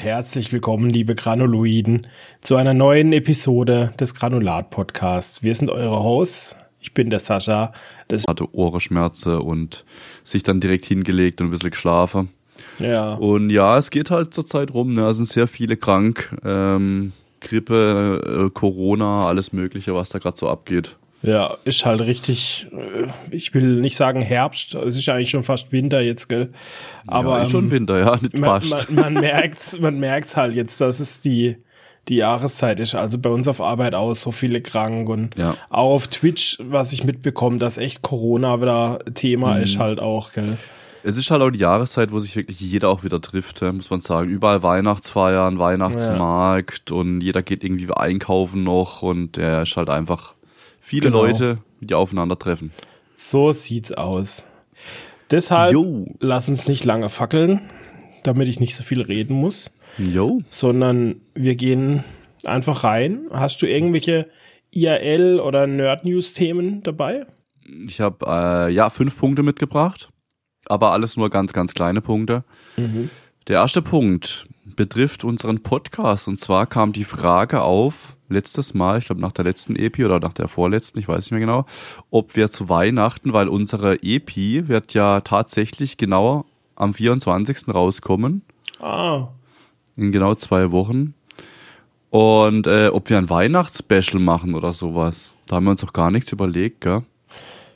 herzlich 0.00 0.50
willkommen, 0.50 0.88
liebe 0.88 1.14
Granuloiden, 1.14 2.06
zu 2.40 2.56
einer 2.56 2.72
neuen 2.72 3.12
Episode 3.12 3.92
des 4.00 4.14
Granulat-Podcasts. 4.14 5.42
Wir 5.42 5.54
sind 5.54 5.68
eure 5.70 6.02
Hosts. 6.02 6.56
Ich 6.80 6.94
bin 6.94 7.10
der 7.10 7.18
Sascha. 7.18 7.74
Das 8.08 8.24
hatte 8.26 8.46
Ohrenschmerzen 8.54 9.36
und 9.36 9.84
sich 10.24 10.42
dann 10.42 10.58
direkt 10.58 10.86
hingelegt 10.86 11.42
und 11.42 11.48
ein 11.48 11.50
bisschen 11.50 11.72
geschlafen. 11.72 12.30
Ja. 12.78 13.12
Und 13.12 13.50
ja, 13.50 13.76
es 13.76 13.90
geht 13.90 14.10
halt 14.10 14.32
zurzeit 14.32 14.72
rum. 14.72 14.94
Ne? 14.94 15.06
Es 15.06 15.18
sind 15.18 15.28
sehr 15.28 15.46
viele 15.46 15.76
krank. 15.76 16.34
Ähm, 16.46 17.12
Grippe, 17.40 18.46
äh, 18.48 18.50
Corona, 18.54 19.26
alles 19.26 19.52
Mögliche, 19.52 19.94
was 19.94 20.08
da 20.08 20.18
gerade 20.18 20.38
so 20.38 20.48
abgeht. 20.48 20.96
Ja, 21.22 21.58
ist 21.64 21.84
halt 21.84 22.00
richtig, 22.00 22.66
äh, 22.72 23.06
ich 23.30 23.52
will 23.52 23.80
nicht 23.80 23.96
sagen 23.96 24.22
Herbst, 24.22 24.74
es 24.74 24.96
ist 24.96 25.08
eigentlich 25.08 25.30
schon 25.30 25.42
fast 25.42 25.70
Winter 25.70 26.00
jetzt, 26.00 26.28
gell? 26.28 26.48
Aber 27.06 27.38
ja, 27.38 27.42
ist 27.42 27.50
schon 27.50 27.64
ähm, 27.64 27.70
Winter, 27.70 27.98
ja, 27.98 28.16
nicht 28.16 28.38
man, 28.38 28.62
fast. 28.62 28.90
Man, 28.90 29.12
man 29.12 29.14
merkt's, 29.14 29.78
man 29.78 29.98
merkt's 29.98 30.36
halt 30.36 30.54
jetzt, 30.54 30.80
dass 30.80 30.98
es 30.98 31.20
die, 31.20 31.56
die 32.08 32.16
Jahreszeit 32.16 32.80
ist. 32.80 32.94
Also 32.94 33.18
bei 33.18 33.28
uns 33.28 33.48
auf 33.48 33.60
Arbeit 33.60 33.94
auch 33.94 34.14
so 34.14 34.32
viele 34.32 34.62
krank 34.62 35.10
und 35.10 35.36
ja. 35.36 35.56
auch 35.68 35.90
auf 35.90 36.08
Twitch, 36.08 36.56
was 36.60 36.92
ich 36.92 37.04
mitbekomme, 37.04 37.58
dass 37.58 37.76
echt 37.76 38.00
Corona 38.00 38.60
wieder 38.62 39.00
Thema 39.12 39.56
mhm. 39.56 39.62
ist 39.62 39.78
halt 39.78 40.00
auch, 40.00 40.32
gell? 40.32 40.56
Es 41.02 41.16
ist 41.16 41.30
halt 41.30 41.40
auch 41.40 41.50
die 41.50 41.60
Jahreszeit, 41.60 42.12
wo 42.12 42.18
sich 42.18 42.36
wirklich 42.36 42.60
jeder 42.60 42.90
auch 42.90 43.04
wieder 43.04 43.22
trifft, 43.22 43.62
muss 43.62 43.88
man 43.88 44.02
sagen. 44.02 44.28
Überall 44.28 44.62
Weihnachtsfeiern, 44.62 45.58
Weihnachtsmarkt 45.58 46.90
ja. 46.90 46.96
und 46.96 47.22
jeder 47.22 47.42
geht 47.42 47.64
irgendwie 47.64 47.90
einkaufen 47.90 48.64
noch 48.64 49.00
und 49.00 49.38
er 49.38 49.62
ist 49.62 49.76
halt 49.78 49.88
einfach 49.88 50.34
viele 50.90 51.02
genau. 51.02 51.24
Leute, 51.24 51.58
die 51.80 51.94
aufeinandertreffen. 51.94 52.72
So 53.14 53.52
sieht's 53.52 53.92
aus. 53.92 54.48
Deshalb 55.30 55.72
Yo. 55.72 56.06
lass 56.18 56.48
uns 56.48 56.66
nicht 56.66 56.84
lange 56.84 57.08
fackeln, 57.08 57.60
damit 58.24 58.48
ich 58.48 58.58
nicht 58.58 58.74
so 58.74 58.82
viel 58.82 59.00
reden 59.00 59.36
muss. 59.36 59.70
Jo. 59.98 60.42
Sondern 60.50 61.20
wir 61.34 61.54
gehen 61.54 62.02
einfach 62.42 62.82
rein. 62.82 63.28
Hast 63.30 63.62
du 63.62 63.66
irgendwelche 63.66 64.28
IRL 64.72 65.38
oder 65.38 65.68
Nerd 65.68 66.04
News 66.04 66.32
Themen 66.32 66.82
dabei? 66.82 67.24
Ich 67.86 68.00
habe 68.00 68.26
äh, 68.26 68.72
ja 68.72 68.90
fünf 68.90 69.16
Punkte 69.16 69.44
mitgebracht, 69.44 70.08
aber 70.66 70.90
alles 70.90 71.16
nur 71.16 71.30
ganz 71.30 71.52
ganz 71.52 71.72
kleine 71.72 72.00
Punkte. 72.00 72.42
Mhm. 72.76 73.10
Der 73.46 73.60
erste 73.60 73.80
Punkt 73.80 74.48
betrifft 74.64 75.22
unseren 75.22 75.62
Podcast 75.62 76.26
und 76.26 76.40
zwar 76.40 76.66
kam 76.66 76.92
die 76.92 77.04
Frage 77.04 77.62
auf, 77.62 78.16
letztes 78.30 78.74
Mal, 78.74 78.98
ich 78.98 79.06
glaube 79.06 79.20
nach 79.20 79.32
der 79.32 79.44
letzten 79.44 79.76
EP 79.76 79.98
oder 80.00 80.20
nach 80.20 80.32
der 80.32 80.48
vorletzten, 80.48 80.98
ich 80.98 81.08
weiß 81.08 81.24
nicht 81.24 81.32
mehr 81.32 81.40
genau, 81.40 81.66
ob 82.10 82.36
wir 82.36 82.50
zu 82.50 82.68
Weihnachten, 82.68 83.32
weil 83.32 83.48
unsere 83.48 84.02
EP 84.02 84.36
wird 84.68 84.94
ja 84.94 85.20
tatsächlich 85.20 85.96
genau 85.96 86.46
am 86.76 86.94
24. 86.94 87.68
rauskommen. 87.68 88.42
Ah. 88.80 89.28
In 89.96 90.12
genau 90.12 90.34
zwei 90.34 90.72
Wochen. 90.72 91.14
Und 92.08 92.66
äh, 92.66 92.88
ob 92.88 93.08
wir 93.10 93.18
ein 93.18 93.30
Weihnachtsspecial 93.30 94.20
machen 94.20 94.54
oder 94.54 94.72
sowas. 94.72 95.34
Da 95.46 95.56
haben 95.56 95.64
wir 95.64 95.72
uns 95.72 95.82
doch 95.82 95.92
gar 95.92 96.10
nichts 96.10 96.32
überlegt, 96.32 96.80
gell? 96.80 97.02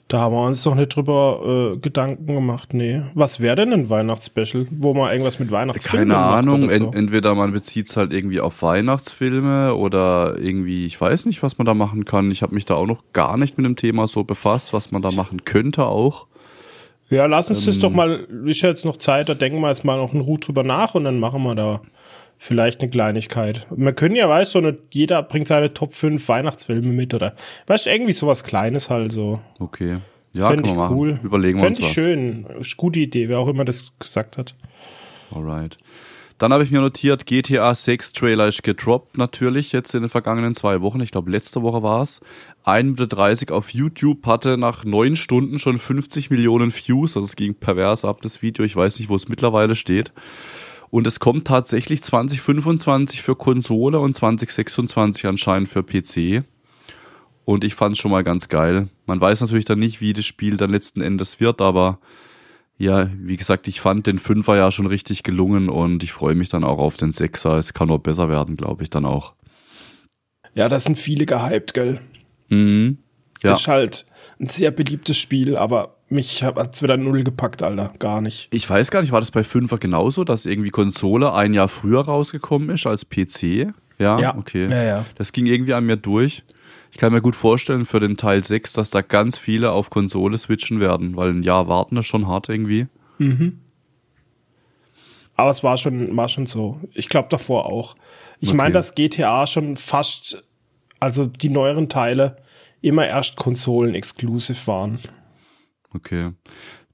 Da 0.09 0.21
haben 0.21 0.35
wir 0.35 0.45
uns 0.45 0.63
doch 0.63 0.75
nicht 0.75 0.95
drüber 0.95 1.73
äh, 1.75 1.79
Gedanken 1.79 2.27
gemacht, 2.27 2.75
nee. 2.75 3.01
Was 3.15 3.41
wäre 3.41 3.57
denn 3.57 3.73
ein 3.73 3.89
Weihnachtsspecial, 3.89 4.67
wo 4.71 4.93
man 4.93 5.11
irgendwas 5.11 5.39
mit 5.39 5.51
Weihnachtsfilmen 5.51 6.11
Keine 6.11 6.21
Ahnung, 6.21 6.69
so? 6.69 6.93
entweder 6.93 7.35
man 7.35 7.53
bezieht 7.53 7.89
es 7.89 7.97
halt 7.97 8.13
irgendwie 8.13 8.41
auf 8.41 8.61
Weihnachtsfilme 8.61 9.75
oder 9.75 10.37
irgendwie, 10.39 10.85
ich 10.85 11.01
weiß 11.01 11.25
nicht, 11.25 11.43
was 11.43 11.57
man 11.57 11.65
da 11.65 11.73
machen 11.73 12.05
kann. 12.05 12.31
Ich 12.31 12.43
habe 12.43 12.55
mich 12.55 12.67
da 12.67 12.75
auch 12.75 12.87
noch 12.87 13.03
gar 13.15 13.39
nicht 13.39 13.57
mit 13.57 13.65
dem 13.65 13.77
Thema 13.77 14.07
so 14.07 14.25
befasst, 14.25 14.75
was 14.75 14.91
man 14.93 15.01
da 15.01 15.11
machen 15.11 15.47
könnte 15.47 15.87
auch. 15.87 16.27
Ja, 17.09 17.25
lass 17.25 17.49
uns 17.49 17.61
ähm, 17.61 17.67
das 17.67 17.79
doch 17.79 17.91
mal, 17.91 18.27
ist 18.45 18.61
ja 18.61 18.69
jetzt 18.69 18.85
noch 18.85 18.99
Zeit, 18.99 19.31
da 19.31 19.35
denken 19.35 19.61
wir 19.61 19.69
jetzt 19.69 19.85
mal 19.85 19.97
noch 19.97 20.13
einen 20.13 20.27
Hut 20.27 20.47
drüber 20.47 20.65
nach 20.65 20.95
und 20.95 21.05
dann 21.05 21.19
machen 21.19 21.43
wir 21.43 21.55
da 21.55 21.81
vielleicht 22.39 22.81
eine 22.81 22.91
Kleinigkeit. 22.91 23.67
Wir 23.71 23.93
können 23.93 24.17
ja, 24.17 24.29
weißt 24.29 24.55
du, 24.55 24.63
so 24.63 24.73
jeder 24.91 25.23
bringt 25.23 25.47
seine 25.47 25.73
Top 25.75 25.93
5 25.93 26.29
Weihnachtsfilme 26.29 26.89
mit 26.89 27.15
oder, 27.15 27.35
weißt 27.67 27.87
du, 27.87 27.91
irgendwie 27.91 28.13
sowas 28.13 28.45
Kleines 28.45 28.91
halt 28.91 29.13
so. 29.13 29.41
Okay. 29.59 29.99
Ja, 30.35 30.49
Fänd 30.49 30.65
kann 30.65 30.77
man 30.77 30.85
machen. 30.85 30.97
Cool. 30.97 31.21
Überlegen 31.23 31.59
wir 31.59 31.65
Fänd 31.65 31.77
uns 31.77 31.79
ich 31.79 31.85
was. 31.85 31.93
schön. 31.93 32.47
Ist 32.59 32.77
gute 32.77 32.99
Idee, 33.01 33.29
wer 33.29 33.39
auch 33.39 33.49
immer 33.49 33.65
das 33.65 33.93
gesagt 33.99 34.37
hat. 34.37 34.55
Alright. 35.31 35.79
Dann 36.39 36.53
habe 36.53 36.65
ich 36.65 36.73
mir 36.73 36.81
notiert, 36.81 37.27
GTA 37.27 37.73
6 37.73 38.13
Trailer 38.13 38.49
ist 38.49 38.65
gedroppt 38.65 39.19
natürlich 39.19 39.71
jetzt 39.71 39.95
in 39.95 40.03
den 40.03 40.11
vergangenen 40.11 40.55
zwei 40.55 40.83
Wochen. 40.83 41.01
Ich 41.01 41.13
glaube, 41.13 41.31
letzte 41.31 41.63
Woche 41.63 41.85
war 41.85 42.03
es. 42.03 42.21
1,30 42.65 43.53
auf 43.53 43.71
YouTube 43.71 44.27
hatte 44.27 44.59
nach 44.59 44.85
neun 44.85 45.15
Stunden 45.15 45.61
schon 45.61 45.79
50 45.79 46.31
Millionen 46.31 46.75
Views. 46.75 47.17
Also 47.17 47.27
es 47.27 47.37
ging 47.37 47.55
pervers 47.55 48.05
ab, 48.05 48.21
das 48.23 48.43
Video. 48.43 48.65
Ich 48.65 48.75
weiß 48.75 48.99
nicht, 48.99 49.09
wo 49.09 49.15
es 49.15 49.29
mittlerweile 49.29 49.77
steht. 49.77 50.13
Und 50.95 51.09
es 51.09 51.19
kommt 51.19 51.49
tatsächlich 51.49 52.05
2025 52.05 53.21
für 53.21 53.35
Konsole 53.35 53.99
und 53.99 54.15
2026 54.15 55.27
anscheinend 55.27 55.69
für 55.69 55.83
PC. 55.83 56.45
Und 57.45 57.65
ich 57.65 57.75
fand 57.75 57.97
es 57.97 57.99
schon 57.99 58.13
mal 58.13 58.23
ganz 58.23 58.49
geil. 58.49 58.87
Man 59.05 59.21
weiß 59.21 59.41
natürlich 59.41 59.65
dann 59.65 59.81
nicht, 59.81 60.01
wie 60.01 60.13
das 60.13 60.25
Spiel 60.25 60.57
dann 60.57 60.71
letzten 60.71 61.01
Endes 61.01 61.41
wird, 61.41 61.61
aber 61.61 61.99
ja, 62.79 63.11
wie 63.13 63.37
gesagt, 63.37 63.67
ich 63.67 63.81
fand 63.81 64.07
den 64.07 64.21
Fünfer 64.21 64.55
ja 64.55 64.71
schon 64.71 64.87
richtig 64.87 65.25
gelungen 65.25 65.69
und 65.69 66.05
ich 66.05 66.13
freue 66.13 66.37
mich 66.37 66.49
dann 66.49 66.63
auch 66.63 66.79
auf 66.79 66.97
den 66.97 67.11
Sechser. 67.11 67.59
Es 67.59 67.75
kann 67.75 67.89
nur 67.89 68.01
besser 68.01 68.29
werden, 68.29 68.55
glaube 68.55 68.85
ich 68.85 68.91
dann 68.91 69.05
auch. 69.05 69.35
Ja, 70.55 70.69
das 70.69 70.85
sind 70.85 70.97
viele 70.97 71.27
gehypt, 71.27 71.75
gell? 71.75 72.01
Mhm. 72.51 72.99
Ja. 73.43 73.55
Ist 73.55 73.67
halt 73.67 74.07
ein 74.39 74.47
sehr 74.47 74.71
beliebtes 74.71 75.19
Spiel, 75.19 75.57
aber 75.57 75.94
mich 76.09 76.43
hat's 76.43 76.83
wieder 76.83 76.97
null 76.97 77.25
gepackt, 77.25 77.63
Alter. 77.63 77.93
Gar 77.99 78.21
nicht. 78.21 78.49
Ich 78.53 78.69
weiß 78.69 78.91
gar 78.91 79.01
nicht, 79.01 79.13
war 79.13 79.21
das 79.21 79.31
bei 79.31 79.45
Fünfer 79.45 79.79
genauso, 79.79 80.25
dass 80.25 80.47
irgendwie 80.47 80.71
Konsole 80.71 81.33
ein 81.33 81.55
Jahr 81.55 81.69
früher 81.69 82.03
rausgekommen 82.03 82.71
ist 82.71 82.87
als 82.87 83.05
PC? 83.05 83.73
Ja, 83.99 84.19
ja. 84.19 84.37
okay. 84.37 84.69
Ja, 84.69 84.83
ja. 84.83 85.05
Das 85.17 85.33
ging 85.33 85.47
irgendwie 85.47 85.75
an 85.75 85.87
mir 85.87 85.97
durch. 85.97 86.43
Ich 86.91 86.99
kann 86.99 87.13
mir 87.13 87.21
gut 87.21 87.35
vorstellen 87.35 87.87
für 87.87 87.99
den 87.99 88.17
Teil 88.17 88.45
6, 88.45 88.73
dass 88.75 88.91
da 88.91 89.03
ganz 89.03 89.39
viele 89.39 89.73
auf 89.73 89.91
Konsole 89.91 90.39
switchen 90.39 90.79
werden, 90.79 91.17
weil 91.17 91.31
ein 91.31 91.43
Jahr 91.43 91.67
warten 91.67 91.97
ist 91.97 92.07
schon 92.07 92.29
hart 92.29 92.49
irgendwie. 92.49 92.87
Mhm. 93.19 93.59
Aber 95.35 95.51
es 95.51 95.65
war 95.65 95.77
schon, 95.79 96.17
war 96.17 96.29
schon 96.29 96.47
so. 96.47 96.81
Ich 96.93 97.09
glaube 97.09 97.29
davor 97.31 97.67
auch. 97.67 97.97
Ich 98.39 98.51
okay. 98.51 98.57
meine, 98.57 98.75
dass 98.75 98.95
GTA 98.95 99.47
schon 99.47 99.77
fast, 99.77 100.45
also 101.01 101.27
die 101.27 101.49
neueren 101.49 101.89
Teile, 101.89 102.37
immer 102.81 103.07
erst 103.07 103.37
Konsolen-exclusive 103.37 104.67
waren. 104.67 105.01
Okay. 105.95 106.33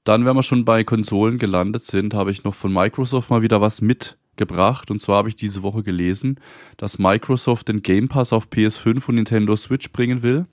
Dann, 0.03 0.25
wenn 0.25 0.35
wir 0.35 0.43
schon 0.43 0.65
bei 0.65 0.83
Konsolen 0.83 1.37
gelandet 1.37 1.83
sind, 1.83 2.13
habe 2.13 2.31
ich 2.31 2.43
noch 2.43 2.55
von 2.55 2.73
Microsoft 2.73 3.29
mal 3.29 3.41
wieder 3.41 3.61
was 3.61 3.81
mitgebracht. 3.81 4.89
Und 4.89 4.99
zwar 4.99 5.17
habe 5.17 5.29
ich 5.29 5.35
diese 5.35 5.61
Woche 5.61 5.83
gelesen, 5.83 6.39
dass 6.77 6.97
Microsoft 6.97 7.67
den 7.67 7.81
Game 7.81 8.07
Pass 8.07 8.33
auf 8.33 8.47
PS5 8.47 9.07
und 9.09 9.15
Nintendo 9.15 9.55
Switch 9.55 9.91
bringen 9.91 10.23
will. 10.23 10.45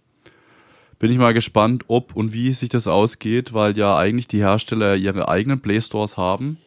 Bin 0.98 1.10
ich 1.10 1.18
mal 1.18 1.32
gespannt, 1.32 1.84
ob 1.86 2.14
und 2.16 2.32
wie 2.32 2.52
sich 2.52 2.68
das 2.68 2.88
ausgeht, 2.88 3.54
weil 3.54 3.78
ja 3.78 3.96
eigentlich 3.96 4.28
die 4.28 4.38
Hersteller 4.38 4.96
ihre 4.96 5.28
eigenen 5.28 5.60
Play 5.60 5.80
Stores 5.80 6.16
haben. 6.16 6.58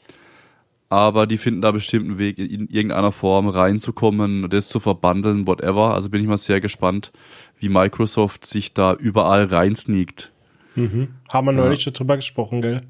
Aber 0.90 1.28
die 1.28 1.38
finden 1.38 1.62
da 1.62 1.72
bestimmt 1.72 2.06
einen 2.10 2.18
Weg, 2.18 2.38
in 2.38 2.68
irgendeiner 2.68 3.12
Form 3.12 3.48
reinzukommen, 3.48 4.50
das 4.50 4.70
zu 4.70 4.80
verbandeln, 4.80 5.48
whatever. 5.48 5.94
Also 5.94 6.10
bin 6.10 6.22
ich 6.22 6.28
mal 6.28 6.38
sehr 6.38 6.60
gespannt, 6.60 7.12
wie 7.60 7.70
Microsoft 7.70 8.46
sich 8.46 8.74
da 8.74 8.94
überall 8.94 9.46
reinsneakt. 9.46 10.31
Mhm. 10.76 11.10
Haben 11.30 11.48
wir 11.48 11.52
neulich 11.52 11.82
schon 11.82 11.94
drüber 11.94 12.16
gesprochen, 12.16 12.62
gell? 12.62 12.82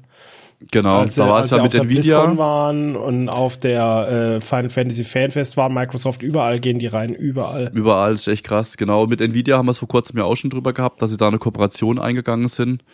Genau, 0.70 1.00
als, 1.00 1.16
da 1.16 1.28
war 1.28 1.44
es 1.44 1.50
ja 1.50 1.62
mit 1.62 1.72
der 1.72 1.82
Nvidia. 1.82 2.36
waren 2.38 2.94
und 2.94 3.28
auf 3.28 3.56
der 3.56 4.36
äh, 4.36 4.40
Final 4.40 4.70
Fantasy 4.70 5.04
Fanfest 5.04 5.56
waren, 5.56 5.74
Microsoft 5.74 6.22
überall 6.22 6.60
gehen 6.60 6.78
die 6.78 6.86
rein, 6.86 7.14
überall. 7.14 7.70
Überall, 7.74 8.14
ist 8.14 8.28
echt 8.28 8.44
krass, 8.44 8.76
genau. 8.76 9.06
Mit 9.06 9.20
Nvidia 9.20 9.58
haben 9.58 9.66
wir 9.66 9.72
es 9.72 9.78
vor 9.78 9.88
kurzem 9.88 10.18
ja 10.18 10.24
auch 10.24 10.36
schon 10.36 10.50
drüber 10.50 10.72
gehabt, 10.72 11.02
dass 11.02 11.10
sie 11.10 11.16
da 11.16 11.28
eine 11.28 11.38
Kooperation 11.38 11.98
eingegangen 11.98 12.48
sind. 12.48 12.84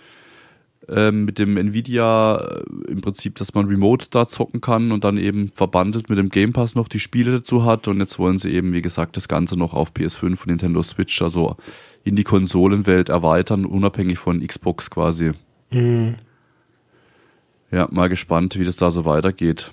Ähm, 0.90 1.26
mit 1.26 1.38
dem 1.38 1.58
Nvidia 1.58 2.36
äh, 2.36 2.90
im 2.90 3.02
Prinzip, 3.02 3.36
dass 3.36 3.52
man 3.52 3.66
remote 3.66 4.06
da 4.10 4.26
zocken 4.26 4.62
kann 4.62 4.90
und 4.90 5.04
dann 5.04 5.18
eben 5.18 5.52
verbandelt 5.54 6.08
mit 6.08 6.18
dem 6.18 6.30
Game 6.30 6.54
Pass 6.54 6.74
noch 6.74 6.88
die 6.88 7.00
Spiele 7.00 7.32
dazu 7.32 7.64
hat. 7.64 7.88
Und 7.88 8.00
jetzt 8.00 8.18
wollen 8.18 8.38
sie 8.38 8.50
eben, 8.52 8.72
wie 8.72 8.80
gesagt, 8.80 9.18
das 9.18 9.28
Ganze 9.28 9.58
noch 9.58 9.74
auf 9.74 9.92
PS5 9.92 10.24
und 10.24 10.46
Nintendo 10.46 10.82
Switch, 10.82 11.20
also 11.20 11.56
in 12.04 12.16
die 12.16 12.24
Konsolenwelt 12.24 13.10
erweitern, 13.10 13.66
unabhängig 13.66 14.18
von 14.18 14.44
Xbox 14.46 14.88
quasi. 14.88 15.32
Mhm. 15.70 16.16
Ja, 17.70 17.86
mal 17.90 18.08
gespannt, 18.08 18.58
wie 18.58 18.64
das 18.64 18.76
da 18.76 18.90
so 18.90 19.04
weitergeht. 19.04 19.70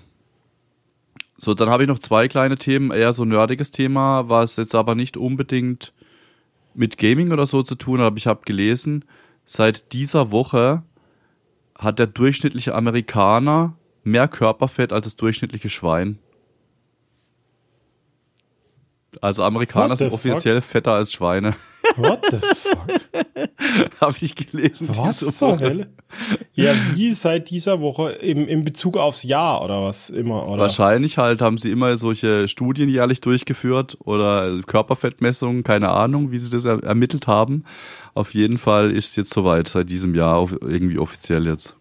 So, 1.37 1.53
dann 1.53 1.69
habe 1.69 1.83
ich 1.83 1.89
noch 1.89 1.99
zwei 1.99 2.27
kleine 2.27 2.57
Themen, 2.57 2.91
eher 2.91 3.13
so 3.13 3.23
ein 3.23 3.29
nerdiges 3.29 3.71
Thema, 3.71 4.27
was 4.27 4.57
jetzt 4.57 4.75
aber 4.75 4.95
nicht 4.95 5.15
unbedingt 5.15 5.93
mit 6.73 6.97
Gaming 6.97 7.31
oder 7.31 7.45
so 7.45 7.63
zu 7.63 7.75
tun 7.75 7.99
hat, 7.99 8.07
aber 8.07 8.17
ich 8.17 8.27
habe 8.27 8.41
gelesen, 8.45 9.05
seit 9.45 9.93
dieser 9.93 10.31
Woche 10.31 10.83
hat 11.77 11.99
der 11.99 12.07
durchschnittliche 12.07 12.73
Amerikaner 12.73 13.77
mehr 14.03 14.27
Körperfett 14.27 14.93
als 14.93 15.05
das 15.05 15.15
durchschnittliche 15.15 15.69
Schwein. 15.69 16.19
Also 19.21 19.43
Amerikaner 19.43 19.95
sind 19.95 20.11
offiziell 20.11 20.61
fetter 20.61 20.91
als 20.91 21.13
Schweine. 21.13 21.55
What 21.95 22.19
the 22.29 22.37
fuck? 22.37 22.87
Habe 24.01 24.15
ich 24.19 24.35
gelesen. 24.35 24.89
Was 24.91 25.19
zur. 25.37 25.59
Hölle? 25.59 25.87
Ja, 26.53 26.73
wie 26.93 27.11
seit 27.11 27.49
dieser 27.49 27.79
Woche 27.79 28.11
im, 28.11 28.47
in 28.47 28.63
Bezug 28.63 28.97
aufs 28.97 29.23
Jahr 29.23 29.63
oder 29.63 29.83
was 29.83 30.09
immer, 30.09 30.47
oder? 30.47 30.63
Wahrscheinlich 30.63 31.17
halt 31.17 31.41
haben 31.41 31.57
sie 31.57 31.71
immer 31.71 31.95
solche 31.97 32.47
Studien 32.47 32.89
jährlich 32.89 33.21
durchgeführt 33.21 33.97
oder 34.03 34.61
Körperfettmessungen, 34.65 35.63
keine 35.63 35.89
Ahnung, 35.89 36.31
wie 36.31 36.39
sie 36.39 36.49
das 36.49 36.65
er 36.65 36.83
ermittelt 36.83 37.27
haben. 37.27 37.63
Auf 38.15 38.33
jeden 38.33 38.57
Fall 38.57 38.91
ist 38.91 39.09
es 39.09 39.15
jetzt 39.17 39.33
soweit, 39.33 39.67
seit 39.67 39.89
diesem 39.89 40.15
Jahr 40.15 40.49
irgendwie 40.61 40.97
offiziell 40.97 41.45
jetzt. 41.45 41.75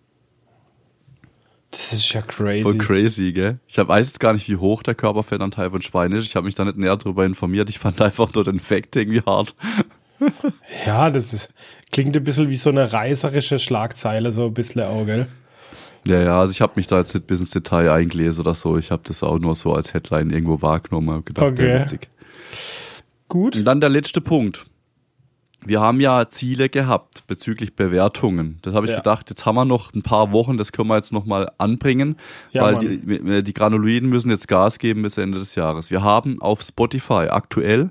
Das 1.71 1.93
ist 1.93 2.13
ja 2.13 2.23
Voll 2.23 2.63
crazy. 2.63 2.79
crazy, 2.79 3.33
gell? 3.33 3.59
Ich 3.67 3.79
hab, 3.79 3.89
weiß 3.89 4.07
jetzt 4.07 4.21
gar 4.21 4.33
nicht, 4.33 4.49
wie 4.49 4.57
hoch 4.57 4.83
der 4.83 4.95
Körperfettanteil 4.95 5.71
von 5.71 5.81
Schweinen 5.83 6.19
ist. 6.19 6.25
Ich 6.25 6.37
habe 6.37 6.45
mich 6.47 6.55
da 6.55 6.65
nicht 6.65 6.77
näher 6.77 6.97
darüber 6.97 7.25
informiert. 7.25 7.69
Ich 7.71 7.79
fand 7.81 8.01
einfach 8.03 8.33
nur 8.35 8.45
den 8.45 8.61
Fakt 8.61 8.95
irgendwie 8.97 9.23
hart. 9.23 9.55
Ja, 10.87 11.11
das 11.11 11.35
ist, 11.35 11.53
klingt 11.91 12.17
ein 12.17 12.23
bisschen 12.25 12.49
wie 12.49 12.57
so 12.57 12.71
eine 12.71 12.93
reißerische 12.93 13.59
Schlagzeile, 13.59 14.31
so 14.33 14.47
ein 14.47 14.55
bisschen 14.55 14.81
auch, 14.83 15.05
gell? 15.05 15.27
Ja, 16.07 16.23
ja, 16.23 16.41
also 16.41 16.53
ich 16.53 16.61
habe 16.63 16.75
mich 16.77 16.87
da 16.87 16.99
jetzt 16.99 17.15
nicht 17.15 17.27
bis 17.27 17.41
ins 17.41 17.51
Detail 17.51 17.91
eingelesen 17.91 18.43
oder 18.43 18.55
so. 18.55 18.79
Ich 18.79 18.91
habe 18.93 19.03
das 19.05 19.23
auch 19.25 19.39
nur 19.41 19.55
so 19.57 19.75
als 19.75 19.93
Headline 19.93 20.31
irgendwo 20.31 20.63
wahrgenommen 20.63 21.17
und 21.17 21.27
gedacht, 21.27 21.47
Okay. 21.47 21.81
witzig. 21.81 22.09
Gut. 23.29 23.57
Und 23.57 23.65
dann 23.65 23.81
der 23.81 23.91
letzte 23.91 24.21
Punkt. 24.21 24.67
Wir 25.67 25.81
haben 25.81 26.01
ja 26.01 26.29
Ziele 26.31 26.69
gehabt 26.69 27.27
bezüglich 27.27 27.75
Bewertungen. 27.75 28.59
Das 28.63 28.75
habe 28.75 28.87
ich 28.87 28.93
Ja. 28.93 28.99
gedacht, 28.99 29.31
jetzt 29.31 29.47
haben 29.47 29.55
wir 29.55 29.65
noch 29.65 29.95
ein 29.95 30.03
paar 30.03 30.31
Wochen, 30.33 30.57
das 30.59 30.73
können 30.73 30.89
wir 30.89 30.97
jetzt 30.97 31.13
nochmal 31.13 31.51
anbringen, 31.59 32.17
Ja, 32.53 32.63
weil 32.63 32.79
die, 32.79 33.43
die 33.43 33.53
Granuloiden 33.55 34.09
müssen 34.09 34.31
jetzt 34.31 34.49
Gas 34.49 34.79
geben 34.79 35.03
bis 35.03 35.17
Ende 35.19 35.39
des 35.39 35.55
Jahres. 35.55 35.91
Wir 35.91 36.03
haben 36.03 36.41
auf 36.43 36.63
Spotify 36.63 37.29
aktuell, 37.31 37.91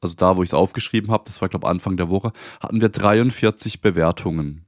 also 0.00 0.14
da, 0.16 0.36
wo 0.36 0.42
ich 0.42 0.50
es 0.50 0.54
aufgeschrieben 0.54 1.10
habe, 1.10 1.24
das 1.26 1.40
war 1.40 1.48
glaube 1.48 1.66
Anfang 1.68 1.96
der 1.96 2.08
Woche, 2.08 2.32
hatten 2.60 2.80
wir 2.80 2.88
43 2.88 3.80
Bewertungen. 3.80 4.64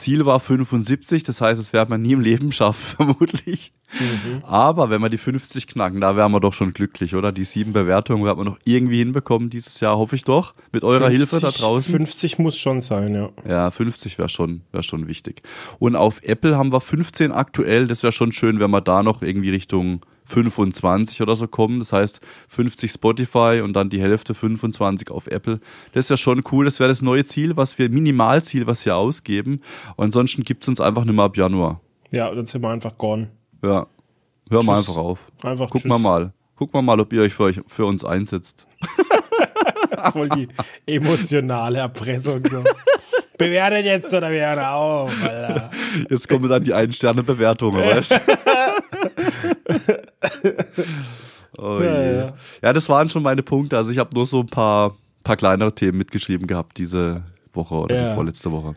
Ziel 0.00 0.26
war 0.26 0.40
75, 0.40 1.22
das 1.22 1.40
heißt, 1.40 1.60
es 1.60 1.72
werden 1.72 1.90
wir 1.90 1.98
nie 1.98 2.12
im 2.12 2.20
Leben 2.20 2.52
schaffen, 2.52 2.96
vermutlich. 2.96 3.72
Mhm. 3.98 4.42
Aber 4.44 4.88
wenn 4.90 5.00
wir 5.00 5.08
die 5.08 5.18
50 5.18 5.66
knacken, 5.66 6.00
da 6.00 6.16
wären 6.16 6.30
wir 6.32 6.40
doch 6.40 6.52
schon 6.52 6.72
glücklich, 6.72 7.14
oder? 7.14 7.32
Die 7.32 7.44
sieben 7.44 7.72
Bewertungen 7.72 8.24
werden 8.24 8.38
wir 8.38 8.44
noch 8.44 8.58
irgendwie 8.64 8.98
hinbekommen 8.98 9.50
dieses 9.50 9.80
Jahr, 9.80 9.98
hoffe 9.98 10.16
ich 10.16 10.24
doch. 10.24 10.54
Mit 10.72 10.84
eurer 10.84 11.08
Hilfe 11.08 11.40
da 11.40 11.50
draußen. 11.50 11.92
50 11.92 12.38
muss 12.38 12.56
schon 12.56 12.80
sein, 12.80 13.14
ja. 13.14 13.30
Ja, 13.48 13.70
50 13.70 14.18
wäre 14.18 14.28
schon, 14.28 14.62
wäre 14.70 14.82
schon 14.82 15.08
wichtig. 15.08 15.42
Und 15.78 15.96
auf 15.96 16.22
Apple 16.22 16.56
haben 16.56 16.72
wir 16.72 16.80
15 16.80 17.32
aktuell. 17.32 17.86
Das 17.86 18.02
wäre 18.02 18.12
schon 18.12 18.32
schön, 18.32 18.60
wenn 18.60 18.70
wir 18.70 18.80
da 18.80 19.02
noch 19.02 19.22
irgendwie 19.22 19.50
Richtung 19.50 20.04
25 20.30 21.20
oder 21.22 21.36
so 21.36 21.46
kommen. 21.46 21.80
Das 21.80 21.92
heißt 21.92 22.20
50 22.48 22.90
Spotify 22.92 23.60
und 23.62 23.74
dann 23.74 23.90
die 23.90 24.00
Hälfte 24.00 24.34
25 24.34 25.10
auf 25.10 25.26
Apple. 25.26 25.60
Das 25.92 26.06
ist 26.06 26.10
ja 26.10 26.16
schon 26.16 26.42
cool. 26.52 26.64
Das 26.64 26.80
wäre 26.80 26.88
das 26.88 27.02
neue 27.02 27.24
Ziel, 27.24 27.56
was 27.56 27.78
wir, 27.78 27.90
Minimalziel, 27.90 28.66
was 28.66 28.86
wir 28.86 28.96
ausgeben. 28.96 29.60
Und 29.96 30.06
ansonsten 30.06 30.44
gibt's 30.44 30.68
uns 30.68 30.80
einfach 30.80 31.04
nicht 31.04 31.14
mehr 31.14 31.24
ab 31.24 31.36
Januar. 31.36 31.80
Ja, 32.12 32.32
dann 32.34 32.46
sind 32.46 32.62
wir 32.62 32.70
einfach 32.70 32.96
gone. 32.96 33.28
Ja. 33.62 33.86
Hör 34.50 34.64
mal 34.64 34.78
einfach 34.78 34.96
auf. 34.96 35.20
Einfach 35.44 35.70
Guck 35.70 35.82
tschüss. 35.82 35.88
mal 35.88 35.98
mal. 35.98 36.32
Guck 36.56 36.74
mal 36.74 36.82
mal, 36.82 37.00
ob 37.00 37.12
ihr 37.12 37.22
euch 37.22 37.32
für, 37.34 37.44
euch 37.44 37.60
für 37.66 37.86
uns 37.86 38.04
einsetzt. 38.04 38.66
Voll 40.12 40.28
die 40.30 40.48
emotionale 40.86 41.78
Erpressung. 41.78 42.42
So. 42.50 42.64
Bewertet 43.38 43.86
jetzt 43.86 44.12
oder 44.12 44.30
wir 44.30 44.46
hören 44.46 44.58
auf, 44.58 45.12
Alter. 45.22 45.70
Jetzt 46.10 46.28
kommen 46.28 46.48
dann 46.48 46.62
die 46.62 46.74
Ein-Sterne-Bewertungen, 46.74 47.80
weißt 47.80 48.12
du? 48.12 48.16
oh 51.58 51.80
Ja, 51.82 52.02
je. 52.02 52.16
ja. 52.16 52.34
Ja, 52.62 52.72
das 52.72 52.88
waren 52.88 53.08
schon 53.08 53.22
meine 53.22 53.42
Punkte. 53.42 53.76
Also 53.76 53.90
ich 53.90 53.98
habe 53.98 54.14
nur 54.14 54.26
so 54.26 54.40
ein 54.40 54.46
paar, 54.46 54.96
paar 55.24 55.36
kleinere 55.36 55.74
Themen 55.74 55.98
mitgeschrieben 55.98 56.46
gehabt 56.46 56.78
diese 56.78 57.22
Woche 57.52 57.74
oder 57.74 57.94
Ja. 57.94 58.08
die 58.10 58.14
vorletzte 58.14 58.52
Woche. 58.52 58.74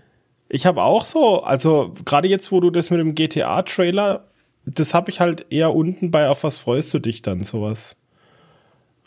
Ich 0.49 0.65
habe 0.65 0.83
auch 0.83 1.03
so, 1.05 1.43
also 1.43 1.93
gerade 2.05 2.27
jetzt, 2.27 2.51
wo 2.51 2.59
du 2.59 2.69
das 2.69 2.89
mit 2.89 2.99
dem 2.99 3.15
GTA-Trailer, 3.15 4.25
das 4.65 4.93
habe 4.93 5.09
ich 5.09 5.19
halt 5.19 5.47
eher 5.49 5.73
unten 5.73 6.11
bei 6.11 6.29
Auf 6.29 6.43
was 6.43 6.57
freust 6.57 6.93
du 6.93 6.99
dich 6.99 7.21
dann, 7.21 7.43
sowas. 7.43 7.97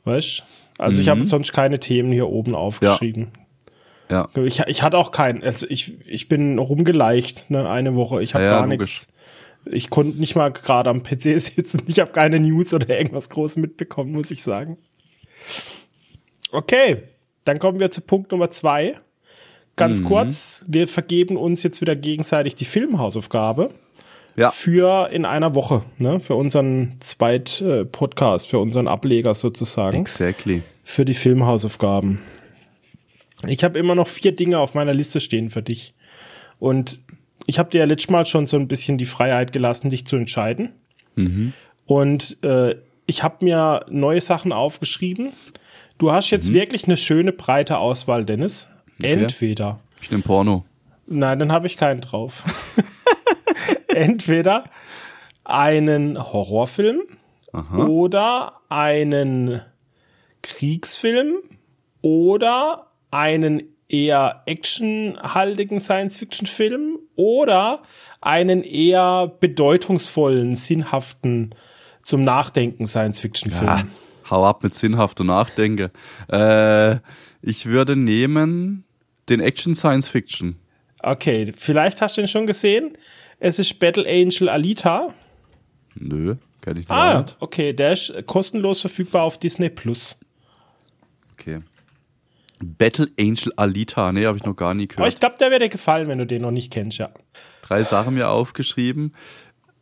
Weißt 0.04 0.44
Also 0.78 1.00
ich 1.02 1.08
habe 1.08 1.20
Mhm. 1.20 1.24
sonst 1.24 1.52
keine 1.52 1.80
Themen 1.80 2.12
hier 2.12 2.28
oben 2.28 2.54
aufgeschrieben. 2.54 3.28
Ja. 4.10 4.28
Ich, 4.44 4.60
ich 4.60 4.82
hatte 4.82 4.98
auch 4.98 5.10
keinen, 5.10 5.42
also 5.42 5.66
ich, 5.68 5.94
ich 6.06 6.28
bin 6.28 6.58
rumgeleicht, 6.58 7.50
ne, 7.50 7.68
eine 7.68 7.94
Woche. 7.96 8.22
Ich 8.22 8.34
habe 8.34 8.44
Ja, 8.44 8.50
ja, 8.52 8.58
gar 8.58 8.66
nichts. 8.66 9.08
Ich 9.70 9.90
konnte 9.90 10.18
nicht 10.18 10.36
mal 10.36 10.50
gerade 10.52 10.90
am 10.90 11.02
PC 11.02 11.22
sitzen. 11.40 11.82
Ich 11.86 12.00
habe 12.00 12.12
keine 12.12 12.38
News 12.40 12.72
oder 12.74 12.88
irgendwas 12.98 13.28
groß 13.30 13.56
mitbekommen, 13.56 14.12
muss 14.12 14.30
ich 14.30 14.42
sagen. 14.42 14.78
Okay, 16.52 17.02
dann 17.44 17.58
kommen 17.58 17.80
wir 17.80 17.90
zu 17.90 18.00
Punkt 18.00 18.30
Nummer 18.32 18.50
zwei. 18.50 18.98
Ganz 19.76 20.00
Mhm. 20.00 20.04
kurz, 20.04 20.64
wir 20.66 20.88
vergeben 20.88 21.36
uns 21.36 21.62
jetzt 21.62 21.80
wieder 21.80 21.96
gegenseitig 21.96 22.54
die 22.54 22.64
Filmhausaufgabe 22.64 23.70
Ja. 24.36 24.50
für 24.50 25.10
in 25.12 25.24
einer 25.24 25.54
Woche, 25.54 25.84
ne, 25.98 26.18
für 26.20 26.34
unseren 26.34 26.96
zweit 27.00 27.60
äh, 27.60 27.84
Podcast, 27.84 28.48
für 28.48 28.58
unseren 28.58 28.88
Ableger 28.88 29.34
sozusagen 29.34 29.98
Exactly. 30.02 30.62
für 30.82 31.04
die 31.04 31.14
Filmhausaufgaben. 31.14 32.20
Ich 33.46 33.64
habe 33.64 33.78
immer 33.78 33.94
noch 33.94 34.08
vier 34.08 34.32
Dinge 34.32 34.58
auf 34.60 34.74
meiner 34.74 34.94
Liste 34.94 35.20
stehen 35.20 35.50
für 35.50 35.62
dich. 35.62 35.94
Und 36.58 37.00
ich 37.46 37.58
habe 37.58 37.70
dir 37.70 37.78
ja 37.78 37.84
letztes 37.84 38.10
Mal 38.10 38.26
schon 38.26 38.46
so 38.46 38.56
ein 38.56 38.68
bisschen 38.68 38.98
die 38.98 39.04
Freiheit 39.04 39.52
gelassen, 39.52 39.90
dich 39.90 40.06
zu 40.06 40.16
entscheiden. 40.16 40.72
Und 41.86 42.42
äh, 42.44 42.76
ich 43.06 43.22
habe 43.22 43.44
mir 43.44 43.86
neue 43.88 44.20
Sachen 44.20 44.52
aufgeschrieben. 44.52 45.32
Du 45.98 46.12
hast 46.12 46.30
jetzt 46.30 46.52
wirklich 46.52 46.84
eine 46.84 46.96
schöne 46.96 47.32
breite 47.32 47.78
Auswahl, 47.78 48.24
Dennis. 48.24 48.68
Entweder 49.00 49.80
Ich 50.02 50.10
nehme 50.10 50.22
Porno. 50.22 50.64
Nein, 51.06 51.38
dann 51.38 51.52
habe 51.52 51.66
ich 51.66 51.76
keinen 51.76 52.00
drauf. 52.00 52.44
Entweder 53.88 54.64
einen 55.44 56.18
Horrorfilm 56.18 57.02
Aha. 57.52 57.86
oder 57.86 58.60
einen 58.68 59.62
Kriegsfilm 60.42 61.36
oder 62.02 62.88
einen 63.10 63.75
eher 63.88 64.42
actionhaltigen 64.46 65.80
Science-Fiction-Film 65.80 66.98
oder 67.14 67.82
einen 68.20 68.62
eher 68.62 69.32
bedeutungsvollen, 69.40 70.54
sinnhaften, 70.56 71.54
zum 72.02 72.24
Nachdenken 72.24 72.86
Science-Fiction-Film. 72.86 73.68
Ah, 73.68 73.82
hau 74.30 74.44
ab 74.46 74.62
mit 74.62 74.74
sinnhaft 74.74 75.20
und 75.20 75.26
nachdenke. 75.28 75.90
Äh, 76.30 76.96
ich 77.42 77.66
würde 77.66 77.96
nehmen 77.96 78.84
den 79.28 79.40
Action 79.40 79.74
Science 79.74 80.08
Fiction. 80.08 80.56
Okay, 81.00 81.52
vielleicht 81.56 82.00
hast 82.00 82.16
du 82.16 82.20
ihn 82.22 82.28
schon 82.28 82.46
gesehen. 82.46 82.96
Es 83.38 83.58
ist 83.58 83.78
Battle 83.78 84.04
Angel 84.08 84.48
Alita. 84.48 85.14
Nö, 85.94 86.36
kenn 86.62 86.76
ich 86.78 86.88
Ah, 86.90 87.22
nicht. 87.22 87.36
okay, 87.40 87.72
der 87.72 87.92
ist 87.92 88.14
kostenlos 88.26 88.80
verfügbar 88.80 89.22
auf 89.22 89.38
Disney 89.38 89.68
Plus. 89.68 90.18
Okay. 91.32 91.60
Battle 92.64 93.08
Angel 93.18 93.52
Alita, 93.56 94.12
nee, 94.12 94.26
habe 94.26 94.38
ich 94.38 94.44
noch 94.44 94.56
gar 94.56 94.74
nie 94.74 94.84
Aber 94.84 94.94
gehört. 94.94 95.14
ich 95.14 95.20
glaube, 95.20 95.36
der 95.38 95.50
wird 95.50 95.62
dir 95.62 95.68
gefallen, 95.68 96.08
wenn 96.08 96.18
du 96.18 96.26
den 96.26 96.42
noch 96.42 96.50
nicht 96.50 96.72
kennst, 96.72 96.98
ja. 96.98 97.10
Drei 97.62 97.82
Sachen 97.82 98.14
mir 98.14 98.28
aufgeschrieben. 98.28 99.12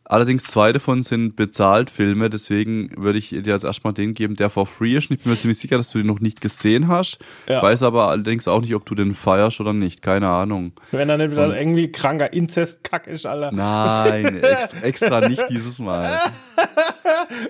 Allerdings 0.06 0.44
zwei 0.44 0.72
davon 0.72 1.02
sind 1.02 1.34
bezahlt 1.36 1.90
Filme, 1.90 2.30
deswegen 2.30 2.90
würde 2.96 3.18
ich 3.18 3.30
dir 3.30 3.42
jetzt 3.42 3.64
erstmal 3.64 3.94
den 3.94 4.14
geben, 4.14 4.34
der 4.34 4.50
for 4.50 4.66
free 4.66 4.96
ist. 4.96 5.10
Und 5.10 5.16
ich 5.16 5.22
bin 5.22 5.32
mir 5.32 5.38
ziemlich 5.38 5.58
sicher, 5.58 5.76
dass 5.76 5.90
du 5.90 5.98
den 5.98 6.06
noch 6.06 6.20
nicht 6.20 6.40
gesehen 6.40 6.88
hast. 6.88 7.18
Ja. 7.48 7.58
Ich 7.58 7.62
weiß 7.62 7.82
aber 7.82 8.08
allerdings 8.08 8.46
auch 8.46 8.60
nicht, 8.60 8.74
ob 8.74 8.84
du 8.86 8.94
den 8.94 9.14
feierst 9.14 9.60
oder 9.60 9.72
nicht. 9.72 10.02
Keine 10.02 10.28
Ahnung. 10.28 10.72
Wenn 10.90 11.08
er 11.08 11.16
nicht 11.16 11.32
wieder 11.32 11.58
irgendwie 11.58 11.90
kranker 11.90 12.32
Inzestkack 12.32 13.06
ist, 13.06 13.26
Alter. 13.26 13.52
Nein, 13.52 14.36
extra, 14.42 14.78
extra 14.82 15.28
nicht 15.28 15.48
dieses 15.48 15.78
Mal. 15.78 16.20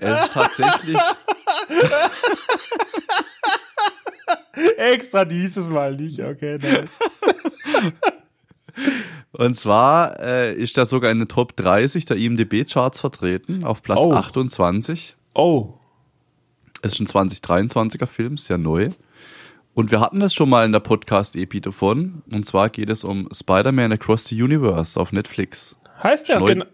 Es 0.00 0.24
ist 0.24 0.34
tatsächlich, 0.34 0.98
Extra 4.76 5.24
dieses 5.24 5.68
Mal 5.68 5.96
nicht, 5.96 6.20
okay, 6.20 6.58
nice. 6.58 6.98
und 9.32 9.56
zwar 9.56 10.18
äh, 10.20 10.54
ist 10.54 10.76
da 10.78 10.86
sogar 10.86 11.10
in 11.10 11.18
den 11.18 11.28
Top 11.28 11.56
30 11.56 12.04
der 12.06 12.16
IMDB-Charts 12.16 13.00
vertreten, 13.00 13.64
auf 13.64 13.82
Platz 13.82 13.98
Oh. 14.00 14.12
28. 14.14 15.16
Oh, 15.34 15.74
Es 16.82 16.92
ist 16.92 17.00
ein 17.00 17.06
2023er 17.06 18.06
Film, 18.06 18.36
sehr 18.36 18.58
neu. 18.58 18.90
Und 19.74 19.90
wir 19.90 20.00
hatten 20.00 20.20
das 20.20 20.32
schon 20.32 20.48
mal 20.48 20.64
in 20.64 20.70
der 20.72 20.78
Podcast-Epi 20.80 21.60
davon. 21.60 22.22
Und 22.30 22.46
zwar 22.46 22.68
geht 22.68 22.90
es 22.90 23.02
um 23.02 23.28
Spider-Man 23.32 23.90
Across 23.92 24.26
the 24.26 24.40
Universe 24.40 25.00
auf 25.00 25.10
Netflix. 25.12 25.76
heißt 26.02 26.28
ja 26.28 26.38
genau 26.38 26.64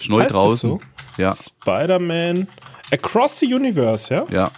Ist 0.00 0.10
neu 0.10 0.22
Heißt 0.24 0.34
draußen. 0.34 0.70
so? 0.70 0.80
Ja, 1.16 1.30
Spider-Man 1.32 2.48
Across 2.90 3.38
the 3.38 3.54
Universe, 3.54 4.12
ja? 4.12 4.26
ja. 4.30 4.50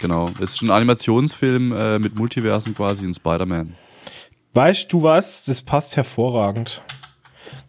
Genau. 0.00 0.30
Es 0.40 0.54
ist 0.56 0.62
ein 0.62 0.70
Animationsfilm 0.70 1.72
äh, 1.72 1.98
mit 1.98 2.14
Multiversen 2.16 2.74
quasi 2.74 3.04
in 3.06 3.14
Spider-Man. 3.14 3.74
Weißt 4.54 4.92
du 4.92 5.02
was? 5.02 5.44
Das 5.44 5.62
passt 5.62 5.96
hervorragend. 5.96 6.82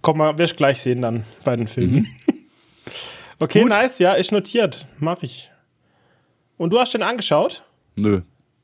Komm 0.01 0.17
mal, 0.17 0.37
wirst 0.37 0.57
gleich 0.57 0.81
sehen 0.81 1.01
dann 1.01 1.25
bei 1.45 1.55
den 1.55 1.67
Filmen. 1.67 2.07
okay, 3.39 3.61
Gut. 3.61 3.69
nice, 3.69 3.99
ja, 3.99 4.13
ist 4.13 4.31
notiert. 4.31 4.85
Mach 4.99 5.23
ich. 5.23 5.49
Und 6.57 6.71
du 6.71 6.79
hast 6.79 6.93
den 6.93 7.03
angeschaut? 7.03 7.63
Nö. 7.95 8.21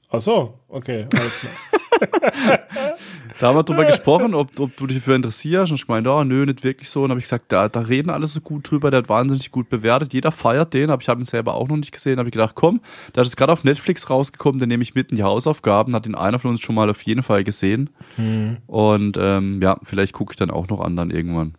Ach 0.10 0.20
so, 0.20 0.60
okay, 0.68 1.08
alles 1.14 1.40
klar. 1.40 2.60
Da 3.40 3.48
haben 3.48 3.56
wir 3.56 3.64
drüber 3.64 3.86
gesprochen, 3.88 4.36
ob, 4.36 4.60
ob 4.60 4.76
du 4.78 4.86
dich 4.86 4.98
dafür 4.98 5.16
interessierst. 5.16 5.72
Und 5.72 5.78
ich 5.80 5.88
meinte, 5.88 6.12
oh, 6.12 6.24
nö, 6.24 6.46
nicht 6.46 6.64
wirklich 6.64 6.90
so. 6.90 7.04
Und 7.04 7.10
habe 7.10 7.20
ich 7.20 7.26
gesagt, 7.26 7.52
da, 7.52 7.70
da 7.70 7.80
reden 7.82 8.10
alle 8.10 8.28
so 8.28 8.42
gut 8.42 8.70
drüber, 8.70 8.92
der 8.92 9.00
hat 9.00 9.10
wahnsinnig 9.10 9.52
gut 9.52 9.70
bewertet. 9.70 10.14
Jeder 10.14 10.32
feiert 10.32 10.74
den, 10.74 10.90
aber 10.90 11.02
ich 11.02 11.10
habe 11.10 11.22
ihn 11.22 11.26
selber 11.26 11.56
auch 11.56 11.68
noch 11.68 11.78
nicht 11.78 11.92
gesehen. 11.92 12.20
habe 12.20 12.30
ich 12.30 12.34
gedacht, 12.34 12.56
komm, 12.56 12.82
da 13.14 13.22
ist 13.22 13.36
gerade 13.38 13.52
auf 13.54 13.64
Netflix 13.64 14.10
rausgekommen, 14.10 14.60
den 14.60 14.70
nehme 14.70 14.84
ich 14.84 14.94
mit 14.94 15.10
in 15.12 15.18
die 15.18 15.24
Hausaufgaben. 15.24 15.96
Hat 15.96 16.06
ihn 16.06 16.16
einer 16.16 16.38
von 16.40 16.52
uns 16.52 16.62
schon 16.62 16.76
mal 16.76 16.90
auf 16.90 17.02
jeden 17.02 17.24
Fall 17.24 17.44
gesehen. 17.44 17.90
Mhm. 18.18 18.58
Und 18.68 19.18
ähm, 19.20 19.62
ja, 19.62 19.78
vielleicht 19.84 20.14
gucke 20.14 20.34
ich 20.34 20.38
dann 20.38 20.52
auch 20.52 20.68
noch 20.68 20.82
an 20.82 20.96
dann 20.96 21.10
irgendwann. 21.10 21.56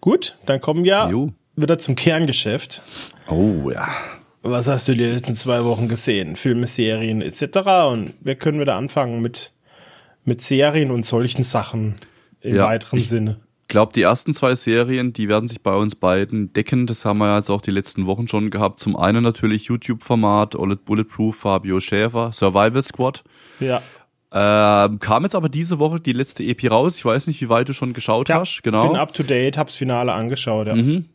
Gut, 0.00 0.36
dann 0.46 0.60
kommen 0.60 0.84
wir 0.84 1.08
Jo. 1.10 1.32
wieder 1.56 1.78
zum 1.78 1.94
Kerngeschäft. 1.94 2.82
Oh 3.28 3.70
ja. 3.70 3.88
Was 4.42 4.68
hast 4.68 4.88
du 4.88 4.94
die 4.94 5.04
letzten 5.04 5.34
zwei 5.34 5.64
Wochen 5.64 5.88
gesehen? 5.88 6.36
Filme, 6.36 6.66
Serien 6.66 7.22
etc. 7.22 7.42
Und 7.88 8.12
wir 8.20 8.34
können 8.34 8.60
wieder 8.60 8.74
anfangen 8.74 9.22
mit, 9.22 9.52
mit 10.24 10.40
Serien 10.40 10.90
und 10.90 11.04
solchen 11.04 11.42
Sachen 11.42 11.94
im 12.40 12.56
Ja, 12.56 12.66
weiteren 12.66 12.98
Sinne. 12.98 13.40
Ich 13.62 13.68
glaube, 13.68 13.92
die 13.94 14.02
ersten 14.02 14.34
zwei 14.34 14.54
Serien, 14.54 15.14
die 15.14 15.28
werden 15.28 15.48
sich 15.48 15.62
bei 15.62 15.74
uns 15.74 15.94
beiden 15.94 16.52
decken. 16.52 16.86
Das 16.86 17.04
haben 17.04 17.18
wir 17.18 17.28
ja 17.28 17.38
jetzt 17.38 17.50
auch 17.50 17.62
die 17.62 17.70
letzten 17.70 18.04
Wochen 18.06 18.28
schon 18.28 18.50
gehabt. 18.50 18.78
Zum 18.78 18.94
einen 18.94 19.22
natürlich 19.22 19.64
YouTube-Format, 19.64 20.54
Bulletproof, 20.84 21.34
Fabio 21.34 21.80
Schäfer, 21.80 22.30
Survival 22.32 22.82
Squad. 22.82 23.24
Ja. 23.60 23.80
Ähm, 24.36 24.98
kam 24.98 25.22
jetzt 25.22 25.34
aber 25.34 25.48
diese 25.48 25.78
Woche 25.78 26.00
die 26.00 26.12
letzte 26.12 26.42
EP 26.42 26.70
raus. 26.70 26.96
Ich 26.96 27.04
weiß 27.04 27.26
nicht, 27.26 27.40
wie 27.40 27.48
weit 27.48 27.68
du 27.68 27.72
schon 27.72 27.94
geschaut 27.94 28.28
hast. 28.30 28.62
Genau. 28.62 28.88
Bin 28.88 28.96
up 28.96 29.14
to 29.14 29.22
date, 29.22 29.56
hab's 29.56 29.74
Finale 29.76 30.12
angeschaut. 30.12 30.66
Ja. 30.66 30.74
Mhm. 30.74 31.06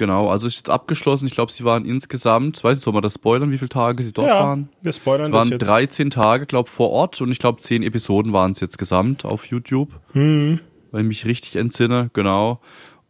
Genau, 0.00 0.30
also 0.30 0.46
ist 0.46 0.56
jetzt 0.56 0.70
abgeschlossen. 0.70 1.26
Ich 1.26 1.34
glaube, 1.34 1.52
sie 1.52 1.62
waren 1.62 1.84
insgesamt, 1.84 2.64
weiß 2.64 2.78
nicht, 2.78 2.84
soll 2.84 2.94
man 2.94 3.02
das 3.02 3.16
spoilern, 3.16 3.50
wie 3.50 3.58
viele 3.58 3.68
Tage 3.68 4.02
sie 4.02 4.14
dort 4.14 4.28
ja, 4.28 4.40
waren? 4.40 4.70
wir 4.80 4.94
spoilern 4.94 5.26
Es 5.26 5.30
das 5.30 5.38
waren 5.38 5.48
jetzt. 5.50 5.68
13 5.68 6.08
Tage, 6.08 6.46
glaube 6.46 6.70
vor 6.70 6.88
Ort 6.88 7.20
und 7.20 7.30
ich 7.30 7.38
glaube 7.38 7.60
10 7.60 7.82
Episoden 7.82 8.32
waren 8.32 8.52
es 8.52 8.60
jetzt 8.60 8.78
gesamt 8.78 9.26
auf 9.26 9.44
YouTube. 9.44 9.90
Mhm. 10.14 10.60
Wenn 10.90 11.02
ich 11.02 11.06
mich 11.06 11.26
richtig 11.26 11.56
entsinne, 11.56 12.08
genau. 12.14 12.60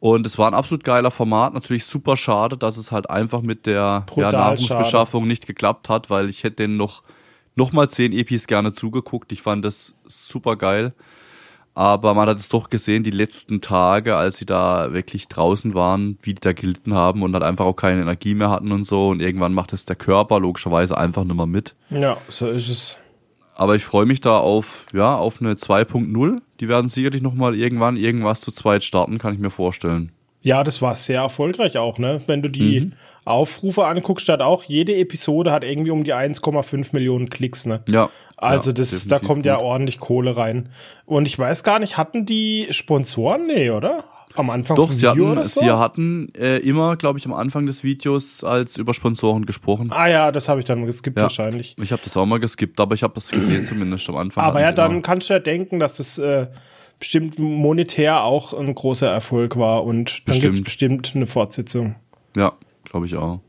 Und 0.01 0.27
es 0.27 0.37
war 0.37 0.49
ein 0.49 0.55
absolut 0.55 0.83
geiler 0.83 1.13
Format. 1.13 1.55
Natürlich 1.55 1.85
super 1.85 2.17
schade, 2.17 2.57
dass 2.57 2.77
es 2.77 2.91
halt 2.91 3.09
einfach 3.09 3.43
mit 3.43 3.67
der 3.67 4.03
Brutal 4.07 4.33
Nahrungsbeschaffung 4.33 5.29
nicht 5.29 5.47
geklappt 5.47 5.89
hat, 5.89 6.11
weil 6.11 6.29
ich 6.29 6.43
hätte 6.43 6.57
denen 6.57 6.77
noch, 6.77 7.05
noch 7.55 7.71
mal 7.73 7.89
10 7.89 8.11
Epis 8.11 8.49
gerne 8.49 8.73
zugeguckt. 8.73 9.31
Ich 9.31 9.43
fand 9.43 9.65
das 9.65 9.95
super 10.09 10.57
geil. 10.57 10.93
Aber 11.75 12.15
man 12.15 12.29
hat 12.29 12.39
es 12.39 12.49
doch 12.49 12.69
gesehen, 12.69 13.05
die 13.05 13.11
letzten 13.11 13.61
Tage, 13.61 14.17
als 14.17 14.39
sie 14.39 14.47
da 14.47 14.93
wirklich 14.93 15.29
draußen 15.29 15.73
waren, 15.75 16.19
wie 16.23 16.35
die 16.35 16.41
da 16.41 16.53
gelitten 16.53 16.95
haben 16.95 17.23
und 17.23 17.33
halt 17.33 17.45
einfach 17.45 17.65
auch 17.65 17.75
keine 17.77 18.03
Energie 18.03 18.35
mehr 18.35 18.51
hatten 18.51 18.73
und 18.73 18.85
so. 18.85 19.09
Und 19.09 19.21
irgendwann 19.21 19.55
macht 19.55 19.73
es 19.73 19.85
der 19.85 19.97
Körper 19.97 20.41
logischerweise 20.41 20.99
einfach 20.99 21.25
nicht 21.25 21.37
mehr 21.37 21.47
mit. 21.47 21.75
Ja, 21.91 22.19
so 22.29 22.49
ist 22.49 22.69
es. 22.69 22.99
Aber 23.55 23.77
ich 23.77 23.85
freue 23.85 24.07
mich 24.07 24.21
da 24.21 24.39
auf, 24.39 24.87
ja, 24.93 25.17
auf 25.17 25.41
eine 25.41 25.55
2.0. 25.55 26.41
Die 26.61 26.69
werden 26.69 26.89
sicherlich 26.91 27.23
nochmal 27.23 27.55
irgendwann 27.55 27.97
irgendwas 27.97 28.41
zu 28.41 28.53
zweit 28.53 28.83
starten, 28.85 29.19
kann 29.19 29.35
ich 29.35 29.39
mir 29.41 29.51
vorstellen. 29.51 30.13
Ja, 30.43 30.65
das 30.65 30.81
war 30.81 30.97
sehr 30.97 31.21
erfolgreich 31.21 31.77
auch, 31.77 31.99
ne? 31.99 32.23
Wenn 32.27 32.41
du 32.43 32.49
die 32.49 32.81
Mhm. 32.81 32.93
Aufrufe 33.27 33.87
anguckst, 33.87 34.29
hat 34.31 34.41
auch 34.41 34.65
jede 34.65 34.97
Episode 34.97 35.53
hat 35.53 35.63
irgendwie 35.63 35.91
um 35.91 36.05
die 36.05 36.15
1,5 36.15 36.95
Millionen 36.95 37.29
Klicks, 37.29 37.67
ne? 37.67 37.83
Ja. 37.87 38.09
Also 38.41 38.71
ja, 38.71 38.75
das, 38.75 39.07
da 39.07 39.19
kommt 39.19 39.45
ja 39.47 39.57
gut. 39.57 39.65
ordentlich 39.65 39.99
Kohle 39.99 40.37
rein. 40.37 40.69
Und 41.05 41.27
ich 41.29 41.39
weiß 41.39 41.63
gar 41.63 41.79
nicht, 41.79 41.97
hatten 41.97 42.27
die 42.27 42.67
Sponsoren? 42.71 43.47
Nee, 43.47 43.71
oder? 43.71 44.05
Am 44.37 44.49
Anfang 44.49 44.77
Doch, 44.77 44.93
sie 44.93 45.09
hatten, 45.09 45.21
oder 45.23 45.45
so? 45.45 45.61
sie 45.61 45.71
hatten 45.71 46.33
äh, 46.39 46.59
immer, 46.59 46.97
glaube 46.97 47.19
ich, 47.19 47.27
am 47.27 47.33
Anfang 47.35 47.67
des 47.67 47.83
Videos 47.83 48.45
als 48.45 48.77
über 48.77 48.95
Sponsoren 48.95 49.45
gesprochen. 49.45 49.91
ah 49.93 50.07
ja, 50.09 50.31
das 50.31 50.49
habe 50.49 50.61
ich 50.61 50.67
dann 50.67 50.87
geskippt 50.87 51.17
Ja. 51.17 51.25
wahrscheinlich. 51.25 51.75
Ich 51.83 51.91
habe 51.91 52.01
das 52.05 52.17
auch 52.17 52.27
mal 52.27 52.39
geskippt, 52.39 52.79
aber 52.79 52.95
ich 52.95 53.03
habe 53.03 53.15
das 53.15 53.31
gesehen 53.31 53.67
zumindest 53.67 54.09
am 54.09 54.17
Anfang. 54.17 54.45
Aber 54.45 54.61
ja, 54.61 54.71
dann 54.71 54.93
immer. 54.93 55.01
kannst 55.03 55.29
du 55.31 55.35
ja 55.35 55.41
denken, 55.41 55.81
dass 55.81 55.97
das 55.97 56.17
äh, 56.19 56.47
bestimmt 57.01 57.41
monetär 57.41 58.23
auch 58.23 58.55
ein 58.55 58.73
großer 58.73 59.11
Erfolg 59.11 59.57
war 59.59 59.83
und 59.85 60.29
dann 60.29 60.39
gibt 60.39 60.57
es 60.57 60.63
bestimmt 60.63 61.13
eine 61.17 61.27
Fortsetzung. 61.27 61.97
Ja, 62.37 62.53
glaube 62.85 63.07
ich 63.07 63.17
auch. 63.17 63.41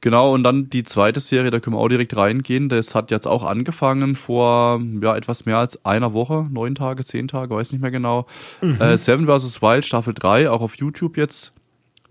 Genau, 0.00 0.32
und 0.32 0.44
dann 0.44 0.70
die 0.70 0.84
zweite 0.84 1.18
Serie, 1.20 1.50
da 1.50 1.58
können 1.58 1.74
wir 1.74 1.80
auch 1.80 1.88
direkt 1.88 2.16
reingehen. 2.16 2.68
Das 2.68 2.94
hat 2.94 3.10
jetzt 3.10 3.26
auch 3.26 3.42
angefangen 3.42 4.14
vor 4.14 4.80
ja, 5.02 5.16
etwas 5.16 5.44
mehr 5.44 5.58
als 5.58 5.84
einer 5.84 6.12
Woche, 6.12 6.46
neun 6.50 6.74
Tage, 6.76 7.04
zehn 7.04 7.26
Tage, 7.26 7.54
weiß 7.54 7.72
nicht 7.72 7.80
mehr 7.80 7.90
genau. 7.90 8.26
Mhm. 8.60 8.80
Äh, 8.80 8.96
Seven 8.96 9.26
vs. 9.26 9.60
Wild, 9.60 9.84
Staffel 9.84 10.14
3, 10.14 10.50
auch 10.50 10.60
auf 10.60 10.76
YouTube 10.76 11.16
jetzt 11.16 11.52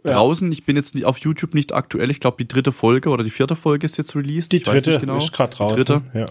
Ja. 0.03 0.13
draußen. 0.13 0.51
Ich 0.51 0.65
bin 0.65 0.75
jetzt 0.75 0.95
nicht, 0.95 1.05
auf 1.05 1.17
YouTube 1.19 1.53
nicht 1.53 1.73
aktuell. 1.73 2.11
Ich 2.11 2.19
glaube, 2.19 2.35
die 2.39 2.47
dritte 2.47 2.71
Folge 2.73 3.09
oder 3.09 3.23
die 3.23 3.29
vierte 3.29 3.55
Folge 3.55 3.85
ist 3.85 3.97
jetzt 3.97 4.15
released. 4.15 4.51
Die 4.51 4.57
Ich 4.57 4.63
dritte 4.63 4.99
genau. 4.99 5.17
ist 5.17 5.31
gerade 5.31 5.51
Die 5.51 5.57
draußen. 5.57 5.77
dritte. 5.77 6.01
Ja. 6.13 6.25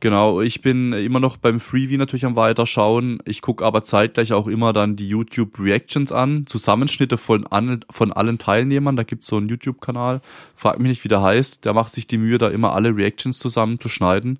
Genau, 0.00 0.42
ich 0.42 0.60
bin 0.60 0.92
immer 0.92 1.20
noch 1.20 1.38
beim 1.38 1.58
Freebie 1.58 1.96
natürlich 1.96 2.26
am 2.26 2.36
Weiterschauen. 2.36 3.18
Ich 3.24 3.40
gucke 3.40 3.64
aber 3.64 3.84
zeitgleich 3.84 4.32
auch 4.34 4.46
immer 4.46 4.72
dann 4.72 4.94
die 4.94 5.08
YouTube-Reactions 5.08 6.12
an, 6.12 6.46
Zusammenschnitte 6.46 7.16
von, 7.16 7.46
an, 7.46 7.80
von 7.90 8.12
allen 8.12 8.38
Teilnehmern. 8.38 8.96
Da 8.96 9.04
gibt's 9.04 9.28
so 9.28 9.36
einen 9.36 9.48
YouTube-Kanal, 9.48 10.20
frag 10.54 10.78
mich 10.80 10.90
nicht, 10.90 11.04
wie 11.04 11.08
der 11.08 11.22
heißt. 11.22 11.64
Der 11.64 11.72
macht 11.72 11.94
sich 11.94 12.06
die 12.06 12.18
Mühe, 12.18 12.36
da 12.36 12.48
immer 12.48 12.74
alle 12.74 12.94
Reactions 12.94 13.38
zusammenzuschneiden. 13.38 14.38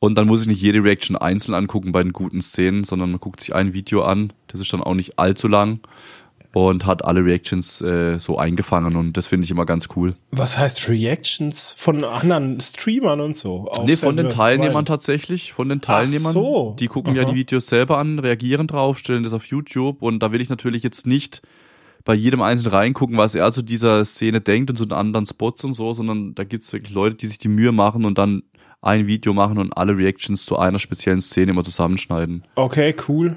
Und 0.00 0.16
dann 0.16 0.26
muss 0.26 0.42
ich 0.42 0.48
nicht 0.48 0.60
jede 0.60 0.82
Reaction 0.82 1.16
einzeln 1.16 1.54
angucken 1.54 1.92
bei 1.92 2.02
den 2.02 2.12
guten 2.12 2.42
Szenen, 2.42 2.82
sondern 2.82 3.12
man 3.12 3.20
guckt 3.20 3.40
sich 3.40 3.54
ein 3.54 3.72
Video 3.74 4.02
an. 4.02 4.32
Das 4.48 4.60
ist 4.60 4.72
dann 4.72 4.82
auch 4.82 4.94
nicht 4.94 5.16
allzu 5.16 5.46
lang 5.46 5.78
und 6.52 6.86
hat 6.86 7.04
alle 7.04 7.24
Reactions 7.24 7.80
äh, 7.80 8.18
so 8.18 8.38
eingefangen 8.38 8.96
und 8.96 9.16
das 9.16 9.26
finde 9.26 9.44
ich 9.44 9.50
immer 9.50 9.66
ganz 9.66 9.88
cool. 9.96 10.14
Was 10.30 10.58
heißt 10.58 10.88
Reactions 10.88 11.74
von 11.76 12.04
anderen 12.04 12.60
Streamern 12.60 13.20
und 13.20 13.36
so? 13.36 13.70
Nee, 13.84 13.96
von 13.96 14.16
den. 14.16 14.28
Teilnehmern 14.28 14.76
Wild? 14.76 14.88
tatsächlich, 14.88 15.52
von 15.52 15.68
den 15.68 15.80
Teilnehmern. 15.80 16.32
so. 16.32 16.76
Die 16.78 16.86
gucken 16.86 17.14
ja 17.14 17.22
Aha. 17.22 17.30
die 17.30 17.36
Videos 17.36 17.66
selber 17.66 17.98
an, 17.98 18.18
reagieren 18.18 18.66
drauf, 18.66 18.98
stellen 18.98 19.22
das 19.22 19.32
auf 19.32 19.44
YouTube 19.46 20.02
und 20.02 20.22
da 20.22 20.32
will 20.32 20.40
ich 20.40 20.48
natürlich 20.48 20.82
jetzt 20.82 21.06
nicht 21.06 21.42
bei 22.04 22.14
jedem 22.14 22.42
Einzelnen 22.42 22.74
reingucken, 22.74 23.16
was 23.16 23.34
er 23.34 23.52
zu 23.52 23.62
dieser 23.62 24.04
Szene 24.04 24.40
denkt 24.40 24.70
und 24.70 24.76
zu 24.76 24.84
den 24.84 24.92
anderen 24.96 25.26
Spots 25.26 25.64
und 25.64 25.74
so, 25.74 25.94
sondern 25.94 26.34
da 26.34 26.44
gibt's 26.44 26.72
wirklich 26.72 26.94
Leute, 26.94 27.16
die 27.16 27.28
sich 27.28 27.38
die 27.38 27.48
Mühe 27.48 27.72
machen 27.72 28.04
und 28.04 28.18
dann 28.18 28.42
ein 28.80 29.06
Video 29.06 29.32
machen 29.32 29.58
und 29.58 29.76
alle 29.76 29.96
Reactions 29.96 30.44
zu 30.44 30.58
einer 30.58 30.80
speziellen 30.80 31.20
Szene 31.20 31.52
immer 31.52 31.62
zusammenschneiden. 31.62 32.44
Okay, 32.56 32.94
cool. 33.08 33.36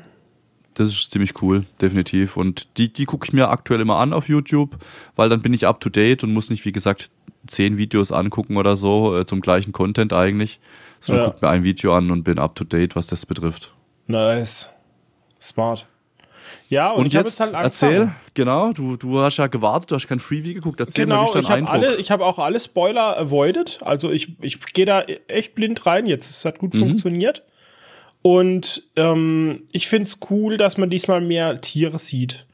Das 0.75 0.91
ist 0.91 1.11
ziemlich 1.11 1.41
cool, 1.41 1.65
definitiv. 1.81 2.37
Und 2.37 2.67
die, 2.77 2.91
die 2.91 3.05
gucke 3.05 3.25
ich 3.27 3.33
mir 3.33 3.49
aktuell 3.49 3.79
immer 3.81 3.95
an 3.97 4.13
auf 4.13 4.27
YouTube, 4.29 4.77
weil 5.15 5.29
dann 5.29 5.41
bin 5.41 5.53
ich 5.53 5.65
up 5.67 5.79
to 5.79 5.89
date 5.89 6.23
und 6.23 6.33
muss 6.33 6.49
nicht, 6.49 6.63
wie 6.65 6.71
gesagt, 6.73 7.09
zehn 7.47 7.77
Videos 7.77 8.11
angucken 8.11 8.57
oder 8.57 8.75
so 8.75 9.17
äh, 9.17 9.25
zum 9.25 9.41
gleichen 9.41 9.71
Content 9.71 10.11
eigentlich. 10.13 10.59
Sondern 10.99 11.25
Ja. 11.25 11.29
guck 11.31 11.41
mir 11.41 11.49
ein 11.49 11.63
Video 11.63 11.93
an 11.95 12.11
und 12.11 12.23
bin 12.23 12.39
up 12.39 12.55
to 12.55 12.63
date, 12.63 12.95
was 12.95 13.07
das 13.07 13.25
betrifft. 13.25 13.73
Nice. 14.07 14.71
Smart. 15.39 15.85
Ja, 16.69 16.91
und, 16.91 17.01
Und, 17.01 17.05
ich 17.07 17.15
hab 17.15 17.25
jetzt 17.25 17.39
halt 17.39 17.53
erzähl, 17.53 18.11
genau, 18.33 18.71
du, 18.71 18.97
du 18.97 19.19
hast 19.19 19.37
ja 19.37 19.47
gewartet, 19.47 19.91
du 19.91 19.95
hast 19.95 20.07
kein 20.07 20.19
Freebie 20.19 20.55
geguckt, 20.55 20.79
erzähl 20.79 21.05
mal, 21.05 21.25
wie 21.25 21.31
Genau, 21.31 21.39
ich 21.39 21.45
habe 21.49 21.53
Eindruck? 21.57 21.73
alle, 21.73 21.95
ich 21.97 22.11
habe 22.11 22.25
auch 22.25 22.39
alle 22.39 22.59
Spoiler 22.59 23.17
avoided. 23.17 23.79
Also 23.81 24.11
ich, 24.11 24.33
ich 24.41 24.59
gehe 24.73 24.85
da 24.85 25.01
echt 25.27 25.53
blind 25.55 25.85
rein 25.85 26.05
jetzt. 26.07 26.29
Es 26.29 26.43
hat 26.43 26.57
gut 26.59 26.73
Mhm. 26.73 26.79
funktioniert. 26.79 27.43
Und 28.25 28.81
ähm, 28.95 29.67
ich 29.71 29.87
find's 29.87 30.17
cool, 30.31 30.57
dass 30.57 30.79
man 30.79 30.89
diesmal 30.89 31.21
mehr 31.21 31.61
Tiere 31.61 31.99
sieht. 31.99 32.47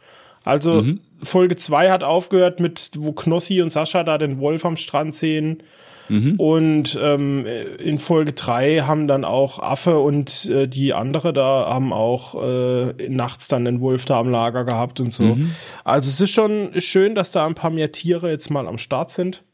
Also 0.44 0.82
Mhm. 0.82 1.00
Folge 1.24 1.56
2 1.56 1.90
hat 1.90 2.04
aufgehört 2.04 2.60
mit, 2.60 2.92
wo 2.98 3.14
Knossi 3.14 3.62
und 3.62 3.70
Sascha 3.70 4.04
da 4.04 4.18
den 4.18 4.42
Wolf 4.42 4.66
am 4.66 4.76
Strand 4.76 5.16
sehen. 5.16 5.64
Mhm. 6.10 6.36
Und 6.38 7.00
ähm, 7.02 7.46
in 7.46 8.00
Folge 8.00 8.34
3 8.34 8.82
haben 8.82 9.08
dann 9.08 9.24
auch 9.24 9.60
Affe 9.60 10.00
und 10.00 10.50
äh, 10.50 10.68
die 10.68 10.94
andere 10.94 11.32
da 11.32 11.68
haben 11.70 11.94
auch 11.94 12.36
äh, 12.44 13.08
nachts 13.08 13.48
dann 13.48 13.64
den 13.64 13.80
Wolf 13.80 14.04
da 14.04 14.20
am 14.20 14.30
Lager 14.30 14.66
gehabt 14.66 15.00
und 15.00 15.14
so. 15.14 15.24
Mhm. 15.24 15.56
Also 15.86 16.10
es 16.10 16.20
ist 16.20 16.32
schon 16.32 16.82
schön, 16.82 17.16
dass 17.16 17.32
da 17.32 17.46
ein 17.46 17.56
paar 17.56 17.72
mehr 17.72 17.94
Tiere 17.94 18.30
jetzt 18.30 18.50
mal 18.50 18.68
am 18.68 18.78
Start 18.78 19.12
sind. 19.12 19.46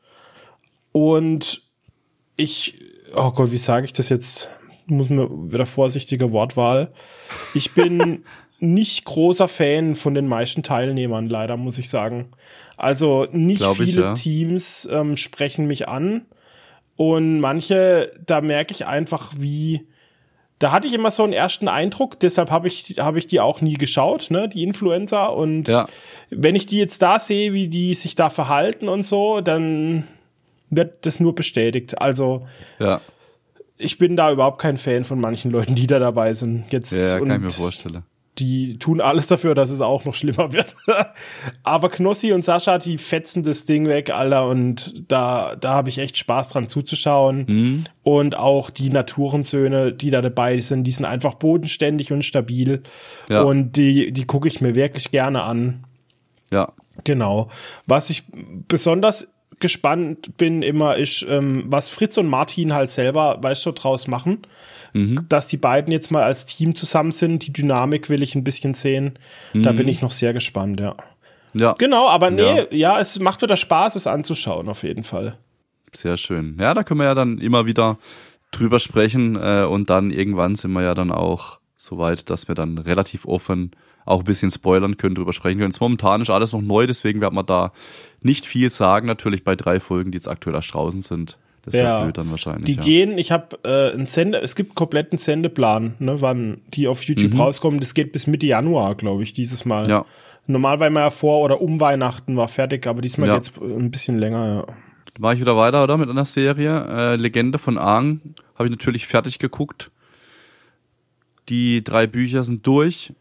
Und 0.94 1.62
ich, 2.38 2.74
oh 3.16 3.30
Gott, 3.30 3.52
wie 3.52 3.58
sage 3.58 3.86
ich 3.86 3.94
das 3.94 4.10
jetzt? 4.10 4.50
Muss 4.88 5.10
mir 5.10 5.29
wieder 5.29 5.65
vorsichtige 5.65 6.32
Wortwahl. 6.32 6.91
Ich 7.53 7.74
bin 7.74 8.24
nicht 8.60 9.06
großer 9.06 9.48
Fan 9.48 9.96
von 9.96 10.13
den 10.13 10.27
meisten 10.27 10.63
Teilnehmern, 10.63 11.27
leider, 11.29 11.58
muss 11.58 11.77
ich 11.77 11.89
sagen. 11.89 12.29
Also 12.77 13.27
nicht 13.32 13.60
Glaub 13.60 13.79
ich, 13.79 13.89
viele 13.91 14.01
ja. 14.01 14.13
Teams 14.13 14.88
ähm, 14.91 15.17
sprechen 15.17 15.67
mich 15.67 15.88
an. 15.88 16.25
Und 16.96 17.39
manche, 17.39 18.12
da 18.25 18.41
merke 18.41 18.74
ich 18.74 18.86
einfach, 18.86 19.34
wie. 19.38 19.88
Da 20.60 20.72
hatte 20.72 20.88
ich 20.88 20.96
immer 20.96 21.12
so 21.12 21.24
einen 21.24 21.34
ersten 21.34 21.67
Eindruck, 21.67 22.20
deshalb 22.20 22.50
habe 22.50 22.67
ich, 22.67 22.96
habe 22.98 23.20
ich 23.20 23.27
die 23.27 23.39
auch 23.39 23.62
nie 23.62 23.75
geschaut, 23.75 24.32
ne, 24.32 24.50
die 24.50 24.63
Influencer. 24.63 25.34
Und 25.36 25.67
Ja. 25.67 25.88
wenn 26.32 26.56
ich 26.56 26.65
die 26.65 26.79
jetzt 26.79 27.00
da 27.03 27.20
sehe, 27.20 27.53
wie 27.53 27.67
die 27.67 27.94
sich 27.94 28.15
da 28.15 28.32
verhalten 28.32 28.88
und 28.89 29.03
so, 29.06 29.39
dann 29.41 30.08
wird 30.72 31.06
das 31.06 31.20
nur 31.20 31.36
bestätigt. 31.36 32.01
Also 32.01 32.48
Ja, 32.79 33.01
ich 33.77 33.98
bin 33.98 34.15
da 34.15 34.31
überhaupt 34.31 34.60
kein 34.60 34.77
Fan 34.77 35.03
von 35.03 35.19
manchen 35.19 35.51
Leuten, 35.51 35.75
die 35.75 35.88
da 35.88 36.00
dabei 36.00 36.34
sind. 36.34 36.65
Jetzt 36.72 36.91
ja, 36.91 37.19
kann 37.19 37.24
und 37.24 37.31
ich 37.31 37.39
mir 37.41 37.50
vorstellen. 37.50 38.03
die 38.39 38.79
tun 38.79 39.01
alles 39.01 39.27
dafür, 39.27 39.55
dass 39.55 39.69
es 39.69 39.81
auch 39.81 40.05
noch 40.05 40.15
schlimmer 40.15 40.51
wird. 40.51 40.75
Aber 41.63 41.89
Knossi 41.89 42.31
und 42.34 42.43
Sascha, 42.43 42.77
die 42.79 42.98
fetzen 42.98 43.43
das 43.43 43.65
Ding 43.65 43.88
weg, 43.88 44.10
Alter, 44.10 44.48
und 44.48 45.03
da, 45.12 45.55
da 45.55 45.74
habe 45.74 45.89
ich 45.89 46.00
echt 46.00 46.17
Spaß 46.17 46.50
dran 46.50 46.67
zuzuschauen. 46.67 47.46
Mhm. 47.48 47.84
Und 48.03 48.38
auch 48.38 48.69
die 48.69 48.89
Naturensöhne, 48.89 49.93
die 49.93 50.10
da 50.10 50.22
dabei 50.22 50.60
sind, 50.60 50.84
die 50.86 50.91
sind 50.91 51.05
einfach 51.05 51.36
bodenständig 51.36 52.12
und 52.12 52.25
stabil. 52.25 52.84
Ja. 53.29 53.41
Und 53.41 53.74
die, 53.74 54.12
die 54.12 54.25
gucke 54.25 54.48
ich 54.48 54.62
mir 54.62 54.75
wirklich 54.75 55.12
gerne 55.12 55.43
an. 55.43 55.86
Ja. 56.51 56.74
Genau. 57.03 57.50
Was 57.86 58.10
ich 58.10 58.24
besonders 58.67 59.27
gespannt 59.60 60.38
bin 60.38 60.62
immer, 60.62 60.96
ist, 60.96 61.26
ähm, 61.28 61.66
was 61.68 61.90
Fritz 61.90 62.18
und 62.18 62.28
Martin 62.28 62.74
halt 62.74 62.90
selber, 62.90 63.38
weißt 63.42 63.66
du, 63.66 63.72
draus 63.72 64.08
machen. 64.08 64.40
Mhm. 64.94 65.26
Dass 65.30 65.48
die 65.48 65.58
beiden 65.58 65.92
jetzt 65.92 66.12
mal 66.12 66.24
als 66.24 66.46
Team 66.46 66.76
zusammen 66.76 67.12
sind, 67.12 67.46
die 67.46 67.54
Dynamik 67.54 68.10
will 68.10 68.24
ich 68.24 68.36
ein 68.36 68.44
bisschen 68.44 68.74
sehen. 68.74 69.20
Mhm. 69.54 69.64
Da 69.64 69.72
bin 69.72 69.88
ich 69.88 70.02
noch 70.02 70.12
sehr 70.12 70.34
gespannt, 70.34 70.80
ja. 70.80 70.96
Ja. 71.54 71.74
Genau, 71.78 72.08
aber 72.08 72.30
nee, 72.30 72.42
ja. 72.42 72.66
ja, 72.72 73.00
es 73.00 73.20
macht 73.20 73.42
wieder 73.42 73.58
Spaß, 73.58 73.96
es 73.96 74.08
anzuschauen, 74.08 74.70
auf 74.70 74.84
jeden 74.84 75.04
Fall. 75.04 75.38
Sehr 75.94 76.18
schön. 76.18 76.58
Ja, 76.60 76.74
da 76.74 76.84
können 76.84 77.00
wir 77.00 77.06
ja 77.06 77.16
dann 77.16 77.40
immer 77.40 77.66
wieder 77.66 77.98
drüber 78.52 78.80
sprechen 78.80 79.36
äh, 79.36 79.64
und 79.64 79.90
dann 79.90 80.12
irgendwann 80.12 80.56
sind 80.56 80.72
wir 80.74 80.84
ja 80.84 80.94
dann 80.94 81.12
auch 81.12 81.60
so 81.76 81.98
weit, 81.98 82.30
dass 82.30 82.48
wir 82.48 82.56
dann 82.56 82.78
relativ 82.78 83.26
offen 83.26 83.72
auch 84.08 84.20
ein 84.20 84.26
bisschen 84.26 84.52
spoilern 84.52 84.98
können, 84.98 85.16
drüber 85.16 85.34
sprechen 85.34 85.60
können. 85.60 85.74
Momentan 85.80 86.22
ist 86.22 86.30
alles 86.30 86.54
noch 86.54 86.62
neu, 86.62 86.88
deswegen 86.88 87.22
wird 87.22 87.34
man 87.34 87.46
da 87.46 87.72
nicht 88.22 88.46
viel 88.46 88.70
sagen, 88.70 89.08
natürlich 89.08 89.44
bei 89.44 89.56
drei 89.56 89.80
Folgen, 89.80 90.12
die 90.12 90.18
jetzt 90.18 90.28
aktuell 90.28 90.56
erst 90.56 90.74
draußen 90.74 91.02
sind. 91.02 91.38
Das 91.64 91.76
ja, 91.76 92.10
dann 92.14 92.32
wahrscheinlich. 92.32 92.64
Die 92.64 92.76
ja. 92.76 92.82
gehen, 92.82 93.18
ich 93.18 93.34
habe 93.34 93.60
äh, 93.66 93.94
einen 93.94 94.06
Sende, 94.06 94.40
es 94.40 94.56
gibt 94.56 94.70
einen 94.70 94.76
kompletten 94.76 95.18
Sendeplan, 95.18 95.96
ne, 96.00 96.22
wann 96.22 96.62
die 96.70 96.88
auf 96.88 97.04
YouTube 97.04 97.34
mhm. 97.34 97.42
rauskommen. 97.42 97.82
Das 97.82 97.94
geht 97.94 98.14
bis 98.14 98.26
Mitte 98.26 98.46
Januar, 98.46 98.96
glaube 98.96 99.24
ich, 99.24 99.34
dieses 99.34 99.66
Mal. 99.66 99.90
Ja. 99.90 100.06
Normal 100.46 100.80
war 100.80 100.88
immer 100.88 101.02
ja 101.02 101.10
vor 101.10 101.42
oder 101.44 101.60
um 101.60 101.82
Weihnachten 101.82 102.38
war 102.38 102.48
fertig, 102.48 102.88
aber 102.88 103.02
diesmal 103.02 103.28
ja. 103.28 103.36
geht's 103.36 103.52
ein 103.60 103.92
bisschen 103.92 104.18
länger, 104.18 104.66
ja. 104.68 104.76
War 105.20 105.34
ich 105.34 105.42
wieder 105.42 105.58
weiter, 105.58 105.84
oder? 105.84 105.98
Mit 105.98 106.10
einer 106.10 106.26
Serie. 106.26 106.86
Äh, 106.90 107.16
Legende 107.18 107.60
von 107.60 107.78
Aang 107.78 108.22
habe 108.56 108.66
ich 108.66 108.72
natürlich 108.72 109.08
fertig 109.08 109.40
geguckt. 109.40 109.92
Die 111.50 111.84
drei 111.84 112.08
Bücher 112.08 112.44
sind 112.44 112.66
durch. 112.66 113.14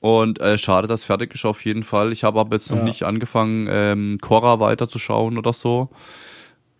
Und 0.00 0.40
äh, 0.40 0.58
schade, 0.58 0.86
dass 0.86 1.04
fertig 1.04 1.34
ist 1.34 1.44
auf 1.44 1.64
jeden 1.64 1.82
Fall. 1.82 2.12
Ich 2.12 2.24
habe 2.24 2.38
aber 2.38 2.56
jetzt 2.56 2.70
noch 2.70 2.78
ja. 2.78 2.84
nicht 2.84 3.02
angefangen, 3.02 3.66
ähm, 3.70 4.18
Korra 4.20 4.60
weiterzuschauen 4.60 5.38
oder 5.38 5.52
so. 5.52 5.90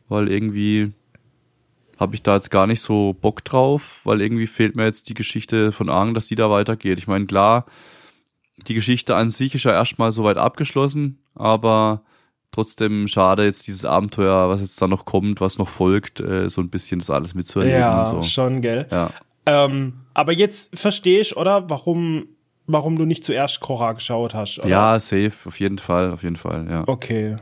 Weil 0.08 0.30
irgendwie 0.30 0.92
habe 1.98 2.14
ich 2.14 2.22
da 2.22 2.36
jetzt 2.36 2.50
gar 2.50 2.66
nicht 2.66 2.80
so 2.80 3.14
Bock 3.20 3.44
drauf, 3.44 4.02
weil 4.04 4.20
irgendwie 4.22 4.46
fehlt 4.46 4.76
mir 4.76 4.84
jetzt 4.84 5.08
die 5.08 5.14
Geschichte 5.14 5.72
von 5.72 5.90
Aang, 5.90 6.14
dass 6.14 6.28
die 6.28 6.36
da 6.36 6.48
weitergeht. 6.48 6.98
Ich 6.98 7.08
meine, 7.08 7.26
klar, 7.26 7.66
die 8.66 8.74
Geschichte 8.74 9.16
an 9.16 9.30
sich 9.30 9.54
ist 9.54 9.64
ja 9.64 9.72
erstmal 9.72 10.12
soweit 10.12 10.36
abgeschlossen, 10.36 11.18
aber 11.34 12.02
trotzdem 12.52 13.08
schade 13.08 13.44
jetzt 13.44 13.66
dieses 13.66 13.84
Abenteuer, 13.84 14.48
was 14.48 14.60
jetzt 14.60 14.80
da 14.80 14.86
noch 14.86 15.04
kommt, 15.04 15.40
was 15.40 15.58
noch 15.58 15.68
folgt, 15.68 16.20
äh, 16.20 16.48
so 16.48 16.60
ein 16.60 16.70
bisschen 16.70 17.00
das 17.00 17.10
alles 17.10 17.34
mitzuerleben 17.34 17.80
ja, 17.80 18.06
so. 18.06 18.22
schon, 18.22 18.60
gell? 18.62 18.86
Ja. 18.90 19.10
Ähm, 19.46 19.94
aber 20.14 20.32
jetzt 20.32 20.78
verstehe 20.78 21.20
ich, 21.20 21.36
oder? 21.36 21.68
Warum, 21.68 22.28
warum 22.68 22.96
du 22.96 23.04
nicht 23.04 23.24
zuerst 23.24 23.60
Korra 23.60 23.92
geschaut 23.94 24.34
hast, 24.34 24.60
oder? 24.60 24.68
Ja, 24.68 25.00
safe, 25.00 25.32
auf 25.46 25.58
jeden 25.58 25.78
Fall, 25.78 26.12
auf 26.12 26.22
jeden 26.22 26.36
Fall, 26.36 26.66
ja. 26.70 26.84
Okay. 26.86 27.38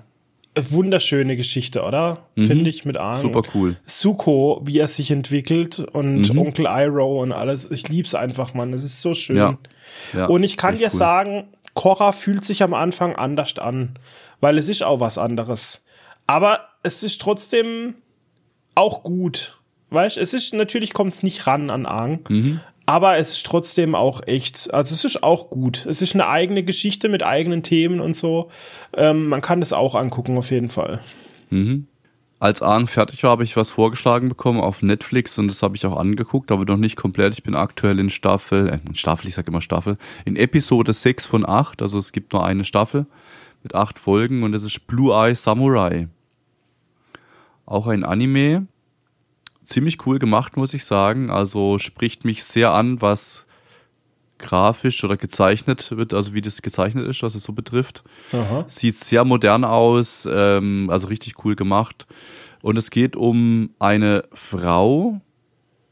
Wunderschöne 0.58 1.36
Geschichte, 1.36 1.82
oder? 1.82 2.28
Mhm. 2.34 2.46
Finde 2.46 2.70
ich 2.70 2.86
mit 2.86 2.96
Arne. 2.96 3.20
Super 3.20 3.42
cool. 3.54 3.76
Suko, 3.84 4.62
wie 4.64 4.78
er 4.78 4.88
sich 4.88 5.10
entwickelt 5.10 5.80
und 5.80 6.32
mhm. 6.32 6.38
Onkel 6.38 6.66
Iroh 6.66 7.20
und 7.20 7.32
alles. 7.32 7.70
Ich 7.70 7.90
lieb's 7.90 8.14
einfach, 8.14 8.54
Mann. 8.54 8.72
Es 8.72 8.82
ist 8.82 9.02
so 9.02 9.12
schön. 9.12 9.36
Ja. 9.36 9.58
ja 10.14 10.26
und 10.26 10.42
ich 10.44 10.56
kann 10.56 10.76
dir 10.76 10.88
cool. 10.90 10.98
sagen, 10.98 11.48
Korra 11.74 12.12
fühlt 12.12 12.42
sich 12.42 12.62
am 12.62 12.72
Anfang 12.72 13.16
anders 13.16 13.58
an, 13.58 13.98
weil 14.40 14.56
es 14.56 14.70
ist 14.70 14.82
auch 14.82 14.98
was 14.98 15.18
anderes. 15.18 15.84
Aber 16.26 16.60
es 16.82 17.02
ist 17.02 17.20
trotzdem 17.20 17.96
auch 18.74 19.02
gut. 19.02 19.58
Weißt, 19.90 20.16
es 20.16 20.34
ist 20.34 20.54
natürlich 20.54 20.94
kommt 20.94 21.12
es 21.12 21.22
nicht 21.22 21.46
ran 21.46 21.70
an 21.70 21.86
Aang, 21.86 22.20
mhm. 22.28 22.60
Aber 22.86 23.18
es 23.18 23.32
ist 23.32 23.46
trotzdem 23.46 23.94
auch 23.94 24.22
echt, 24.26 24.72
also 24.72 24.94
es 24.94 25.04
ist 25.04 25.22
auch 25.22 25.50
gut. 25.50 25.84
Es 25.86 26.02
ist 26.02 26.14
eine 26.14 26.28
eigene 26.28 26.62
Geschichte 26.62 27.08
mit 27.08 27.24
eigenen 27.24 27.62
Themen 27.62 28.00
und 28.00 28.14
so. 28.14 28.48
Ähm, 28.94 29.28
man 29.28 29.40
kann 29.40 29.60
das 29.60 29.72
auch 29.72 29.96
angucken 29.96 30.38
auf 30.38 30.50
jeden 30.52 30.70
Fall. 30.70 31.00
Mhm. 31.50 31.88
Als 32.38 32.60
Aang 32.62 32.86
fertig 32.86 33.22
war, 33.22 33.30
habe 33.30 33.44
ich 33.44 33.56
was 33.56 33.70
vorgeschlagen 33.70 34.28
bekommen 34.28 34.60
auf 34.60 34.82
Netflix 34.82 35.38
und 35.38 35.48
das 35.48 35.62
habe 35.62 35.74
ich 35.74 35.86
auch 35.86 35.96
angeguckt, 35.96 36.52
aber 36.52 36.64
noch 36.64 36.76
nicht 36.76 36.96
komplett. 36.96 37.32
Ich 37.32 37.42
bin 37.42 37.54
aktuell 37.54 37.98
in 37.98 38.10
Staffel, 38.10 38.68
äh, 38.68 38.78
Staffel, 38.94 39.28
ich 39.28 39.34
sag 39.34 39.48
immer 39.48 39.62
Staffel, 39.62 39.96
in 40.24 40.36
Episode 40.36 40.92
6 40.92 41.26
von 41.26 41.48
8, 41.48 41.80
also 41.80 41.98
es 41.98 42.12
gibt 42.12 42.34
nur 42.34 42.44
eine 42.44 42.64
Staffel 42.64 43.06
mit 43.62 43.74
acht 43.74 43.98
Folgen 43.98 44.42
und 44.42 44.52
das 44.52 44.62
ist 44.62 44.86
Blue 44.86 45.12
Eye 45.12 45.34
Samurai. 45.34 46.08
Auch 47.64 47.88
ein 47.88 48.04
Anime. 48.04 48.68
Ziemlich 49.66 50.06
cool 50.06 50.18
gemacht, 50.18 50.56
muss 50.56 50.74
ich 50.74 50.84
sagen. 50.84 51.30
Also 51.30 51.78
spricht 51.78 52.24
mich 52.24 52.44
sehr 52.44 52.72
an, 52.72 53.02
was 53.02 53.46
grafisch 54.38 55.02
oder 55.04 55.16
gezeichnet 55.16 55.96
wird, 55.96 56.14
also 56.14 56.34
wie 56.34 56.40
das 56.40 56.62
gezeichnet 56.62 57.06
ist, 57.06 57.22
was 57.22 57.34
es 57.34 57.42
so 57.42 57.52
betrifft. 57.52 58.04
Aha. 58.32 58.64
Sieht 58.68 58.96
sehr 58.96 59.24
modern 59.24 59.64
aus, 59.64 60.28
ähm, 60.30 60.88
also 60.90 61.08
richtig 61.08 61.44
cool 61.44 61.56
gemacht. 61.56 62.06
Und 62.62 62.76
es 62.76 62.90
geht 62.90 63.16
um 63.16 63.70
eine 63.78 64.24
Frau, 64.32 65.20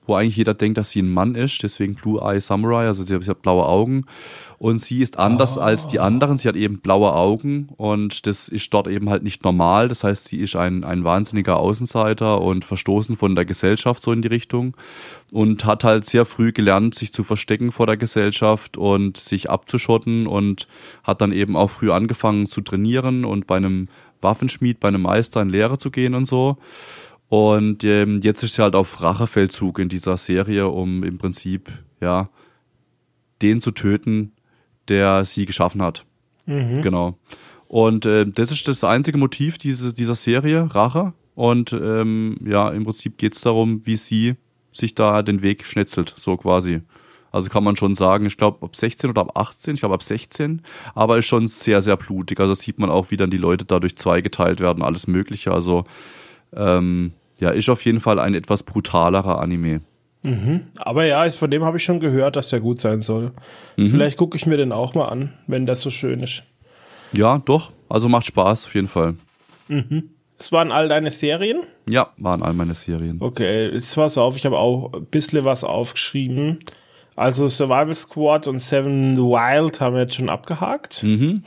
wo 0.07 0.15
eigentlich 0.15 0.37
jeder 0.37 0.55
denkt, 0.55 0.79
dass 0.79 0.91
sie 0.91 1.01
ein 1.01 1.13
Mann 1.13 1.35
ist, 1.35 1.63
deswegen 1.63 1.95
Blue 1.95 2.21
Eye 2.21 2.41
Samurai, 2.41 2.87
also 2.87 3.05
sie 3.05 3.15
hat 3.15 3.43
blaue 3.43 3.67
Augen. 3.67 4.05
Und 4.59 4.81
sie 4.81 5.03
ist 5.03 5.19
anders 5.19 5.59
oh. 5.59 5.61
als 5.61 5.87
die 5.87 6.01
anderen, 6.01 6.39
sie 6.39 6.49
hat 6.49 6.57
eben 6.57 6.79
blaue 6.81 7.13
Augen 7.13 7.69
und 7.77 8.27
das 8.27 8.49
ist 8.49 8.73
dort 8.73 8.89
eben 8.89 9.11
halt 9.11 9.23
nicht 9.23 9.45
normal. 9.45 9.89
Das 9.89 10.05
heißt, 10.05 10.27
sie 10.27 10.39
ist 10.39 10.57
ein, 10.57 10.85
ein 10.85 11.05
wahnsinniger 11.05 11.59
Außenseiter 11.59 12.41
und 12.41 12.65
verstoßen 12.65 13.17
von 13.17 13.35
der 13.35 13.45
Gesellschaft 13.45 14.03
so 14.03 14.13
in 14.13 14.23
die 14.23 14.29
Richtung 14.29 14.77
und 15.33 15.65
hat 15.65 15.85
halt 15.85 16.05
sehr 16.05 16.25
früh 16.25 16.53
gelernt, 16.53 16.95
sich 16.95 17.13
zu 17.13 17.25
verstecken 17.25 17.73
vor 17.73 17.87
der 17.87 17.97
Gesellschaft 17.97 18.77
und 18.77 19.17
sich 19.17 19.51
abzuschotten 19.51 20.27
und 20.27 20.69
hat 21.03 21.21
dann 21.21 21.33
eben 21.33 21.57
auch 21.57 21.71
früh 21.71 21.91
angefangen 21.91 22.47
zu 22.47 22.61
trainieren 22.61 23.25
und 23.25 23.47
bei 23.47 23.57
einem 23.57 23.89
Waffenschmied, 24.21 24.81
bei 24.81 24.89
einem 24.89 25.03
Meister 25.03 25.43
in 25.43 25.51
Lehre 25.51 25.79
zu 25.79 25.91
gehen 25.91 26.15
und 26.15 26.27
so. 26.27 26.57
Und 27.29 27.85
ähm, 27.85 28.21
jetzt 28.23 28.43
ist 28.43 28.55
sie 28.55 28.63
halt 28.63 28.75
auf 28.75 29.03
Rachefeldzug 29.03 29.79
in 29.79 29.89
dieser 29.89 30.17
Serie, 30.17 30.69
um 30.69 31.03
im 31.03 31.19
Prinzip, 31.19 31.71
ja, 32.01 32.29
den 33.43 33.61
zu 33.61 33.73
töten, 33.73 34.33
der 34.89 35.25
sie 35.25 35.47
geschaffen 35.47 35.83
hat. 35.83 36.05
Mhm. 36.47 36.83
Genau. 36.83 37.19
Und 37.69 38.07
äh, 38.07 38.27
das 38.27 38.51
ist 38.51 38.69
das 38.69 38.85
einzige 38.85 39.19
Motiv 39.19 39.59
diese, 39.59 39.93
dieser 39.93 40.15
Serie, 40.15 40.75
Rache. 40.75 41.13
Und 41.35 41.73
ähm, 41.73 42.39
ja, 42.45 42.71
im 42.71 42.85
Prinzip 42.85 43.19
geht 43.19 43.35
es 43.35 43.41
darum, 43.41 43.85
wie 43.85 43.97
sie 43.97 44.37
sich 44.73 44.95
da 44.95 45.23
den 45.23 45.43
Weg 45.43 45.65
schnetzelt, 45.65 46.15
so 46.19 46.37
quasi. 46.37 46.83
Also 47.33 47.49
kann 47.49 47.65
man 47.65 47.75
schon 47.75 47.97
sagen, 47.97 48.27
ich 48.27 48.37
glaube 48.37 48.65
ab 48.65 48.77
16 48.77 49.11
oder 49.11 49.23
ab 49.23 49.37
18, 49.37 49.75
ich 49.75 49.81
glaube 49.81 49.97
ab 49.97 50.05
16, 50.05 50.63
aber 50.95 51.19
ist 51.19 51.27
schon 51.27 51.49
sehr, 51.49 51.83
sehr 51.83 51.97
blutig. 51.97 52.39
Also 52.39 52.55
sieht 52.55 52.79
man 52.79 52.91
auch, 52.91 53.11
wie 53.11 53.17
dann 53.17 53.31
die 53.31 53.39
Leute 53.39 53.65
dadurch 53.65 53.97
zweigeteilt 53.97 54.61
werden, 54.61 54.85
alles 54.85 55.09
Mögliche. 55.09 55.51
Also 55.51 55.85
ähm, 56.53 57.13
ja, 57.41 57.51
ist 57.51 57.69
auf 57.69 57.85
jeden 57.85 58.01
Fall 58.01 58.21
ein 58.21 58.35
etwas 58.35 58.63
brutalerer 58.63 59.41
Anime. 59.41 59.81
Mhm. 60.25 60.69
Aber 60.79 61.05
ja, 61.05 61.29
von 61.31 61.51
dem 61.51 61.65
habe 61.65 61.77
ich 61.77 61.85
schon 61.85 62.01
gehört, 62.01 62.37
dass 62.37 62.49
der 62.49 62.61
gut 62.61 62.81
sein 62.81 63.03
soll. 63.03 63.33
Mhm. 63.77 63.91
Vielleicht 63.91 64.17
gucke 64.17 64.37
ich 64.37 64.47
mir 64.47 64.57
den 64.57 64.73
auch 64.73 64.95
mal 64.95 65.07
an, 65.09 65.35
wenn 65.47 65.67
das 65.67 65.83
so 65.83 65.91
schön 65.91 66.21
ist. 66.21 66.43
Ja, 67.13 67.39
doch. 67.39 67.71
Also 67.89 68.09
macht 68.09 68.27
Spaß 68.27 68.65
auf 68.65 68.75
jeden 68.75 68.89
Fall. 68.89 69.17
Mhm. 69.69 70.11
Es 70.39 70.51
waren 70.51 70.73
all 70.73 70.89
deine 70.89 71.11
Serien? 71.11 71.63
Ja, 71.89 72.09
waren 72.17 72.43
all 72.43 72.55
meine 72.55 72.75
Serien. 72.75 73.19
Okay, 73.21 73.69
jetzt 73.69 73.95
pass 73.95 74.19
auf, 74.19 74.37
ich 74.37 74.47
habe 74.47 74.59
auch 74.59 74.93
ein 74.95 75.05
bisschen 75.07 75.45
was 75.45 75.63
aufgeschrieben. 75.63 76.59
Also 77.17 77.47
Survival 77.47 77.95
Squad 77.95 78.49
und 78.49 78.59
Seven 78.59 79.17
Wild 79.19 79.81
haben 79.81 79.95
wir 79.95 80.03
jetzt 80.03 80.17
schon 80.17 80.29
abgehakt. 80.29 81.03
Mhm. 81.05 81.45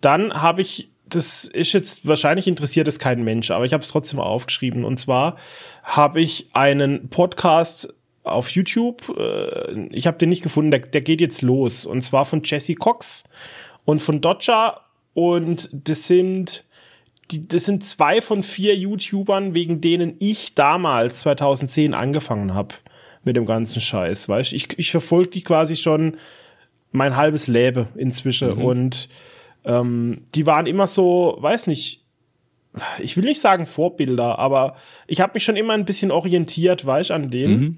Dann 0.00 0.32
habe 0.34 0.60
ich 0.60 0.90
das 1.14 1.44
ist 1.44 1.72
jetzt 1.72 2.06
wahrscheinlich 2.06 2.46
interessiert 2.46 2.86
es 2.86 3.00
keinen 3.00 3.24
Mensch, 3.24 3.50
aber 3.50 3.64
ich 3.64 3.72
habe 3.72 3.82
es 3.82 3.88
trotzdem 3.88 4.20
aufgeschrieben. 4.20 4.84
Und 4.84 4.98
zwar 4.98 5.36
habe 5.82 6.20
ich 6.20 6.50
einen 6.52 7.08
Podcast 7.08 7.92
auf 8.22 8.50
YouTube. 8.50 9.14
Äh, 9.16 9.88
ich 9.90 10.06
habe 10.06 10.18
den 10.18 10.28
nicht 10.28 10.42
gefunden. 10.42 10.70
Der, 10.70 10.80
der 10.80 11.00
geht 11.00 11.20
jetzt 11.20 11.42
los. 11.42 11.86
Und 11.86 12.02
zwar 12.02 12.24
von 12.24 12.42
Jesse 12.44 12.74
Cox 12.74 13.24
und 13.84 14.00
von 14.00 14.20
Dodger. 14.20 14.80
Und 15.14 15.68
das 15.72 16.06
sind 16.06 16.64
die, 17.30 17.46
das 17.46 17.64
sind 17.64 17.84
zwei 17.84 18.20
von 18.20 18.42
vier 18.42 18.76
YouTubern, 18.76 19.54
wegen 19.54 19.80
denen 19.80 20.16
ich 20.18 20.54
damals 20.54 21.20
2010 21.20 21.94
angefangen 21.94 22.54
habe 22.54 22.74
mit 23.24 23.36
dem 23.36 23.46
ganzen 23.46 23.80
Scheiß. 23.80 24.28
Weißt 24.28 24.52
ich, 24.52 24.78
ich 24.78 24.90
verfolge 24.90 25.30
die 25.30 25.42
quasi 25.42 25.76
schon 25.76 26.16
mein 26.92 27.16
halbes 27.16 27.46
Leben 27.46 27.88
inzwischen 27.94 28.56
mhm. 28.56 28.64
und 28.64 29.08
ähm, 29.64 30.22
die 30.34 30.46
waren 30.46 30.66
immer 30.66 30.86
so, 30.86 31.36
weiß 31.38 31.66
nicht, 31.66 32.04
ich 32.98 33.16
will 33.16 33.24
nicht 33.24 33.40
sagen 33.40 33.66
Vorbilder, 33.66 34.38
aber 34.38 34.76
ich 35.06 35.20
habe 35.20 35.32
mich 35.34 35.44
schon 35.44 35.56
immer 35.56 35.74
ein 35.74 35.84
bisschen 35.84 36.10
orientiert, 36.10 36.84
weißt 36.84 37.10
an 37.10 37.30
denen. 37.30 37.60
Mhm. 37.60 37.76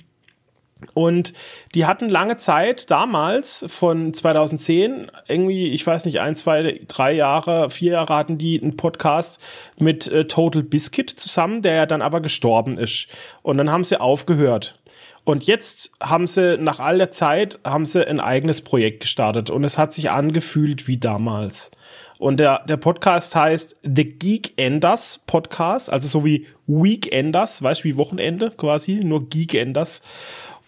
Und 0.94 1.32
die 1.74 1.86
hatten 1.86 2.08
lange 2.08 2.36
Zeit 2.36 2.90
damals 2.90 3.64
von 3.68 4.14
2010 4.14 5.10
irgendwie, 5.28 5.72
ich 5.72 5.86
weiß 5.86 6.04
nicht, 6.04 6.20
ein, 6.20 6.34
zwei, 6.34 6.80
drei 6.88 7.12
Jahre, 7.12 7.70
vier 7.70 7.92
Jahre 7.92 8.14
hatten 8.14 8.38
die 8.38 8.60
einen 8.60 8.76
Podcast 8.76 9.40
mit 9.78 10.06
äh, 10.08 10.26
Total 10.26 10.62
Biscuit 10.62 11.10
zusammen, 11.10 11.62
der 11.62 11.74
ja 11.74 11.86
dann 11.86 12.02
aber 12.02 12.20
gestorben 12.20 12.78
ist. 12.78 13.08
Und 13.42 13.58
dann 13.58 13.70
haben 13.70 13.84
sie 13.84 14.00
aufgehört. 14.00 14.78
Und 15.24 15.44
jetzt 15.44 15.92
haben 16.02 16.26
sie 16.26 16.58
nach 16.58 16.80
all 16.80 16.98
der 16.98 17.10
Zeit 17.10 17.60
haben 17.64 17.86
sie 17.86 18.06
ein 18.06 18.18
eigenes 18.18 18.60
Projekt 18.60 19.00
gestartet 19.00 19.50
und 19.50 19.62
es 19.62 19.78
hat 19.78 19.92
sich 19.92 20.10
angefühlt 20.10 20.88
wie 20.88 20.96
damals. 20.96 21.70
Und 22.18 22.38
der, 22.38 22.64
der 22.66 22.76
Podcast 22.76 23.34
heißt 23.34 23.76
The 23.82 24.04
Geek 24.04 24.52
Enders 24.56 25.18
Podcast, 25.26 25.92
also 25.92 26.06
so 26.06 26.24
wie 26.24 26.46
Weekenders, 26.66 27.62
weißt 27.62 27.80
du, 27.80 27.84
wie 27.84 27.96
Wochenende 27.96 28.50
quasi, 28.50 29.00
nur 29.02 29.28
Geek 29.28 29.54
Enders. 29.54 30.02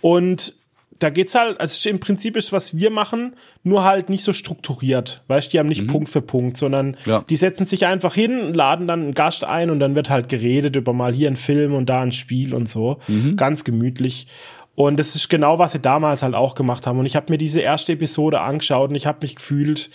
Und 0.04 0.52
da 0.98 1.08
geht's 1.08 1.34
halt, 1.34 1.58
also 1.58 1.88
im 1.88 1.98
Prinzip 1.98 2.36
ist, 2.36 2.52
was 2.52 2.76
wir 2.76 2.90
machen, 2.90 3.36
nur 3.62 3.84
halt 3.84 4.10
nicht 4.10 4.22
so 4.22 4.34
strukturiert. 4.34 5.22
Weißt 5.28 5.50
die 5.50 5.58
haben 5.58 5.66
nicht 5.66 5.84
mhm. 5.84 5.86
Punkt 5.86 6.08
für 6.10 6.20
Punkt, 6.20 6.58
sondern 6.58 6.98
ja. 7.06 7.24
die 7.30 7.38
setzen 7.38 7.64
sich 7.64 7.86
einfach 7.86 8.12
hin, 8.12 8.52
laden 8.52 8.86
dann 8.86 9.00
einen 9.00 9.14
Gast 9.14 9.44
ein 9.44 9.70
und 9.70 9.80
dann 9.80 9.94
wird 9.94 10.10
halt 10.10 10.28
geredet 10.28 10.76
über 10.76 10.92
mal 10.92 11.14
hier 11.14 11.30
ein 11.30 11.36
Film 11.36 11.72
und 11.72 11.86
da 11.86 12.02
ein 12.02 12.12
Spiel 12.12 12.52
und 12.52 12.68
so. 12.68 12.98
Mhm. 13.08 13.36
Ganz 13.36 13.64
gemütlich. 13.64 14.26
Und 14.74 14.98
das 14.98 15.16
ist 15.16 15.30
genau, 15.30 15.58
was 15.58 15.72
sie 15.72 15.80
damals 15.80 16.22
halt 16.22 16.34
auch 16.34 16.54
gemacht 16.54 16.86
haben. 16.86 16.98
Und 16.98 17.06
ich 17.06 17.16
habe 17.16 17.32
mir 17.32 17.38
diese 17.38 17.62
erste 17.62 17.92
Episode 17.92 18.42
angeschaut 18.42 18.90
und 18.90 18.96
ich 18.96 19.06
habe 19.06 19.20
mich 19.22 19.36
gefühlt, 19.36 19.88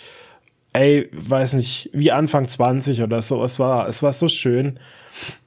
ey, 0.72 1.08
weiß 1.12 1.52
nicht, 1.52 1.88
wie 1.92 2.10
Anfang 2.10 2.48
20 2.48 3.02
oder 3.02 3.22
so. 3.22 3.44
Es 3.44 3.60
war, 3.60 3.86
es 3.86 4.02
war 4.02 4.12
so 4.12 4.26
schön. 4.26 4.80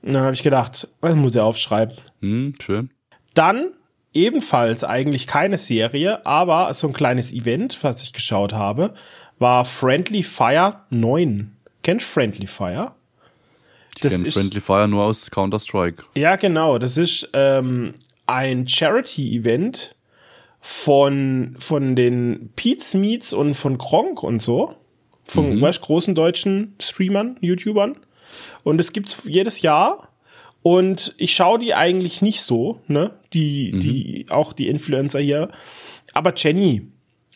Und 0.04 0.13
dann 0.13 0.23
habe 0.23 0.34
ich 0.34 0.41
gedacht, 0.41 0.88
das 1.02 1.15
muss 1.15 1.36
ich 1.36 1.41
aufschreiben. 1.41 1.97
Mhm, 2.21 2.56
schön. 2.62 2.91
Dann 3.34 3.73
ebenfalls 4.13 4.84
eigentlich 4.84 5.28
keine 5.28 5.58
Serie, 5.58 6.26
aber 6.26 6.73
so 6.73 6.88
ein 6.88 6.93
kleines 6.93 7.34
Event, 7.34 7.84
was 7.84 8.04
ich 8.04 8.13
geschaut 8.13 8.54
habe, 8.54 8.93
war 9.39 9.65
Friendly 9.65 10.23
Fire 10.23 10.82
9. 10.89 11.56
Kennst 11.82 12.06
Friendly 12.06 12.47
Fire? 12.47 12.93
Ich 13.95 14.02
kenne 14.02 14.32
Friendly 14.32 14.62
Fire 14.62 14.88
nur 14.88 15.04
aus 15.04 15.30
Counter-Strike. 15.30 16.04
Ja, 16.15 16.36
genau. 16.36 16.78
Das 16.78 16.97
ist 16.97 17.30
ähm, 17.34 17.95
ein 18.26 18.67
Charity-Event 18.67 19.95
von, 20.62 21.56
von 21.60 21.95
den 21.95 22.52
Pete's 22.56 22.93
Meets 22.93 23.34
und 23.34 23.54
von 23.54 23.78
Gronk 23.78 24.23
und 24.23 24.41
so. 24.41 24.76
Von 25.26 25.56
mhm. 25.56 25.60
großen 25.62 26.15
deutschen 26.15 26.76
Streamern, 26.80 27.38
YouTubern. 27.41 27.97
Und 28.63 28.80
es 28.80 28.93
gibt's 28.93 29.17
jedes 29.26 29.62
Jahr. 29.62 30.10
Und 30.63 31.13
ich 31.17 31.36
schaue 31.36 31.60
die 31.60 31.76
eigentlich 31.76 32.21
nicht 32.21 32.41
so, 32.41 32.82
ne? 32.88 33.12
Die, 33.34 33.73
mhm. 33.73 33.80
die, 33.82 34.26
auch 34.30 34.54
die 34.54 34.69
Influencer 34.69 35.19
hier. 35.19 35.49
Aber 36.13 36.34
Jenny. 36.36 36.88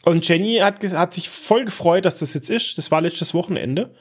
Und 0.04 0.26
Jenny 0.28 0.56
hat, 0.58 0.82
hat 0.94 1.14
sich 1.14 1.28
voll 1.28 1.66
gefreut, 1.66 2.06
dass 2.06 2.20
das 2.20 2.34
jetzt 2.34 2.50
ist. 2.50 2.78
Das 2.78 2.90
war 2.90 3.02
letztes 3.02 3.34
Wochenende. 3.34 3.94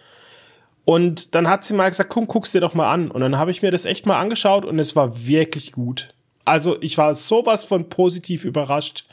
Und 0.85 1.35
dann 1.35 1.49
hat 1.49 1.65
sie 1.65 1.75
mal 1.75 1.89
gesagt, 1.89 2.11
komm, 2.11 2.29
guck's 2.29 2.53
dir 2.53 2.61
doch 2.61 2.75
mal 2.75 2.93
an. 2.93 3.11
Und 3.11 3.21
dann 3.21 3.37
habe 3.37 3.51
ich 3.51 3.61
mir 3.61 3.73
das 3.73 3.85
echt 3.85 4.07
mal 4.07 4.21
angeschaut 4.21 4.65
und 4.65 4.79
es 4.79 4.95
war 4.95 5.27
wirklich 5.27 5.73
gut. 5.73 6.15
Also 6.45 6.81
ich 6.81 6.97
war 6.97 7.17
sowas 7.17 7.65
von 7.65 7.89
positiv 7.89 8.45
überrascht 8.45 9.05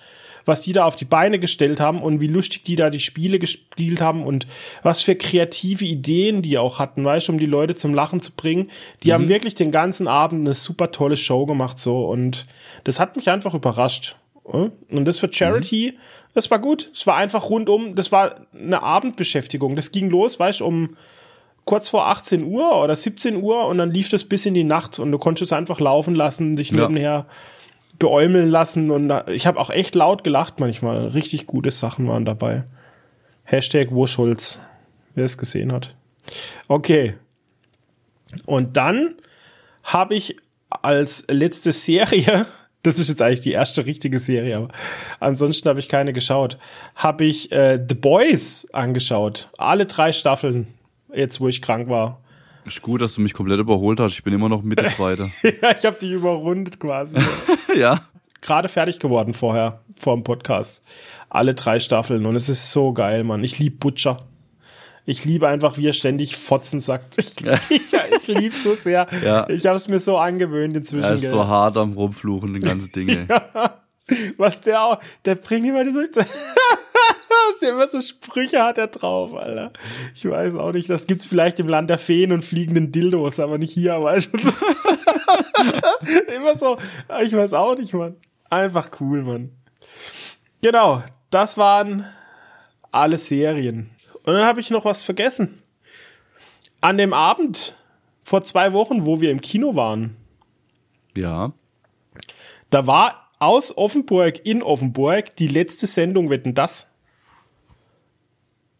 was 0.45 0.61
die 0.61 0.73
da 0.73 0.85
auf 0.85 0.95
die 0.95 1.05
Beine 1.05 1.39
gestellt 1.39 1.79
haben 1.79 2.01
und 2.01 2.21
wie 2.21 2.27
lustig 2.27 2.63
die 2.63 2.75
da 2.75 2.89
die 2.89 2.99
Spiele 2.99 3.39
gespielt 3.39 4.01
haben 4.01 4.23
und 4.23 4.47
was 4.81 5.01
für 5.01 5.15
kreative 5.15 5.85
Ideen 5.85 6.41
die 6.41 6.57
auch 6.57 6.79
hatten, 6.79 7.05
weißt 7.05 7.27
du, 7.27 7.33
um 7.33 7.37
die 7.37 7.45
Leute 7.45 7.75
zum 7.75 7.93
Lachen 7.93 8.21
zu 8.21 8.31
bringen. 8.31 8.69
Die 9.03 9.09
mhm. 9.09 9.13
haben 9.13 9.29
wirklich 9.29 9.55
den 9.55 9.71
ganzen 9.71 10.07
Abend 10.07 10.41
eine 10.41 10.53
super 10.53 10.91
tolle 10.91 11.17
Show 11.17 11.45
gemacht 11.45 11.79
so 11.79 12.05
und 12.05 12.45
das 12.83 12.99
hat 12.99 13.15
mich 13.15 13.29
einfach 13.29 13.53
überrascht. 13.53 14.15
Und 14.43 15.05
das 15.05 15.19
für 15.19 15.31
Charity, 15.31 15.93
mhm. 15.95 15.99
das 16.33 16.51
war 16.51 16.59
gut. 16.59 16.89
Es 16.93 17.07
war 17.07 17.15
einfach 17.15 17.49
rundum, 17.49 17.95
das 17.95 18.11
war 18.11 18.41
eine 18.53 18.83
Abendbeschäftigung. 18.83 19.77
Das 19.77 19.91
ging 19.91 20.09
los, 20.09 20.37
weißt 20.37 20.59
du, 20.59 20.65
um 20.65 20.97
kurz 21.65 21.89
vor 21.89 22.07
18 22.07 22.43
Uhr 22.43 22.81
oder 22.81 22.95
17 22.95 23.41
Uhr 23.41 23.65
und 23.67 23.77
dann 23.77 23.91
lief 23.91 24.09
das 24.09 24.25
bis 24.25 24.45
in 24.45 24.53
die 24.53 24.65
Nacht 24.65 24.99
und 24.99 25.11
du 25.11 25.17
konntest 25.17 25.51
es 25.51 25.57
einfach 25.57 25.79
laufen 25.79 26.13
lassen, 26.13 26.55
dich 26.57 26.71
ja. 26.71 26.81
nebenher 26.81 27.25
beäumeln 27.99 28.49
lassen 28.49 28.91
und 28.91 29.11
ich 29.27 29.47
habe 29.47 29.59
auch 29.59 29.69
echt 29.69 29.95
laut 29.95 30.23
gelacht 30.23 30.59
manchmal. 30.59 31.07
Richtig 31.07 31.47
gute 31.47 31.71
Sachen 31.71 32.07
waren 32.07 32.25
dabei. 32.25 32.63
Hashtag 33.45 33.91
Wurschulz, 33.91 34.59
wer 35.15 35.25
es 35.25 35.37
gesehen 35.37 35.71
hat. 35.71 35.95
Okay. 36.67 37.15
Und 38.45 38.77
dann 38.77 39.15
habe 39.83 40.15
ich 40.15 40.37
als 40.69 41.25
letzte 41.29 41.71
Serie, 41.71 42.47
das 42.83 42.99
ist 42.99 43.09
jetzt 43.09 43.21
eigentlich 43.21 43.41
die 43.41 43.51
erste 43.51 43.85
richtige 43.85 44.19
Serie, 44.19 44.57
aber 44.57 44.69
ansonsten 45.19 45.69
habe 45.69 45.79
ich 45.79 45.87
keine 45.87 46.13
geschaut, 46.13 46.57
habe 46.95 47.25
ich 47.25 47.51
äh, 47.51 47.83
The 47.87 47.95
Boys 47.95 48.67
angeschaut. 48.73 49.49
Alle 49.57 49.85
drei 49.85 50.13
Staffeln, 50.13 50.67
jetzt 51.13 51.39
wo 51.39 51.47
ich 51.47 51.61
krank 51.61 51.89
war. 51.89 52.22
Ist 52.65 52.81
gut, 52.81 53.01
dass 53.01 53.15
du 53.15 53.21
mich 53.21 53.33
komplett 53.33 53.59
überholt 53.59 53.99
hast. 53.99 54.13
Ich 54.13 54.23
bin 54.23 54.33
immer 54.33 54.49
noch 54.49 54.63
Mitte 54.63 54.85
zweite. 54.95 55.29
ja, 55.43 55.75
ich 55.77 55.85
habe 55.85 55.97
dich 55.99 56.11
überrundet 56.11 56.79
quasi. 56.79 57.17
ja. 57.77 58.01
Gerade 58.41 58.67
fertig 58.67 58.99
geworden 58.99 59.33
vorher, 59.33 59.81
vor 59.97 60.15
dem 60.15 60.23
Podcast. 60.23 60.83
Alle 61.29 61.53
drei 61.53 61.79
Staffeln 61.79 62.25
und 62.25 62.35
es 62.35 62.49
ist 62.49 62.71
so 62.71 62.93
geil, 62.93 63.23
Mann. 63.23 63.43
Ich 63.43 63.59
lieb 63.59 63.79
Butcher. 63.79 64.17
Ich 65.05 65.25
liebe 65.25 65.47
einfach, 65.49 65.77
wie 65.77 65.87
er 65.87 65.93
ständig 65.93 66.35
Fotzen 66.37 66.79
sagt. 66.79 67.17
Ich, 67.17 67.33
ich, 67.69 67.93
ich 67.93 68.27
liebe 68.27 68.55
so 68.55 68.73
sehr. 68.75 69.07
Ja. 69.23 69.49
Ich 69.49 69.65
habe 69.65 69.75
es 69.75 69.87
mir 69.87 69.99
so 69.99 70.17
angewöhnt 70.17 70.75
inzwischen. 70.75 71.05
Er 71.05 71.13
ist 71.13 71.29
so 71.29 71.45
hart 71.45 71.75
am 71.77 71.93
Rumfluchen, 71.93 72.53
die 72.53 72.61
ganze 72.61 72.87
Dinge. 72.87 73.27
ja. 73.29 73.79
Was 74.37 74.61
der 74.61 74.83
auch, 74.83 74.99
der 75.25 75.35
bringt 75.35 75.65
immer 75.65 75.83
diese 77.55 77.71
immer 77.71 77.87
so 77.87 78.01
Sprüche 78.01 78.63
hat 78.63 78.77
er 78.77 78.87
drauf, 78.87 79.33
Alter. 79.33 79.71
Ich 80.15 80.29
weiß 80.29 80.55
auch 80.55 80.71
nicht. 80.71 80.89
Das 80.89 81.07
gibt's 81.07 81.25
vielleicht 81.25 81.59
im 81.59 81.67
Land 81.67 81.89
der 81.89 81.97
Feen 81.97 82.31
und 82.31 82.43
fliegenden 82.43 82.91
Dildos, 82.91 83.39
aber 83.39 83.57
nicht 83.57 83.73
hier, 83.73 83.95
aber 83.95 84.19
schon 84.19 84.41
so. 84.41 84.51
immer 86.35 86.55
so. 86.55 86.77
Ich 87.21 87.33
weiß 87.35 87.53
auch 87.53 87.77
nicht, 87.77 87.93
Mann. 87.93 88.15
Einfach 88.49 88.91
cool, 88.99 89.23
Mann. 89.23 89.51
Genau. 90.61 91.03
Das 91.29 91.57
waren 91.57 92.07
alle 92.91 93.17
Serien. 93.17 93.89
Und 94.23 94.33
dann 94.33 94.45
habe 94.45 94.59
ich 94.59 94.69
noch 94.69 94.85
was 94.85 95.03
vergessen. 95.03 95.61
An 96.81 96.97
dem 96.97 97.13
Abend 97.13 97.75
vor 98.23 98.43
zwei 98.43 98.73
Wochen, 98.73 99.05
wo 99.05 99.19
wir 99.19 99.31
im 99.31 99.41
Kino 99.41 99.75
waren. 99.75 100.15
Ja. 101.15 101.53
Da 102.69 102.87
war 102.87 103.31
aus 103.39 103.77
Offenburg 103.77 104.45
in 104.45 104.63
Offenburg 104.63 105.35
die 105.35 105.47
letzte 105.47 105.87
Sendung 105.87 106.29
Wetten 106.29 106.53
das. 106.53 106.92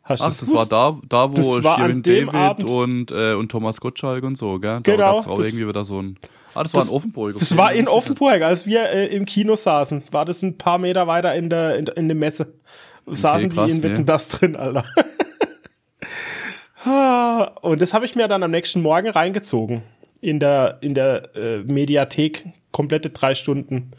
Hast 0.03 0.21
Ach, 0.21 0.27
das 0.27 0.41
gewusst? 0.41 0.71
war 0.71 0.91
da, 0.91 1.27
da 1.29 1.37
wo 1.37 1.61
Shirin 1.61 2.01
David 2.01 2.33
Abend. 2.33 2.69
und, 2.69 3.11
äh, 3.11 3.33
und 3.35 3.49
Thomas 3.49 3.79
Gottschalk 3.79 4.23
und 4.23 4.37
so, 4.37 4.59
gell? 4.59 4.81
Da 4.83 4.91
genau. 4.91 5.15
gab's 5.15 5.27
auch 5.27 5.37
das, 5.37 5.47
irgendwie 5.47 5.67
wieder 5.67 5.85
so 5.85 6.01
ein. 6.01 6.17
Ah, 6.53 6.63
das, 6.63 6.73
das 6.73 6.81
war 6.81 6.91
in 6.91 6.97
Offenburg. 6.97 7.39
Das 7.39 7.57
war 7.57 7.73
in 7.73 7.87
Offenburg, 7.87 8.41
als 8.41 8.67
wir 8.67 8.89
äh, 8.89 9.07
im 9.07 9.25
Kino 9.25 9.55
saßen. 9.55 10.03
War 10.11 10.25
das 10.25 10.43
ein 10.43 10.57
paar 10.57 10.77
Meter 10.77 11.07
weiter 11.07 11.33
in 11.35 11.49
der, 11.49 11.77
in, 11.77 11.87
in 11.87 12.09
der 12.09 12.17
Messe. 12.17 12.53
Saßen 13.05 13.45
okay, 13.45 13.55
krass, 13.55 13.65
die 13.67 13.77
in 13.77 13.83
Wetten 13.83 13.97
nee. 13.99 14.03
das 14.03 14.27
drin, 14.27 14.55
Alter. 14.57 14.85
und 17.61 17.81
das 17.81 17.93
habe 17.93 18.05
ich 18.05 18.15
mir 18.15 18.27
dann 18.27 18.43
am 18.43 18.51
nächsten 18.51 18.81
Morgen 18.81 19.09
reingezogen. 19.09 19.83
In 20.19 20.39
der, 20.39 20.79
in 20.81 20.93
der 20.93 21.35
äh, 21.35 21.59
Mediathek, 21.59 22.45
komplette 22.71 23.09
drei 23.09 23.35
Stunden 23.35 23.91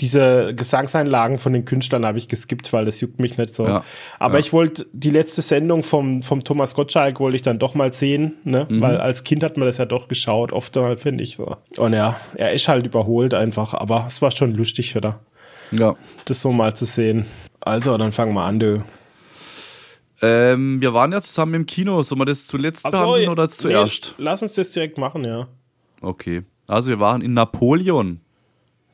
diese 0.00 0.54
Gesangseinlagen 0.54 1.38
von 1.38 1.52
den 1.52 1.64
Künstlern 1.64 2.06
habe 2.06 2.18
ich 2.18 2.28
geskippt, 2.28 2.72
weil 2.72 2.84
das 2.84 3.00
juckt 3.00 3.20
mich 3.20 3.36
nicht 3.38 3.54
so. 3.54 3.66
Ja, 3.66 3.84
Aber 4.18 4.34
ja. 4.34 4.40
ich 4.40 4.52
wollte 4.52 4.86
die 4.92 5.10
letzte 5.10 5.42
Sendung 5.42 5.82
vom, 5.82 6.22
vom 6.22 6.42
Thomas 6.44 6.74
Gottschalk 6.74 7.20
wollte 7.20 7.36
ich 7.36 7.42
dann 7.42 7.58
doch 7.58 7.74
mal 7.74 7.92
sehen, 7.92 8.36
ne? 8.44 8.66
Mhm. 8.68 8.80
Weil 8.80 8.96
als 8.98 9.22
Kind 9.24 9.42
hat 9.44 9.56
man 9.56 9.66
das 9.66 9.78
ja 9.78 9.84
doch 9.84 10.08
geschaut, 10.08 10.52
oft 10.52 10.74
mal, 10.76 10.96
finde 10.96 11.22
ich 11.22 11.36
so. 11.36 11.56
Und 11.76 11.92
ja, 11.92 12.16
er 12.34 12.52
ist 12.52 12.68
halt 12.68 12.86
überholt 12.86 13.34
einfach, 13.34 13.74
aber 13.74 14.04
es 14.08 14.22
war 14.22 14.30
schon 14.30 14.54
lustig, 14.54 14.96
oder? 14.96 15.20
Ja. 15.70 15.94
Das 16.24 16.40
so 16.40 16.52
mal 16.52 16.74
zu 16.74 16.84
sehen. 16.84 17.26
Also, 17.60 17.96
dann 17.96 18.12
fangen 18.12 18.34
wir 18.34 18.44
an, 18.44 18.58
du. 18.58 18.82
Ähm, 20.20 20.80
wir 20.80 20.94
waren 20.94 21.12
ja 21.12 21.20
zusammen 21.20 21.54
im 21.54 21.66
Kino. 21.66 22.02
Sollen 22.02 22.20
wir 22.20 22.26
das 22.26 22.46
zuletzt 22.46 22.84
Ach 22.84 22.92
so, 22.92 22.98
behandeln 22.98 23.28
oder 23.28 23.48
zuerst? 23.48 24.14
Nee, 24.18 24.24
lass 24.24 24.42
uns 24.42 24.54
das 24.54 24.70
direkt 24.70 24.98
machen, 24.98 25.24
ja. 25.24 25.48
Okay. 26.00 26.42
Also 26.68 26.90
wir 26.90 27.00
waren 27.00 27.22
in 27.22 27.34
Napoleon. 27.34 28.20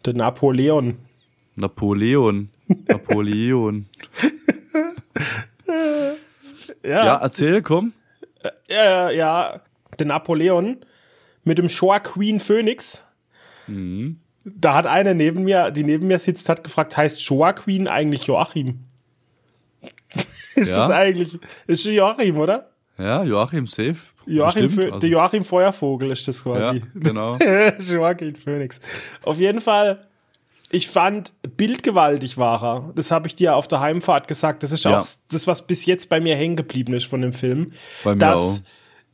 Der 0.04 0.14
Napoleon. 0.14 0.98
Napoleon. 1.56 2.50
Napoleon. 2.88 3.86
ja. 6.82 7.04
ja, 7.04 7.16
erzähl, 7.16 7.62
komm. 7.62 7.92
Ja, 8.68 9.10
ja, 9.10 9.60
der 9.98 10.06
Napoleon 10.06 10.78
mit 11.44 11.58
dem 11.58 11.68
Shoah 11.68 12.00
Queen 12.00 12.40
Phoenix. 12.40 13.04
Mhm. 13.66 14.20
Da 14.44 14.74
hat 14.74 14.86
einer 14.86 15.14
neben 15.14 15.44
mir, 15.44 15.70
die 15.70 15.82
neben 15.82 16.06
mir 16.06 16.18
sitzt, 16.18 16.48
hat 16.48 16.64
gefragt, 16.64 16.96
heißt 16.96 17.22
Shoah 17.22 17.52
Queen 17.52 17.88
eigentlich 17.88 18.24
Joachim? 18.24 18.80
ist 20.54 20.68
ja. 20.68 20.76
das 20.76 20.90
eigentlich, 20.90 21.38
ist 21.66 21.84
Joachim, 21.84 22.38
oder? 22.38 22.70
Ja, 22.98 23.24
Joachim 23.24 23.66
safe. 23.66 23.98
Joachim, 24.28 24.62
also. 24.64 24.98
Der 24.98 25.08
Joachim 25.08 25.44
Feuervogel 25.44 26.10
ist 26.10 26.26
das 26.28 26.42
quasi. 26.44 26.78
Ja, 26.78 26.82
genau. 26.94 27.38
Joachim 27.78 28.34
Phoenix. 28.34 28.80
Auf 29.22 29.38
jeden 29.38 29.60
Fall 29.60 30.04
ich 30.70 30.88
fand 30.88 31.32
bildgewaltig 31.56 32.36
war 32.36 32.62
er. 32.62 32.92
Das 32.94 33.10
habe 33.10 33.26
ich 33.26 33.34
dir 33.34 33.56
auf 33.56 33.68
der 33.68 33.80
Heimfahrt 33.80 34.28
gesagt. 34.28 34.62
Das 34.62 34.72
ist 34.72 34.84
Ja. 34.84 35.00
auch 35.00 35.06
das, 35.30 35.46
was 35.46 35.66
bis 35.66 35.86
jetzt 35.86 36.10
bei 36.10 36.20
mir 36.20 36.36
hängen 36.36 36.56
geblieben 36.56 36.92
ist 36.92 37.06
von 37.06 37.22
dem 37.22 37.32
Film. 37.32 37.72
Bei 38.04 38.12
mir 38.14 38.18
dass 38.18 38.38
auch. 38.40 38.58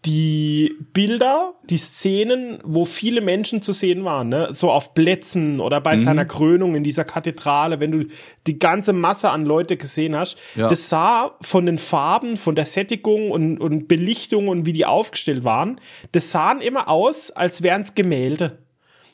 Die 0.06 0.74
Bilder, 0.92 1.54
die 1.70 1.78
Szenen, 1.78 2.58
wo 2.62 2.84
viele 2.84 3.20
Menschen 3.22 3.62
zu 3.62 3.72
sehen 3.72 4.04
waren, 4.04 4.28
ne, 4.28 4.48
so 4.50 4.70
auf 4.70 4.92
Plätzen 4.94 5.60
oder 5.60 5.80
bei 5.80 5.94
Mhm. 5.94 5.98
seiner 6.00 6.24
Krönung 6.26 6.74
in 6.74 6.84
dieser 6.84 7.04
Kathedrale, 7.04 7.80
wenn 7.80 7.90
du 7.92 8.04
die 8.46 8.58
ganze 8.58 8.92
Masse 8.92 9.30
an 9.30 9.44
Leute 9.46 9.76
gesehen 9.78 10.14
hast, 10.14 10.36
Ja. 10.56 10.68
das 10.68 10.88
sah 10.90 11.36
von 11.40 11.64
den 11.66 11.78
Farben, 11.78 12.36
von 12.36 12.54
der 12.54 12.66
Sättigung 12.66 13.30
und, 13.30 13.58
und 13.58 13.88
Belichtung 13.88 14.48
und 14.48 14.66
wie 14.66 14.72
die 14.74 14.84
aufgestellt 14.84 15.42
waren, 15.44 15.80
das 16.12 16.30
sahen 16.30 16.60
immer 16.60 16.88
aus, 16.88 17.30
als 17.30 17.62
wären 17.62 17.82
es 17.82 17.94
Gemälde. 17.94 18.58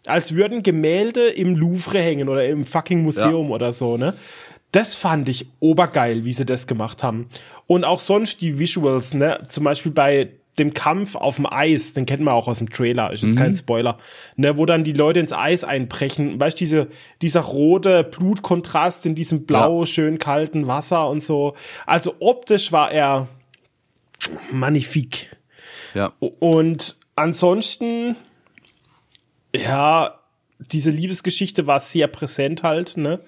Als 0.07 0.35
würden 0.35 0.62
Gemälde 0.62 1.29
im 1.29 1.55
Louvre 1.57 1.98
hängen 2.00 2.29
oder 2.29 2.46
im 2.48 2.64
fucking 2.64 3.03
Museum 3.03 3.50
oder 3.50 3.72
so, 3.72 3.96
ne? 3.96 4.14
Das 4.72 4.94
fand 4.94 5.29
ich 5.29 5.46
obergeil, 5.59 6.24
wie 6.24 6.33
sie 6.33 6.46
das 6.46 6.66
gemacht 6.68 7.03
haben. 7.03 7.29
Und 7.66 7.85
auch 7.85 7.98
sonst 8.00 8.40
die 8.40 8.59
Visuals, 8.59 9.14
ne? 9.14 9.40
Zum 9.48 9.64
Beispiel 9.64 9.92
bei 9.92 10.31
dem 10.58 10.74
Kampf 10.74 11.14
auf 11.14 11.36
dem 11.36 11.46
Eis, 11.46 11.94
den 11.94 12.06
kennt 12.06 12.22
man 12.22 12.34
auch 12.34 12.48
aus 12.48 12.58
dem 12.58 12.70
Trailer, 12.70 13.12
ist 13.12 13.22
jetzt 13.22 13.36
kein 13.36 13.54
Spoiler, 13.54 13.98
ne, 14.36 14.56
wo 14.56 14.66
dann 14.66 14.84
die 14.84 14.92
Leute 14.92 15.20
ins 15.20 15.32
Eis 15.32 15.64
einbrechen, 15.64 16.38
weißt 16.40 16.58
du, 16.58 16.62
diese, 16.62 16.88
dieser 17.22 17.40
rote 17.40 18.04
Blutkontrast 18.04 19.06
in 19.06 19.14
diesem 19.14 19.46
blau, 19.46 19.86
schön 19.86 20.18
kalten 20.18 20.66
Wasser 20.66 21.08
und 21.08 21.22
so. 21.22 21.54
Also 21.86 22.16
optisch 22.18 22.72
war 22.72 22.90
er 22.90 23.28
magnifik. 24.50 25.36
Ja. 25.94 26.12
Und 26.18 26.96
ansonsten, 27.16 28.16
ja, 29.54 30.20
diese 30.58 30.90
Liebesgeschichte 30.90 31.66
war 31.66 31.80
sehr 31.80 32.06
präsent 32.06 32.62
halt, 32.62 32.96
ne? 32.96 33.20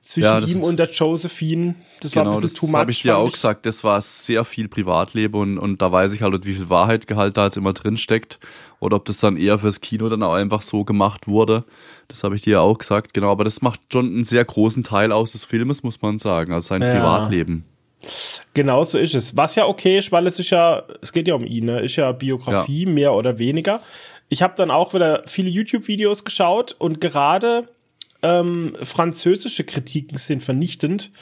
Zwischen 0.00 0.26
Ja, 0.26 0.40
ihm 0.40 0.62
und 0.62 0.78
der 0.78 0.90
Josephine. 0.90 1.74
Das 2.00 2.14
war 2.16 2.22
ein 2.22 2.26
Genau, 2.26 2.40
bisschen 2.40 2.48
das 2.50 2.58
too 2.60 2.66
much. 2.66 2.74
habe 2.78 2.90
ich 2.90 3.02
dir 3.02 3.16
auch 3.16 3.32
gesagt. 3.32 3.66
Das 3.66 3.84
war 3.84 4.00
sehr 4.00 4.44
viel 4.44 4.68
Privatleben 4.68 5.34
und, 5.40 5.58
und 5.58 5.82
da 5.82 5.90
weiß 5.92 6.12
ich 6.12 6.22
halt, 6.22 6.44
wie 6.46 6.54
viel 6.54 6.68
Wahrheitgehalt 6.70 7.36
da 7.36 7.46
jetzt 7.46 7.56
immer 7.56 7.72
drin 7.72 7.96
steckt. 7.96 8.38
Oder 8.80 8.96
ob 8.96 9.04
das 9.06 9.18
dann 9.18 9.36
eher 9.36 9.58
fürs 9.58 9.80
Kino 9.80 10.08
dann 10.08 10.22
auch 10.22 10.34
einfach 10.34 10.62
so 10.62 10.84
gemacht 10.84 11.26
wurde. 11.28 11.64
Das 12.08 12.22
habe 12.24 12.36
ich 12.36 12.42
dir 12.42 12.52
ja 12.52 12.60
auch 12.60 12.78
gesagt. 12.78 13.12
Genau, 13.14 13.30
aber 13.32 13.44
das 13.44 13.60
macht 13.62 13.80
schon 13.92 14.06
einen 14.06 14.24
sehr 14.24 14.44
großen 14.44 14.84
Teil 14.84 15.10
aus 15.12 15.32
des 15.32 15.44
Filmes, 15.44 15.82
muss 15.82 16.00
man 16.02 16.18
sagen. 16.18 16.52
Also 16.52 16.68
sein 16.68 16.82
Ja. 16.82 16.92
Privatleben. 16.92 17.64
Genau 18.54 18.84
so 18.84 18.96
ist 18.98 19.14
es. 19.14 19.36
Was 19.36 19.56
ja 19.56 19.66
okay 19.66 19.98
ist, 19.98 20.12
weil 20.12 20.26
es 20.26 20.38
ist 20.38 20.50
ja, 20.50 20.84
es 21.02 21.12
geht 21.12 21.26
ja 21.28 21.34
um 21.34 21.44
ihn, 21.44 21.64
ne? 21.66 21.80
Ist 21.80 21.96
ja 21.96 22.12
Biografie, 22.12 22.86
mehr 22.86 23.12
oder 23.14 23.38
weniger. 23.38 23.80
Ich 24.28 24.42
habe 24.42 24.54
dann 24.56 24.70
auch 24.70 24.94
wieder 24.94 25.22
viele 25.26 25.48
YouTube-Videos 25.48 26.24
geschaut 26.24 26.76
und 26.78 27.00
gerade 27.00 27.68
ähm, 28.22 28.76
französische 28.82 29.64
Kritiken 29.64 30.16
sind 30.18 30.42
vernichtend, 30.42 31.12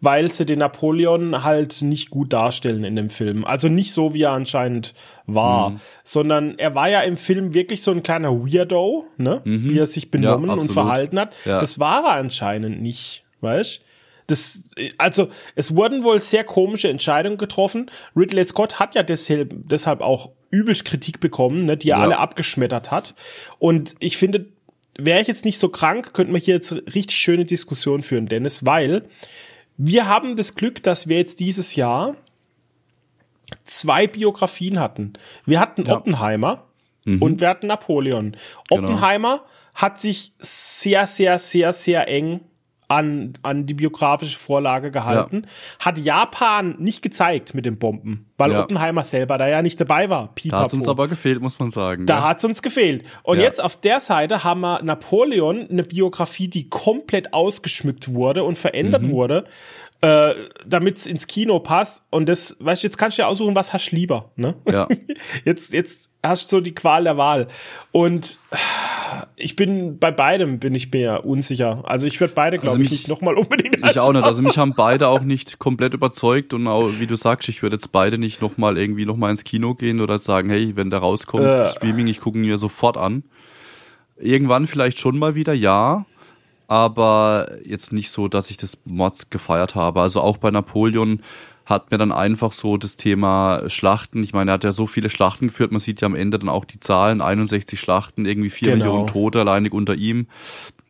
weil 0.00 0.30
sie 0.30 0.46
den 0.46 0.60
Napoleon 0.60 1.42
halt 1.42 1.82
nicht 1.82 2.10
gut 2.10 2.32
darstellen 2.32 2.84
in 2.84 2.94
dem 2.96 3.10
Film. 3.10 3.44
Also 3.44 3.68
nicht 3.68 3.92
so, 3.92 4.14
wie 4.14 4.22
er 4.22 4.32
anscheinend 4.32 4.94
war, 5.26 5.70
Mhm. 5.70 5.80
sondern 6.04 6.58
er 6.58 6.74
war 6.74 6.88
ja 6.88 7.00
im 7.00 7.16
Film 7.16 7.54
wirklich 7.54 7.82
so 7.82 7.90
ein 7.90 8.02
kleiner 8.02 8.30
Weirdo, 8.32 9.06
ne? 9.16 9.40
wie 9.44 9.78
er 9.78 9.86
sich 9.86 10.10
benommen 10.10 10.50
und 10.50 10.56
Mhm. 10.56 10.62
absolut. 10.62 10.72
verhalten 10.72 11.18
hat. 11.18 11.34
Ja. 11.44 11.58
Das 11.58 11.78
war 11.78 12.04
er 12.04 12.12
anscheinend 12.12 12.80
nicht, 12.82 13.24
weißt 13.40 13.82
das, 14.26 14.70
also, 14.96 15.28
es 15.54 15.74
wurden 15.76 16.02
wohl 16.02 16.18
sehr 16.18 16.44
komische 16.44 16.88
Entscheidungen 16.88 17.36
getroffen. 17.36 17.90
Ridley 18.16 18.42
Scott 18.44 18.80
hat 18.80 18.94
ja 18.94 19.02
deshalb, 19.02 19.52
deshalb 19.68 20.00
auch 20.00 20.30
übelst 20.50 20.86
Kritik 20.86 21.20
bekommen, 21.20 21.66
ne, 21.66 21.76
die 21.76 21.90
er 21.90 21.98
Ja. 21.98 22.02
alle 22.04 22.18
abgeschmettert 22.18 22.90
hat. 22.90 23.14
Und 23.58 23.94
ich 23.98 24.16
finde, 24.16 24.46
wäre 24.98 25.20
ich 25.20 25.28
jetzt 25.28 25.44
nicht 25.44 25.58
so 25.58 25.68
krank, 25.68 26.14
könnten 26.14 26.32
wir 26.32 26.40
hier 26.40 26.54
jetzt 26.54 26.72
richtig 26.72 27.18
schöne 27.18 27.44
Diskussion 27.44 28.02
führen, 28.02 28.26
Dennis, 28.26 28.64
weil 28.64 29.08
wir 29.76 30.06
haben 30.08 30.36
das 30.36 30.54
Glück, 30.54 30.82
dass 30.82 31.08
wir 31.08 31.16
jetzt 31.18 31.40
dieses 31.40 31.74
Jahr 31.74 32.16
zwei 33.64 34.06
Biografien 34.06 34.78
hatten. 34.78 35.14
Wir 35.46 35.60
hatten 35.60 35.90
Oppenheimer 35.90 36.66
und 37.20 37.40
wir 37.40 37.48
hatten 37.48 37.66
Napoleon. 37.66 38.36
Oppenheimer 38.70 39.44
hat 39.74 40.00
sich 40.00 40.32
sehr, 40.38 41.06
sehr, 41.06 41.38
sehr, 41.38 41.72
sehr 41.72 42.08
eng 42.08 42.40
an, 42.94 43.34
an 43.42 43.66
die 43.66 43.74
biografische 43.74 44.38
Vorlage 44.38 44.90
gehalten, 44.90 45.46
hat 45.80 45.98
Japan 45.98 46.76
nicht 46.78 47.02
gezeigt 47.02 47.54
mit 47.54 47.66
den 47.66 47.78
Bomben, 47.78 48.26
weil 48.36 48.52
Ja. 48.52 48.62
Oppenheimer 48.62 49.04
selber 49.04 49.36
da 49.38 49.48
ja 49.48 49.62
nicht 49.62 49.80
dabei 49.80 50.08
war. 50.10 50.34
Da 50.46 50.58
hat 50.58 50.72
uns 50.72 50.82
Pipapo. 50.82 50.90
aber 50.90 51.08
gefehlt, 51.08 51.40
muss 51.42 51.58
man 51.58 51.70
sagen. 51.70 52.06
Da 52.06 52.18
ja. 52.18 52.24
hat's 52.28 52.44
uns 52.44 52.62
gefehlt. 52.62 53.04
Und 53.22 53.38
Ja. 53.38 53.44
jetzt 53.44 53.62
auf 53.62 53.76
der 53.80 54.00
Seite 54.00 54.44
haben 54.44 54.60
wir 54.60 54.82
Napoleon, 54.82 55.68
eine 55.70 55.82
Biografie, 55.82 56.48
die 56.48 56.68
komplett 56.68 57.32
ausgeschmückt 57.34 58.12
wurde 58.14 58.44
und 58.44 58.56
verändert 58.58 59.02
Mhm. 59.02 59.10
wurde, 59.10 59.44
äh, 60.00 60.34
damit's 60.66 61.06
ins 61.06 61.26
Kino 61.26 61.60
passt. 61.60 62.02
Und 62.10 62.28
das, 62.28 62.56
weißt 62.60 62.82
du, 62.82 62.86
jetzt 62.86 62.98
kannst 62.98 63.16
du 63.18 63.22
ja 63.22 63.28
aussuchen, 63.28 63.54
was 63.56 63.72
hast 63.72 63.90
du 63.90 63.96
lieber, 63.96 64.32
ne? 64.36 64.54
Ja. 64.70 64.86
Jetzt, 65.44 65.72
jetzt 65.72 66.10
hast 66.24 66.50
du 66.50 66.56
so 66.56 66.60
die 66.60 66.74
Qual 66.74 67.04
der 67.04 67.16
Wahl. 67.16 67.48
Und 67.92 68.38
ich 69.36 69.56
bin 69.56 69.98
bei 69.98 70.10
beidem 70.10 70.58
bin 70.58 70.74
ich 70.74 70.90
mir 70.90 71.24
unsicher. 71.24 71.82
Also 71.84 72.06
ich 72.06 72.20
werde 72.20 72.34
beide, 72.34 72.58
glaube 72.58 72.78
Also 72.78 72.82
ich, 72.82 72.90
nicht 72.90 73.08
nochmal 73.08 73.34
unbedingt 73.34 73.76
Ich 73.88 73.98
auch 74.00 74.12
nicht. 74.12 74.24
Also 74.24 74.42
mich 74.42 74.58
haben 74.58 74.74
beide 74.76 75.08
auch 75.08 75.22
nicht 75.22 75.58
komplett 75.58 75.94
überzeugt 75.94 76.54
und 76.54 76.66
auch, 76.66 76.90
wie 76.98 77.06
du 77.06 77.16
sagst, 77.16 77.48
ich 77.48 77.62
würde 77.62 77.76
jetzt 77.76 77.92
beide 77.92 78.18
nicht 78.18 78.40
nochmal 78.40 78.78
irgendwie 78.78 79.06
nochmal 79.06 79.30
ins 79.30 79.44
Kino 79.44 79.74
gehen 79.74 80.00
oder 80.00 80.18
sagen, 80.18 80.50
hey, 80.50 80.74
wenn 80.76 80.90
der 80.90 81.00
rauskommt, 81.00 81.44
Äh. 81.44 81.68
Streaming, 81.68 82.06
ich 82.06 82.20
gucke 82.20 82.38
ihn 82.38 82.44
mir 82.44 82.58
sofort 82.58 82.96
an. 82.96 83.24
Irgendwann 84.18 84.66
vielleicht 84.66 84.98
schon 84.98 85.18
mal 85.18 85.34
wieder, 85.34 85.52
ja. 85.52 86.06
Aber 86.66 87.50
jetzt 87.64 87.92
nicht 87.92 88.10
so, 88.10 88.26
dass 88.26 88.50
ich 88.50 88.56
das 88.56 88.78
Mods 88.84 89.28
gefeiert 89.28 89.74
habe. 89.74 90.00
Also 90.00 90.20
auch 90.20 90.38
bei 90.38 90.50
Napoleon 90.50 91.20
hat 91.66 91.90
mir 91.90 91.98
dann 91.98 92.12
einfach 92.12 92.52
so 92.52 92.76
das 92.76 92.96
Thema 92.96 93.62
Schlachten, 93.68 94.22
ich 94.22 94.32
meine, 94.34 94.50
er 94.50 94.54
hat 94.54 94.64
ja 94.64 94.72
so 94.72 94.86
viele 94.86 95.08
Schlachten 95.08 95.48
geführt, 95.48 95.72
man 95.72 95.80
sieht 95.80 96.00
ja 96.02 96.06
am 96.06 96.14
Ende 96.14 96.38
dann 96.38 96.48
auch 96.50 96.64
die 96.66 96.78
Zahlen, 96.80 97.20
61 97.22 97.80
Schlachten, 97.80 98.26
irgendwie 98.26 98.50
4 98.50 98.72
Genau. 98.72 98.84
Millionen 98.84 99.06
Tote 99.06 99.40
alleinig 99.40 99.72
unter 99.72 99.94
ihm. 99.94 100.26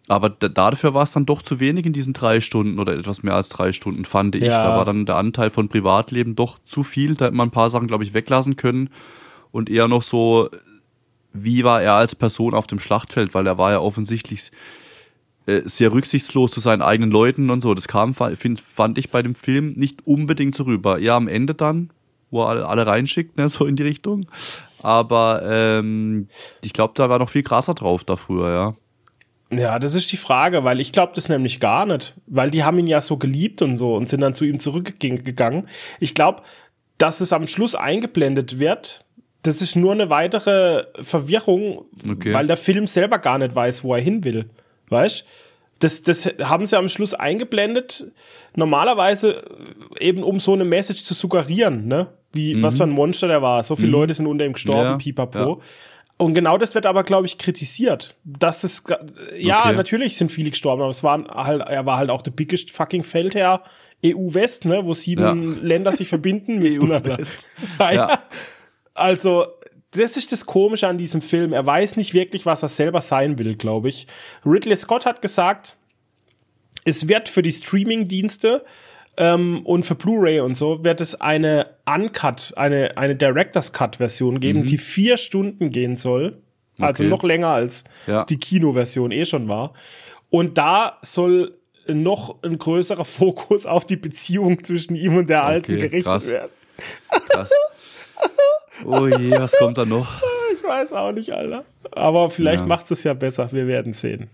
Aber 0.09 0.29
da- 0.29 0.49
dafür 0.49 0.93
war 0.93 1.05
es 1.05 1.13
dann 1.13 1.25
doch 1.27 1.41
zu 1.43 1.61
wenig 1.61 1.87
in 1.87 1.93
diesen 1.93 2.13
drei 2.13 2.41
Stunden 2.41 2.79
oder 2.79 2.95
etwas 2.95 3.23
mehr 3.23 3.35
als 3.35 3.49
drei 3.49 3.73
Stunden, 3.73 4.05
fand 4.05 4.35
ich. 4.35 4.43
Ja. 4.45 4.59
Da 4.59 4.77
war 4.77 4.85
dann 4.85 5.07
der 5.07 5.17
Anteil 5.17 5.49
von 5.51 5.69
Privatleben 5.69 6.35
doch 6.37 6.59
zu 6.65 6.83
viel. 6.83 7.15
Da 7.15 7.27
hätte 7.27 7.37
man 7.37 7.49
ein 7.49 7.53
paar 7.53 7.71
Sachen, 7.71 7.87
glaube 7.87 8.05
ich, 8.05 8.13
weglassen 8.13 8.57
können. 8.57 8.91
Und 9.51 9.71
eher 9.71 9.89
noch 9.89 10.03
so, 10.03 10.51
wie 11.33 11.65
war 11.65 11.81
er 11.83 11.95
als 11.95 12.15
Person 12.17 12.53
auf 12.53 12.67
dem 12.67 12.81
Schlachtfeld, 12.81 13.33
weil 13.33 13.47
er 13.47 13.57
war 13.57 13.71
ja 13.71 13.79
offensichtlich 13.79 14.51
sehr 15.47 15.93
rücksichtslos 15.93 16.51
zu 16.53 16.61
seinen 16.61 16.83
eigenen 16.83 17.11
Leuten 17.11 17.51
und 17.51 17.61
so. 17.61 17.75
Das 17.75 17.89
kam, 17.89 18.15
find, 18.15 18.61
fand 18.61 18.99
ich 18.99 19.11
bei 19.11 19.23
dem 19.23 19.35
Film 19.35 19.75
nicht 19.77 20.07
unbedingt 20.07 20.55
so 20.55 20.65
rüber. 20.65 20.99
Eher 20.99 21.15
am 21.15 21.29
Ende 21.29 21.55
dann, 21.55 21.91
wo 22.31 22.43
er 22.43 22.49
alle, 22.49 22.67
alle 22.67 22.87
reinschickt, 22.87 23.37
ne, 23.37 23.49
so 23.49 23.67
in 23.67 23.77
die 23.77 23.83
Richtung. 23.83 24.27
Aber 24.83 25.43
ähm, 25.47 26.29
ich 26.63 26.73
glaube, 26.73 26.95
da 26.97 27.09
war 27.09 27.19
noch 27.19 27.31
viel 27.31 27.43
krasser 27.43 27.75
drauf 27.75 28.05
da 28.05 28.17
früher, 28.17 28.51
ja. 28.51 28.75
Ja, 29.57 29.79
das 29.79 29.95
ist 29.95 30.11
die 30.11 30.17
Frage, 30.17 30.65
weil 30.65 30.81
ich 30.81 30.91
glaube 30.93 31.13
das 31.15 31.29
nämlich 31.29 31.61
gar 31.61 31.87
nicht, 31.87 32.15
weil 32.27 32.51
die 32.51 32.65
haben 32.65 32.79
ihn 32.79 32.87
ja 32.87 33.01
so 33.01 33.19
geliebt 33.19 33.63
und 33.63 33.77
so 33.77 33.95
und 33.95 34.09
sind 34.09 34.21
dann 34.21 34.35
zu 34.35 34.45
ihm 34.45 34.59
zurückgegangen. 34.59 35.69
Ich 36.01 36.15
glaube, 36.15 36.43
dass 36.99 37.21
es 37.21 37.33
am 37.33 37.47
Schluss 37.47 37.75
eingeblendet 37.75 38.59
wird, 38.59 39.05
das 39.43 39.61
ist 39.61 39.77
nur 39.77 39.93
eine 39.93 40.09
weitere 40.11 40.85
Verwirrung, 41.01 41.85
Okay. 42.09 42.33
weil 42.33 42.47
der 42.47 42.57
Film 42.57 42.87
selber 42.87 43.19
gar 43.19 43.39
nicht 43.39 43.55
weiß, 43.55 43.85
wo 43.85 43.95
er 43.95 44.01
hin 44.01 44.25
will. 44.25 44.49
Weißt? 44.89 45.25
Das, 45.81 46.03
das 46.03 46.27
haben 46.43 46.67
sie 46.67 46.77
am 46.79 46.89
Schluss 46.89 47.15
eingeblendet, 47.15 48.07
normalerweise 48.55 49.45
eben 49.99 50.23
um 50.23 50.41
so 50.41 50.53
eine 50.53 50.65
Message 50.65 51.03
zu 51.05 51.15
suggerieren, 51.15 51.87
ne? 51.87 52.09
Wie, 52.33 52.63
was 52.63 52.79
für 52.79 52.85
ein 52.85 52.91
Monster 52.91 53.29
der 53.29 53.43
war. 53.43 53.63
So 53.63 53.77
viele 53.77 53.91
Leute 53.93 54.13
sind 54.15 54.27
unter 54.27 54.45
ihm 54.45 54.55
gestorben, 54.55 54.81
Mhm. 54.83 54.87
Ja, 54.93 54.97
pipapo. 54.97 55.39
ja. 55.39 55.57
Und 56.17 56.35
genau 56.35 56.59
das 56.59 56.75
wird 56.75 56.87
aber, 56.87 57.03
glaube 57.05 57.27
ich, 57.27 57.39
kritisiert. 57.39 58.15
Dass 58.25 58.61
das, 58.61 58.85
ja, 59.37 59.61
Okay. 59.67 59.75
natürlich 59.77 60.17
sind 60.17 60.31
viele 60.31 60.51
gestorben, 60.51 60.81
aber 60.83 60.91
es 60.91 61.03
waren 61.03 61.27
halt, 61.29 61.61
er 61.63 61.87
war 61.87 61.97
halt 61.99 62.11
auch 62.11 62.23
der 62.23 62.31
biggest 62.31 62.71
fucking 62.71 63.03
Feldherr 63.03 63.63
EU-West, 64.05 64.65
ne, 64.65 64.85
wo 64.85 64.95
sieben 64.95 65.23
Ja. 65.23 65.61
Länder 65.63 65.93
sich 65.93 66.09
verbinden 66.09 66.59
müssen. 66.61 66.91
Alter. 66.93 67.19
ja. 67.81 67.93
Ja. 67.93 68.19
Also, 68.95 69.47
das 69.97 70.17
ist 70.17 70.33
das 70.33 70.47
Komische 70.47 70.89
an 70.89 70.99
diesem 70.99 71.23
Film. 71.23 71.53
Er 71.53 71.65
weiß 71.65 71.97
nicht 71.97 72.15
wirklich, 72.15 72.47
was 72.47 72.63
er 72.63 72.69
selber 72.69 73.01
sein 73.01 73.39
will, 73.39 73.57
glaube 73.57 73.89
ich. 73.89 74.07
Ridley 74.45 74.77
Scott 74.77 75.07
hat 75.07 75.23
gesagt, 75.23 75.77
es 76.85 77.09
wird 77.09 77.29
für 77.29 77.43
die 77.43 77.53
Streaming-Dienste 77.53 78.65
ähm, 79.17 79.65
und 79.65 79.85
für 79.85 79.95
Blu-ray 79.95 80.41
und 80.41 80.55
so 80.55 80.85
wird 80.85 81.01
es 81.01 81.21
eine 81.21 81.71
Uncut, 81.87 82.53
eine, 82.57 82.97
eine 82.97 83.17
Director's 83.17 83.73
Cut-Version 83.73 84.41
geben, 84.41 84.67
die 84.67 84.79
vier 84.79 85.17
Stunden 85.17 85.71
gehen 85.71 85.97
soll. 85.97 86.39
Also 86.81 87.05
Okay. 87.05 87.11
noch 87.11 87.23
länger 87.23 87.49
als 87.49 87.85
Ja. 88.07 88.25
die 88.25 88.37
Kinoversion 88.39 89.13
eh 89.13 89.25
schon 89.25 89.49
war. 89.49 89.75
Und 90.31 90.59
da 90.59 90.99
soll 91.03 91.57
noch 91.87 92.43
ein 92.43 92.59
größerer 92.59 93.05
Fokus 93.05 93.65
auf 93.67 93.87
die 93.87 93.97
Beziehung 93.97 94.65
zwischen 94.65 94.97
ihm 94.97 95.17
und 95.17 95.31
der 95.31 95.45
Alten 95.45 95.73
Okay, 95.75 95.83
gerichtet 95.89 96.05
krass. 96.13 96.29
werden. 96.29 96.51
Krass. 97.29 97.51
Oh 98.85 99.07
je, 99.07 99.31
was 99.33 99.53
kommt 99.59 99.79
da 99.79 99.85
noch? 99.85 100.21
Ich 100.57 100.71
weiß 100.71 100.95
auch 100.95 101.13
nicht, 101.13 101.31
Alter. 101.31 101.65
Aber 101.93 102.31
vielleicht 102.31 102.61
Ja. 102.63 102.67
macht 102.67 102.91
es 102.91 103.05
ja 103.05 103.13
besser. 103.13 103.53
Wir 103.53 103.67
werden 103.67 103.93
sehen. 103.93 104.31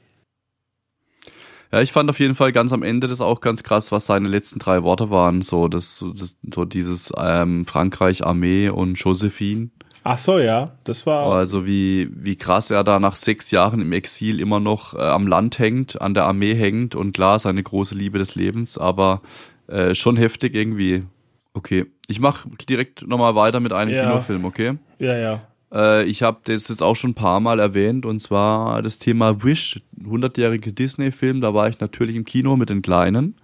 Ja, 1.72 1.82
ich 1.82 1.90
fand 1.92 2.08
auf 2.08 2.20
jeden 2.20 2.36
Fall 2.36 2.52
ganz 2.52 2.72
am 2.72 2.84
Ende 2.84 3.08
das 3.08 3.20
auch 3.20 3.40
ganz 3.40 3.64
krass, 3.64 3.90
was 3.90 4.06
seine 4.06 4.28
letzten 4.28 4.60
drei 4.60 4.84
Worte 4.84 5.10
waren. 5.10 5.42
So, 5.42 5.66
das, 5.66 6.04
das 6.14 6.36
so 6.54 6.64
dieses 6.64 7.12
ähm, 7.16 7.66
Frankreich, 7.66 8.24
Armee 8.24 8.68
und 8.68 8.94
Josephine. 8.94 9.70
Ach 10.04 10.18
so, 10.20 10.38
ja, 10.38 10.72
das 10.84 11.04
war. 11.04 11.32
Also 11.32 11.66
wie, 11.66 12.08
wie 12.12 12.36
krass 12.36 12.70
er 12.70 12.84
da 12.84 13.00
nach 13.00 13.16
sechs 13.16 13.50
Jahren 13.50 13.80
im 13.80 13.92
Exil 13.92 14.40
immer 14.40 14.60
noch 14.60 14.94
äh, 14.94 14.98
am 14.98 15.26
Land 15.26 15.58
hängt, 15.58 16.00
an 16.00 16.14
der 16.14 16.24
Armee 16.26 16.54
hängt 16.54 16.94
und 16.94 17.12
klar, 17.12 17.38
seine 17.40 17.62
große 17.62 17.94
Liebe 17.96 18.18
des 18.18 18.34
Lebens, 18.36 18.78
aber 18.78 19.20
äh, 19.66 19.94
schon 19.96 20.16
heftig 20.16 20.54
irgendwie. 20.54 21.02
Okay, 21.54 21.86
ich 22.10 22.20
mach 22.20 22.44
direkt 22.68 23.06
nochmal 23.06 23.34
weiter 23.34 23.60
mit 23.60 23.72
einem 23.72 23.94
Ja. 23.94 24.02
Kinofilm, 24.04 24.44
okay? 24.44 24.74
Ja, 24.98 25.16
ja. 25.16 25.42
Äh, 25.72 26.04
ich 26.04 26.22
habe 26.22 26.38
das 26.44 26.68
jetzt 26.68 26.82
auch 26.82 26.96
schon 26.96 27.10
ein 27.10 27.14
paar 27.14 27.40
Mal 27.40 27.60
erwähnt 27.60 28.04
und 28.04 28.20
zwar 28.20 28.82
das 28.82 28.98
Thema 28.98 29.42
Wish, 29.44 29.80
100-jährige 30.04 30.72
Disney-Film. 30.72 31.40
Da 31.40 31.54
war 31.54 31.68
ich 31.68 31.78
natürlich 31.80 32.16
im 32.16 32.24
Kino 32.24 32.56
mit 32.56 32.68
den 32.70 32.82
Kleinen. 32.82 33.36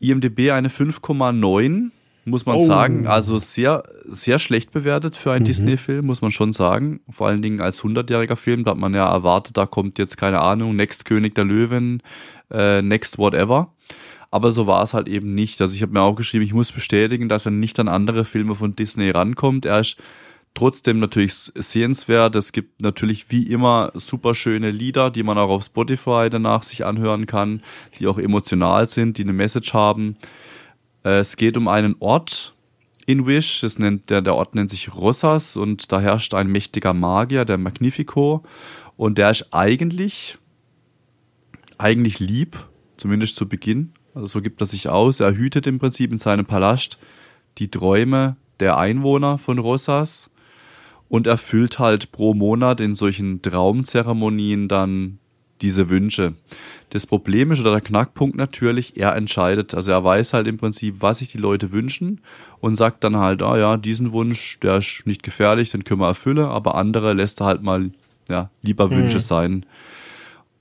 IMDb 0.00 0.50
eine 0.50 0.68
5,9, 0.68 1.90
muss 2.24 2.44
man 2.44 2.56
Oh. 2.56 2.66
sagen. 2.66 3.06
Also 3.06 3.38
sehr, 3.38 3.84
sehr 4.06 4.38
schlecht 4.38 4.72
bewertet 4.72 5.16
für 5.16 5.32
einen 5.32 5.42
Mhm. 5.42 5.46
Disney-Film, 5.46 6.04
muss 6.06 6.20
man 6.22 6.32
schon 6.32 6.52
sagen. 6.52 7.00
Vor 7.08 7.28
allen 7.28 7.40
Dingen 7.42 7.60
als 7.60 7.82
100-jähriger 7.82 8.36
Film, 8.36 8.64
da 8.64 8.72
hat 8.72 8.78
man 8.78 8.94
ja 8.94 9.08
erwartet, 9.10 9.56
da 9.56 9.64
kommt 9.66 9.98
jetzt 9.98 10.16
keine 10.16 10.40
Ahnung, 10.40 10.76
Next 10.76 11.04
König 11.04 11.34
der 11.34 11.44
Löwen, 11.44 12.02
äh, 12.50 12.82
Next 12.82 13.18
Whatever. 13.18 13.72
Aber 14.36 14.52
so 14.52 14.66
war 14.66 14.82
es 14.82 14.92
halt 14.92 15.08
eben 15.08 15.34
nicht. 15.34 15.62
Also 15.62 15.74
ich 15.74 15.80
habe 15.80 15.94
mir 15.94 16.02
auch 16.02 16.14
geschrieben, 16.14 16.44
ich 16.44 16.52
muss 16.52 16.70
bestätigen, 16.70 17.30
dass 17.30 17.46
er 17.46 17.52
nicht 17.52 17.80
an 17.80 17.88
andere 17.88 18.26
Filme 18.26 18.54
von 18.54 18.76
Disney 18.76 19.08
rankommt. 19.08 19.64
Er 19.64 19.80
ist 19.80 19.96
trotzdem 20.52 20.98
natürlich 20.98 21.32
sehenswert. 21.54 22.36
Es 22.36 22.52
gibt 22.52 22.82
natürlich 22.82 23.30
wie 23.30 23.44
immer 23.44 23.92
super 23.94 24.34
schöne 24.34 24.70
Lieder, 24.70 25.10
die 25.10 25.22
man 25.22 25.38
auch 25.38 25.48
auf 25.48 25.64
Spotify 25.64 26.28
danach 26.30 26.64
sich 26.64 26.84
anhören 26.84 27.24
kann, 27.24 27.62
die 27.98 28.06
auch 28.08 28.18
emotional 28.18 28.90
sind, 28.90 29.16
die 29.16 29.22
eine 29.22 29.32
Message 29.32 29.72
haben. 29.72 30.18
Es 31.02 31.36
geht 31.36 31.56
um 31.56 31.66
einen 31.66 31.96
Ort 32.00 32.54
in 33.06 33.26
Wish. 33.26 33.62
Das 33.62 33.78
nennt, 33.78 34.10
der, 34.10 34.20
der 34.20 34.34
Ort 34.34 34.54
nennt 34.54 34.68
sich 34.68 34.94
Rosas 34.94 35.56
und 35.56 35.92
da 35.92 35.98
herrscht 35.98 36.34
ein 36.34 36.48
mächtiger 36.48 36.92
Magier, 36.92 37.46
der 37.46 37.56
Magnifico. 37.56 38.42
Und 38.98 39.16
der 39.16 39.30
ist 39.30 39.54
eigentlich, 39.54 40.36
eigentlich 41.78 42.20
lieb, 42.20 42.58
zumindest 42.98 43.36
zu 43.36 43.48
Beginn. 43.48 43.94
Also 44.16 44.28
so 44.28 44.40
gibt 44.40 44.62
er 44.62 44.66
sich 44.66 44.88
aus. 44.88 45.20
Er 45.20 45.36
hütet 45.36 45.66
im 45.66 45.78
Prinzip 45.78 46.10
in 46.10 46.18
seinem 46.18 46.46
Palast 46.46 46.98
die 47.58 47.70
Träume 47.70 48.36
der 48.60 48.78
Einwohner 48.78 49.36
von 49.36 49.58
Rosas 49.58 50.30
und 51.10 51.26
erfüllt 51.26 51.78
halt 51.78 52.12
pro 52.12 52.32
Monat 52.32 52.80
in 52.80 52.94
solchen 52.94 53.42
Traumzeremonien 53.42 54.68
dann 54.68 55.18
diese 55.60 55.90
Wünsche. 55.90 56.34
Das 56.90 57.06
Problem 57.06 57.50
ist 57.50 57.60
oder 57.60 57.72
der 57.72 57.82
Knackpunkt 57.82 58.36
natürlich, 58.36 58.96
er 58.96 59.14
entscheidet, 59.16 59.74
also 59.74 59.92
er 59.92 60.02
weiß 60.02 60.32
halt 60.32 60.46
im 60.46 60.56
Prinzip, 60.56 60.96
was 61.00 61.18
sich 61.18 61.32
die 61.32 61.38
Leute 61.38 61.70
wünschen 61.72 62.22
und 62.60 62.76
sagt 62.76 63.04
dann 63.04 63.16
halt, 63.16 63.42
ah 63.42 63.58
ja, 63.58 63.76
diesen 63.76 64.12
Wunsch, 64.12 64.58
der 64.60 64.78
ist 64.78 65.02
nicht 65.04 65.22
gefährlich, 65.22 65.70
den 65.70 65.84
können 65.84 66.00
wir 66.00 66.08
erfüllen, 66.08 66.46
aber 66.46 66.74
andere 66.74 67.12
lässt 67.12 67.40
er 67.40 67.46
halt 67.46 67.62
mal, 67.62 67.90
ja, 68.30 68.50
lieber 68.62 68.90
Wünsche 68.90 69.20
sein. 69.20 69.66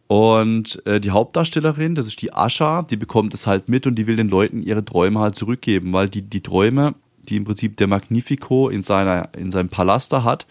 Und 0.08 0.86
äh, 0.86 1.00
die 1.00 1.12
Hauptdarstellerin, 1.12 1.96
das 1.96 2.08
ist 2.08 2.22
die 2.22 2.32
Ascha, 2.32 2.84
die 2.84 2.98
bekommt 2.98 3.34
es 3.34 3.48
halt 3.48 3.70
mit 3.70 3.88
und 3.88 3.96
die 3.96 4.06
will 4.06 4.16
den 4.16 4.30
Leuten 4.30 4.62
ihre 4.62 4.86
Träume 4.86 5.20
halt 5.20 5.36
zurückgeben, 5.36 5.94
weil 5.94 6.10
die, 6.10 6.22
die 6.22 6.42
Träume, 6.42 6.94
die 7.24 7.38
im 7.38 7.46
Prinzip 7.46 7.78
der 7.78 7.88
Magnifico 7.88 8.70
in, 8.70 8.84
seiner, 8.84 9.30
in 9.36 9.52
seinem 9.52 9.70
Palast 9.70 10.14
da 10.14 10.24
hat, 10.24 10.46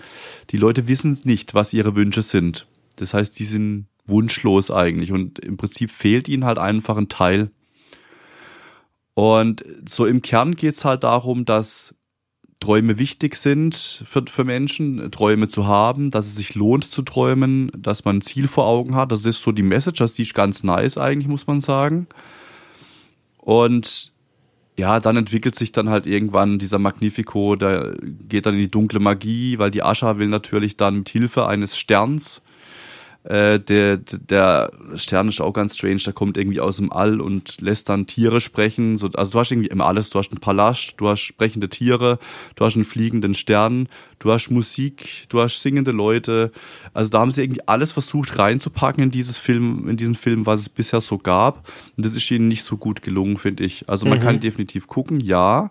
die 0.51 0.57
Leute 0.57 0.88
wissen 0.88 1.19
nicht, 1.23 1.55
was 1.55 1.73
ihre 1.73 1.95
Wünsche 1.95 2.23
sind. 2.23 2.67
Das 2.97 3.14
heißt, 3.14 3.38
die 3.38 3.45
sind 3.45 3.87
wunschlos 4.07 4.71
eigentlich 4.71 5.12
und 5.12 5.38
im 5.38 5.57
Prinzip 5.57 5.90
fehlt 5.90 6.29
ihnen 6.29 6.45
halt 6.45 6.59
einfach 6.59 6.97
ein 6.97 7.09
Teil. 7.09 7.51
Und 9.14 9.64
so 9.88 10.05
im 10.05 10.21
Kern 10.23 10.57
geht's 10.57 10.85
halt 10.85 11.05
darum, 11.05 11.45
dass 11.45 11.95
Träume 12.61 12.99
wichtig 12.99 13.37
sind 13.37 14.05
für, 14.07 14.25
für 14.27 14.45
Menschen, 14.45 15.11
Träume 15.11 15.49
zu 15.49 15.67
haben, 15.67 16.11
dass 16.11 16.27
es 16.27 16.37
sich 16.37 16.55
lohnt 16.55 16.85
zu 16.90 17.03
träumen, 17.03 17.71
dass 17.77 18.05
man 18.05 18.17
ein 18.17 18.23
Ziel 18.23 18.49
vor 18.49 18.67
Augen 18.67 18.95
hat. 18.95 19.12
Das 19.12 19.25
ist 19.25 19.43
so 19.43 19.53
die 19.53 19.62
Message, 19.62 19.99
das 19.99 20.19
ist 20.19 20.35
ganz 20.35 20.62
nice 20.62 20.97
eigentlich, 20.97 21.29
muss 21.29 21.47
man 21.47 21.61
sagen. 21.61 22.07
Und 23.38 24.12
ja, 24.77 24.99
dann 24.99 25.17
entwickelt 25.17 25.55
sich 25.55 25.73
dann 25.73 25.90
halt 25.90 26.07
irgendwann 26.07 26.59
dieser 26.59 26.79
Magnifico, 26.79 27.55
der 27.55 27.95
geht 28.29 28.47
dann 28.47 28.55
in 28.55 28.61
die 28.61 28.71
dunkle 28.71 28.99
Magie, 28.99 29.59
weil 29.59 29.71
die 29.71 29.83
Ascha 29.83 30.19
will 30.19 30.29
natürlich 30.29 30.77
dann 30.77 30.99
mit 30.99 31.09
Hilfe 31.09 31.47
eines 31.47 31.77
Sterns 31.77 32.43
äh, 33.24 33.58
der, 33.58 33.96
der 33.96 34.70
Stern 34.96 35.28
ist 35.28 35.40
auch 35.40 35.52
ganz 35.52 35.76
strange, 35.76 35.96
der 35.96 36.12
kommt 36.12 36.37
irgendwie 36.37 36.60
aus 36.60 36.76
dem 36.76 36.92
All 36.92 37.20
und 37.20 37.60
lässt 37.60 37.88
dann 37.88 38.06
Tiere 38.06 38.40
sprechen. 38.40 38.98
So, 38.98 39.08
also 39.14 39.32
du 39.32 39.38
hast 39.38 39.50
irgendwie 39.50 39.68
immer 39.68 39.87
alles, 39.87 40.10
du 40.10 40.18
hast 40.18 40.30
einen 40.30 40.40
Palast, 40.40 40.94
du 40.98 41.08
hast 41.08 41.20
sprechende 41.20 41.68
Tiere, 41.68 42.18
du 42.54 42.64
hast 42.64 42.74
einen 42.74 42.84
fliegenden 42.84 43.34
Stern, 43.34 43.88
du 44.18 44.30
hast 44.30 44.50
Musik, 44.50 45.24
du 45.30 45.40
hast 45.40 45.60
singende 45.62 45.90
Leute. 45.90 46.52
Also 46.92 47.10
da 47.10 47.20
haben 47.20 47.30
sie 47.30 47.42
irgendwie 47.42 47.66
alles 47.66 47.92
versucht 47.92 48.38
reinzupacken 48.38 49.04
in 49.04 49.10
dieses 49.10 49.38
Film, 49.38 49.88
in 49.88 49.96
diesen 49.96 50.14
Film, 50.14 50.44
was 50.46 50.60
es 50.60 50.68
bisher 50.68 51.00
so 51.00 51.16
gab. 51.18 51.66
Und 51.96 52.04
das 52.04 52.14
ist 52.14 52.30
ihnen 52.30 52.48
nicht 52.48 52.62
so 52.62 52.76
gut 52.76 53.02
gelungen, 53.02 53.38
finde 53.38 53.64
ich. 53.64 53.88
Also 53.88 54.06
man 54.06 54.18
Mhm. 54.18 54.22
kann 54.22 54.40
definitiv 54.40 54.87
gucken, 54.87 55.20
ja. 55.20 55.70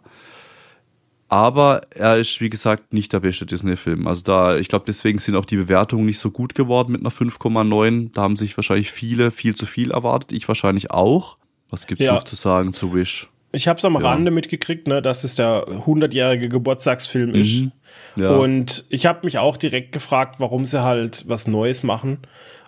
Aber 1.33 1.81
er 1.95 2.17
ist, 2.17 2.41
wie 2.41 2.49
gesagt, 2.51 2.93
nicht 2.93 3.11
der 3.11 3.19
beste 3.21 3.47
Disney-Film. 3.47 4.05
Also 4.05 4.21
da, 4.21 4.55
ich 4.55 4.67
glaube, 4.67 4.85
deswegen 4.87 5.17
sind 5.17 5.35
auch 5.35 5.45
die 5.45 5.57
Bewertungen 5.57 6.05
nicht 6.05 6.19
so 6.19 6.29
gut 6.29 6.53
geworden 6.53 6.91
mit 6.91 7.01
einer 7.01 7.09
5,9. 7.09 8.11
Da 8.13 8.21
haben 8.21 8.35
sich 8.35 8.55
wahrscheinlich 8.55 8.91
viele 8.91 9.31
viel 9.31 9.55
zu 9.55 9.65
viel 9.65 9.89
erwartet. 9.89 10.31
Ich 10.31 10.47
wahrscheinlich 10.47 10.91
auch. 10.91 11.37
Was 11.71 11.87
gibt's 11.87 12.03
Ja. 12.05 12.13
noch 12.13 12.23
zu 12.23 12.35
sagen 12.35 12.73
zu 12.73 12.93
Wish? 12.93 13.31
Ich 13.51 13.67
habe 13.67 13.79
es 13.79 13.85
am 13.85 13.95
Ja. 13.95 14.01
Rande 14.01 14.29
mitgekriegt, 14.29 14.87
ne, 14.87 15.01
dass 15.01 15.23
es 15.23 15.33
der 15.33 15.65
100-jährige 15.67 16.49
Geburtstagsfilm 16.49 17.33
ist. 17.33 17.61
Mhm. 17.61 17.71
Ja. 18.15 18.29
Und 18.35 18.85
ich 18.89 19.07
habe 19.07 19.21
mich 19.23 19.39
auch 19.39 19.57
direkt 19.57 19.91
gefragt, 19.91 20.35
warum 20.37 20.65
sie 20.65 20.83
halt 20.83 21.23
was 21.27 21.47
Neues 21.47 21.81
machen. 21.81 22.19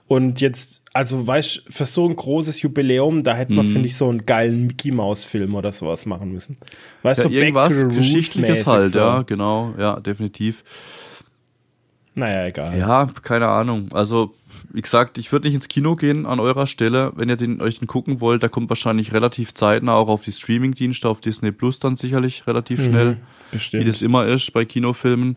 Und 0.07 0.39
jetzt, 0.39 0.83
also 0.93 1.25
weißt 1.25 1.63
für 1.67 1.85
so 1.85 2.07
ein 2.07 2.15
großes 2.15 2.61
Jubiläum, 2.61 3.23
da 3.23 3.35
hätte 3.35 3.51
Mhm. 3.53 3.57
man, 3.57 3.65
finde 3.65 3.87
ich, 3.87 3.97
so 3.97 4.07
einen 4.07 4.25
geilen 4.25 4.67
Mickey 4.67 4.91
Mouse 4.91 5.25
Film 5.25 5.55
oder 5.55 5.71
sowas 5.71 6.05
machen 6.05 6.31
müssen. 6.31 6.57
Weißt 7.01 7.23
ja, 7.23 7.29
du, 7.29 7.35
irgendwas 7.35 7.69
Back 7.69 7.81
to 7.81 7.89
the 7.89 7.97
Geschichtliches 7.97 8.67
halt, 8.67 8.91
so. 8.91 8.99
ja, 8.99 9.21
genau, 9.23 9.73
ja, 9.79 9.99
definitiv. 9.99 10.63
Naja, 12.17 12.45
egal. 12.45 12.77
Ja, 12.77 13.09
keine 13.23 13.47
Ahnung. 13.49 13.89
Also, 13.91 14.33
wie 14.71 14.81
gesagt, 14.81 15.17
ich 15.17 15.31
würde 15.33 15.47
nicht 15.47 15.55
ins 15.55 15.67
Kino 15.67 15.95
gehen 15.95 16.25
an 16.25 16.39
eurer 16.39 16.65
Stelle, 16.65 17.11
wenn 17.15 17.27
ihr 17.27 17.35
den, 17.35 17.59
euch 17.61 17.79
den 17.79 17.87
gucken 17.87 18.21
wollt. 18.21 18.41
Der 18.41 18.49
kommt 18.49 18.69
wahrscheinlich 18.69 19.11
relativ 19.11 19.53
zeitnah 19.53 19.95
auch 19.95 20.07
auf 20.07 20.23
die 20.23 20.31
Streaming-Dienste, 20.31 21.09
auf 21.09 21.19
Disney 21.19 21.51
Plus 21.51 21.79
dann 21.79 21.97
sicherlich 21.97 22.47
relativ 22.47 22.81
schnell. 22.85 23.11
Mhm, 23.15 23.17
bestimmt. 23.51 23.83
Wie 23.83 23.87
das 23.87 24.01
immer 24.01 24.25
ist 24.27 24.53
bei 24.53 24.63
Kinofilmen. 24.63 25.35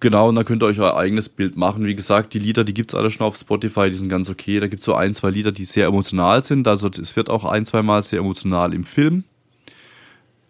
Genau, 0.00 0.28
und 0.28 0.36
da 0.36 0.44
könnt 0.44 0.62
ihr 0.62 0.66
euch 0.66 0.78
euer 0.78 0.96
eigenes 0.96 1.28
Bild 1.28 1.56
machen. 1.56 1.84
Wie 1.84 1.94
gesagt, 1.96 2.32
die 2.32 2.38
Lieder, 2.38 2.62
die 2.62 2.74
gibt's 2.74 2.94
alle 2.94 3.10
schon 3.10 3.26
auf 3.26 3.36
Spotify, 3.36 3.90
die 3.90 3.96
sind 3.96 4.08
ganz 4.08 4.30
okay. 4.30 4.60
Da 4.60 4.68
gibt's 4.68 4.84
so 4.84 4.94
ein, 4.94 5.12
zwei 5.14 5.30
Lieder, 5.30 5.50
die 5.50 5.64
sehr 5.64 5.86
emotional 5.88 6.44
sind. 6.44 6.68
Also 6.68 6.88
es 6.88 7.16
wird 7.16 7.28
auch 7.30 7.44
ein, 7.44 7.66
zwei 7.66 7.82
Mal 7.82 8.02
sehr 8.04 8.20
emotional 8.20 8.74
im 8.74 8.84
Film. 8.84 9.24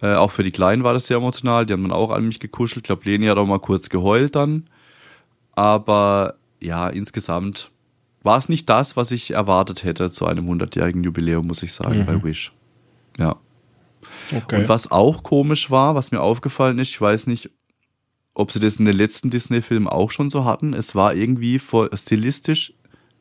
Äh, 0.03 0.15
auch 0.15 0.31
für 0.31 0.43
die 0.43 0.51
Kleinen 0.51 0.85
war 0.85 0.93
das 0.93 1.07
sehr 1.07 1.17
emotional. 1.17 1.65
Die 1.65 1.73
haben 1.73 1.83
dann 1.83 1.93
auch 1.93 2.11
an 2.11 2.27
mich 2.27 2.41
gekuschelt. 2.41 2.85
Ich 2.85 2.89
glaube, 2.89 3.03
Leni 3.05 3.27
hat 3.27 3.39
auch 3.39 3.47
mal 3.47 3.59
kurz 3.59 3.89
geheult 3.89 4.37
dann. 4.37 4.69
Aber 5.53 6.35
ja, 6.61 6.89
insgesamt 6.89 7.71
war 8.23 8.39
es 8.39 8.49
nicht 8.49 8.69
das, 8.69 8.97
was 8.97 9.11
ich 9.13 9.31
erwartet 9.31 9.83
hätte 9.85 10.11
zu 10.11 10.27
einem 10.27 10.47
100-jährigen 10.51 11.03
Jubiläum, 11.05 11.47
muss 11.47 11.63
ich 11.63 11.73
sagen, 11.73 12.01
Mhm. 12.01 12.07
bei 12.07 12.23
Wish. 12.23 12.53
Ja. 13.19 13.37
okay. 14.37 14.57
Und 14.61 14.69
was 14.69 14.91
auch 14.91 15.23
komisch 15.23 15.71
war, 15.71 15.95
was 15.95 16.11
mir 16.11 16.21
aufgefallen 16.21 16.79
ist, 16.79 16.91
ich 16.91 17.01
weiß 17.01 17.27
nicht, 17.29 17.51
ob 18.39 18.53
sie 18.53 18.61
das 18.61 18.77
in 18.77 18.85
den 18.85 18.97
letzten 18.97 19.31
Disney-Filmen 19.31 19.89
auch 19.89 20.11
schon 20.11 20.31
so 20.31 20.45
hatten, 20.45 20.73
es 20.73 20.95
war 20.95 21.15
irgendwie 21.15 21.59
vor, 21.59 21.91
stilistisch 21.95 22.73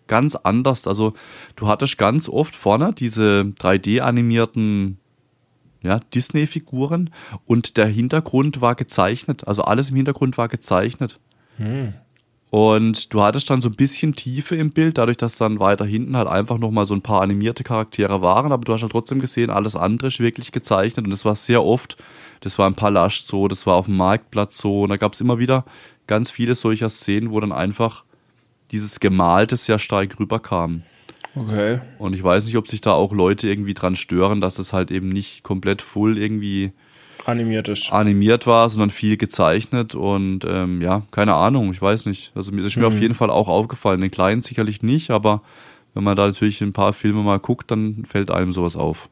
ganz 0.07 0.35
anders. 0.35 0.87
Also 0.87 1.13
du 1.55 1.67
hattest 1.67 1.97
ganz 1.97 2.29
oft 2.29 2.55
vorne 2.55 2.93
diese 2.93 3.53
3D-animierten 3.59 4.99
ja, 5.81 5.99
Disney-Figuren 6.13 7.09
und 7.45 7.77
der 7.77 7.87
Hintergrund 7.87 8.61
war 8.61 8.75
gezeichnet. 8.75 9.47
Also 9.47 9.63
alles 9.63 9.89
im 9.89 9.95
Hintergrund 9.95 10.37
war 10.37 10.47
gezeichnet. 10.49 11.19
Hm. 11.57 11.93
Und 12.49 13.13
du 13.13 13.21
hattest 13.21 13.49
dann 13.49 13.61
so 13.61 13.67
ein 13.67 13.75
bisschen 13.75 14.15
Tiefe 14.15 14.55
im 14.55 14.71
Bild, 14.71 14.97
dadurch, 14.97 15.17
dass 15.17 15.37
dann 15.37 15.59
weiter 15.59 15.85
hinten 15.85 16.15
halt 16.15 16.29
einfach 16.29 16.57
nochmal 16.57 16.85
so 16.85 16.93
ein 16.93 17.01
paar 17.01 17.21
animierte 17.21 17.63
Charaktere 17.63 18.21
waren, 18.21 18.53
aber 18.53 18.63
du 18.63 18.73
hast 18.73 18.83
halt 18.83 18.93
trotzdem 18.93 19.19
gesehen, 19.19 19.49
alles 19.49 19.75
andere 19.75 20.07
ist 20.07 20.21
wirklich 20.21 20.53
gezeichnet 20.53 21.05
und 21.05 21.11
das 21.11 21.25
war 21.25 21.35
sehr 21.35 21.61
oft, 21.63 21.97
das 22.39 22.57
war 22.57 22.67
im 22.67 22.75
Palast 22.75 23.27
so, 23.27 23.49
das 23.49 23.65
war 23.65 23.75
auf 23.75 23.87
dem 23.87 23.97
Marktplatz 23.97 24.57
so 24.57 24.83
und 24.83 24.89
da 24.89 24.95
gab 24.95 25.13
es 25.13 25.19
immer 25.19 25.39
wieder 25.39 25.65
ganz 26.07 26.31
viele 26.31 26.55
solcher 26.55 26.87
Szenen, 26.87 27.31
wo 27.31 27.39
dann 27.41 27.51
einfach 27.51 28.05
dieses 28.71 29.01
Gemalte 29.01 29.57
sehr 29.57 29.77
stark 29.77 30.17
rüberkam. 30.17 30.83
Okay. 31.35 31.81
Und 31.99 32.13
ich 32.13 32.23
weiß 32.23 32.45
nicht, 32.45 32.57
ob 32.57 32.67
sich 32.67 32.79
da 32.81 32.93
auch 32.93 33.11
Leute 33.13 33.47
irgendwie 33.49 33.73
dran 33.73 33.95
stören, 33.95 34.39
dass 34.41 34.57
es 34.57 34.71
halt 34.71 34.89
eben 34.89 35.09
nicht 35.09 35.43
komplett 35.43 35.81
full 35.81 36.17
irgendwie 36.17 36.71
Animiert 37.27 37.67
ist. 37.67 37.91
animiert 37.91 38.47
war, 38.47 38.69
sondern 38.69 38.89
viel 38.89 39.17
gezeichnet 39.17 39.95
und 39.95 40.45
ähm, 40.45 40.81
ja, 40.81 41.03
keine 41.11 41.33
Ahnung, 41.35 41.71
ich 41.71 41.81
weiß 41.81 42.05
nicht. 42.05 42.31
Also 42.35 42.51
mir 42.51 42.61
das 42.61 42.71
ist 42.71 42.77
mir 42.77 42.89
Mhm. 42.89 42.95
auf 42.95 43.01
jeden 43.01 43.15
Fall 43.15 43.29
auch 43.29 43.47
aufgefallen. 43.47 44.01
Den 44.01 44.11
Kleinen 44.11 44.41
sicherlich 44.41 44.81
nicht, 44.81 45.11
aber 45.11 45.41
wenn 45.93 46.03
man 46.03 46.15
da 46.15 46.27
natürlich 46.27 46.61
ein 46.61 46.73
paar 46.73 46.93
Filme 46.93 47.23
mal 47.23 47.39
guckt, 47.39 47.69
dann 47.71 48.05
fällt 48.05 48.31
einem 48.31 48.51
sowas 48.51 48.75
auf. 48.75 49.09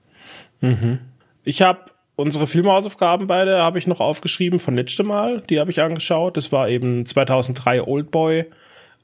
Mhm. 0.62 1.00
Ich 1.44 1.62
habe 1.62 1.92
unsere 2.16 2.48
Filmhausaufgaben 2.48 3.28
beide 3.28 3.58
habe 3.62 3.78
ich 3.78 3.88
noch 3.88 4.00
aufgeschrieben 4.00 4.60
von 4.60 4.76
letztem 4.76 5.08
Mal. 5.08 5.42
Die 5.50 5.60
habe 5.60 5.72
ich 5.72 5.82
angeschaut. 5.82 6.38
Das 6.38 6.52
war 6.52 6.70
eben 6.70 7.06
2003 7.06 7.84
Oldboy 7.84 8.46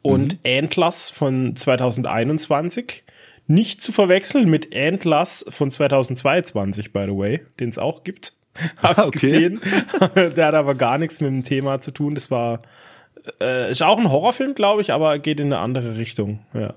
und 0.01 0.33
mhm. 0.35 0.39
Antlers 0.49 1.09
von 1.09 1.55
2021. 1.55 3.03
Nicht 3.47 3.81
zu 3.81 3.91
verwechseln 3.91 4.49
mit 4.49 4.73
Antlers 4.75 5.45
von 5.49 5.71
2022, 5.71 6.93
by 6.93 7.05
the 7.07 7.17
way, 7.17 7.41
den 7.59 7.69
es 7.69 7.77
auch 7.77 8.03
gibt. 8.03 8.33
Hab 8.77 8.97
ich 8.97 9.03
okay. 9.05 9.19
gesehen. 9.19 9.61
Der 10.35 10.47
hat 10.47 10.55
aber 10.55 10.75
gar 10.75 10.97
nichts 10.97 11.21
mit 11.21 11.29
dem 11.29 11.43
Thema 11.43 11.79
zu 11.79 11.91
tun. 11.91 12.15
Das 12.15 12.31
war 12.31 12.61
äh, 13.39 13.71
ist 13.71 13.83
auch 13.83 13.97
ein 13.97 14.09
Horrorfilm, 14.09 14.53
glaube 14.53 14.81
ich, 14.81 14.91
aber 14.91 15.19
geht 15.19 15.39
in 15.39 15.47
eine 15.47 15.59
andere 15.59 15.97
Richtung. 15.97 16.39
Ja. 16.53 16.73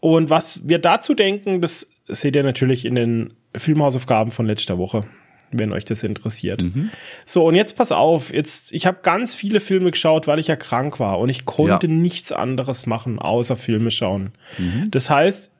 Und 0.00 0.30
was 0.30 0.68
wir 0.68 0.78
dazu 0.78 1.14
denken, 1.14 1.60
das 1.60 1.90
seht 2.06 2.36
ihr 2.36 2.42
natürlich 2.42 2.84
in 2.84 2.94
den 2.94 3.34
Filmhausaufgaben 3.54 4.30
von 4.30 4.46
letzter 4.46 4.78
Woche, 4.78 5.04
wenn 5.50 5.72
euch 5.72 5.84
das 5.84 6.04
interessiert. 6.04 6.62
Mhm. 6.62 6.90
So, 7.24 7.46
und 7.46 7.54
jetzt 7.54 7.76
pass 7.76 7.92
auf, 7.92 8.32
jetzt, 8.32 8.72
ich 8.72 8.86
habe 8.86 8.98
ganz 9.02 9.34
viele 9.34 9.60
Filme 9.60 9.90
geschaut, 9.90 10.26
weil 10.26 10.38
ich 10.38 10.46
ja 10.46 10.56
krank 10.56 11.00
war 11.00 11.18
und 11.18 11.28
ich 11.28 11.44
konnte 11.44 11.86
ja. 11.86 11.92
nichts 11.92 12.32
anderes 12.32 12.86
machen, 12.86 13.18
außer 13.18 13.56
Filme 13.56 13.90
schauen. 13.90 14.32
Mhm. 14.58 14.90
Das 14.90 15.10
heißt, 15.10 15.50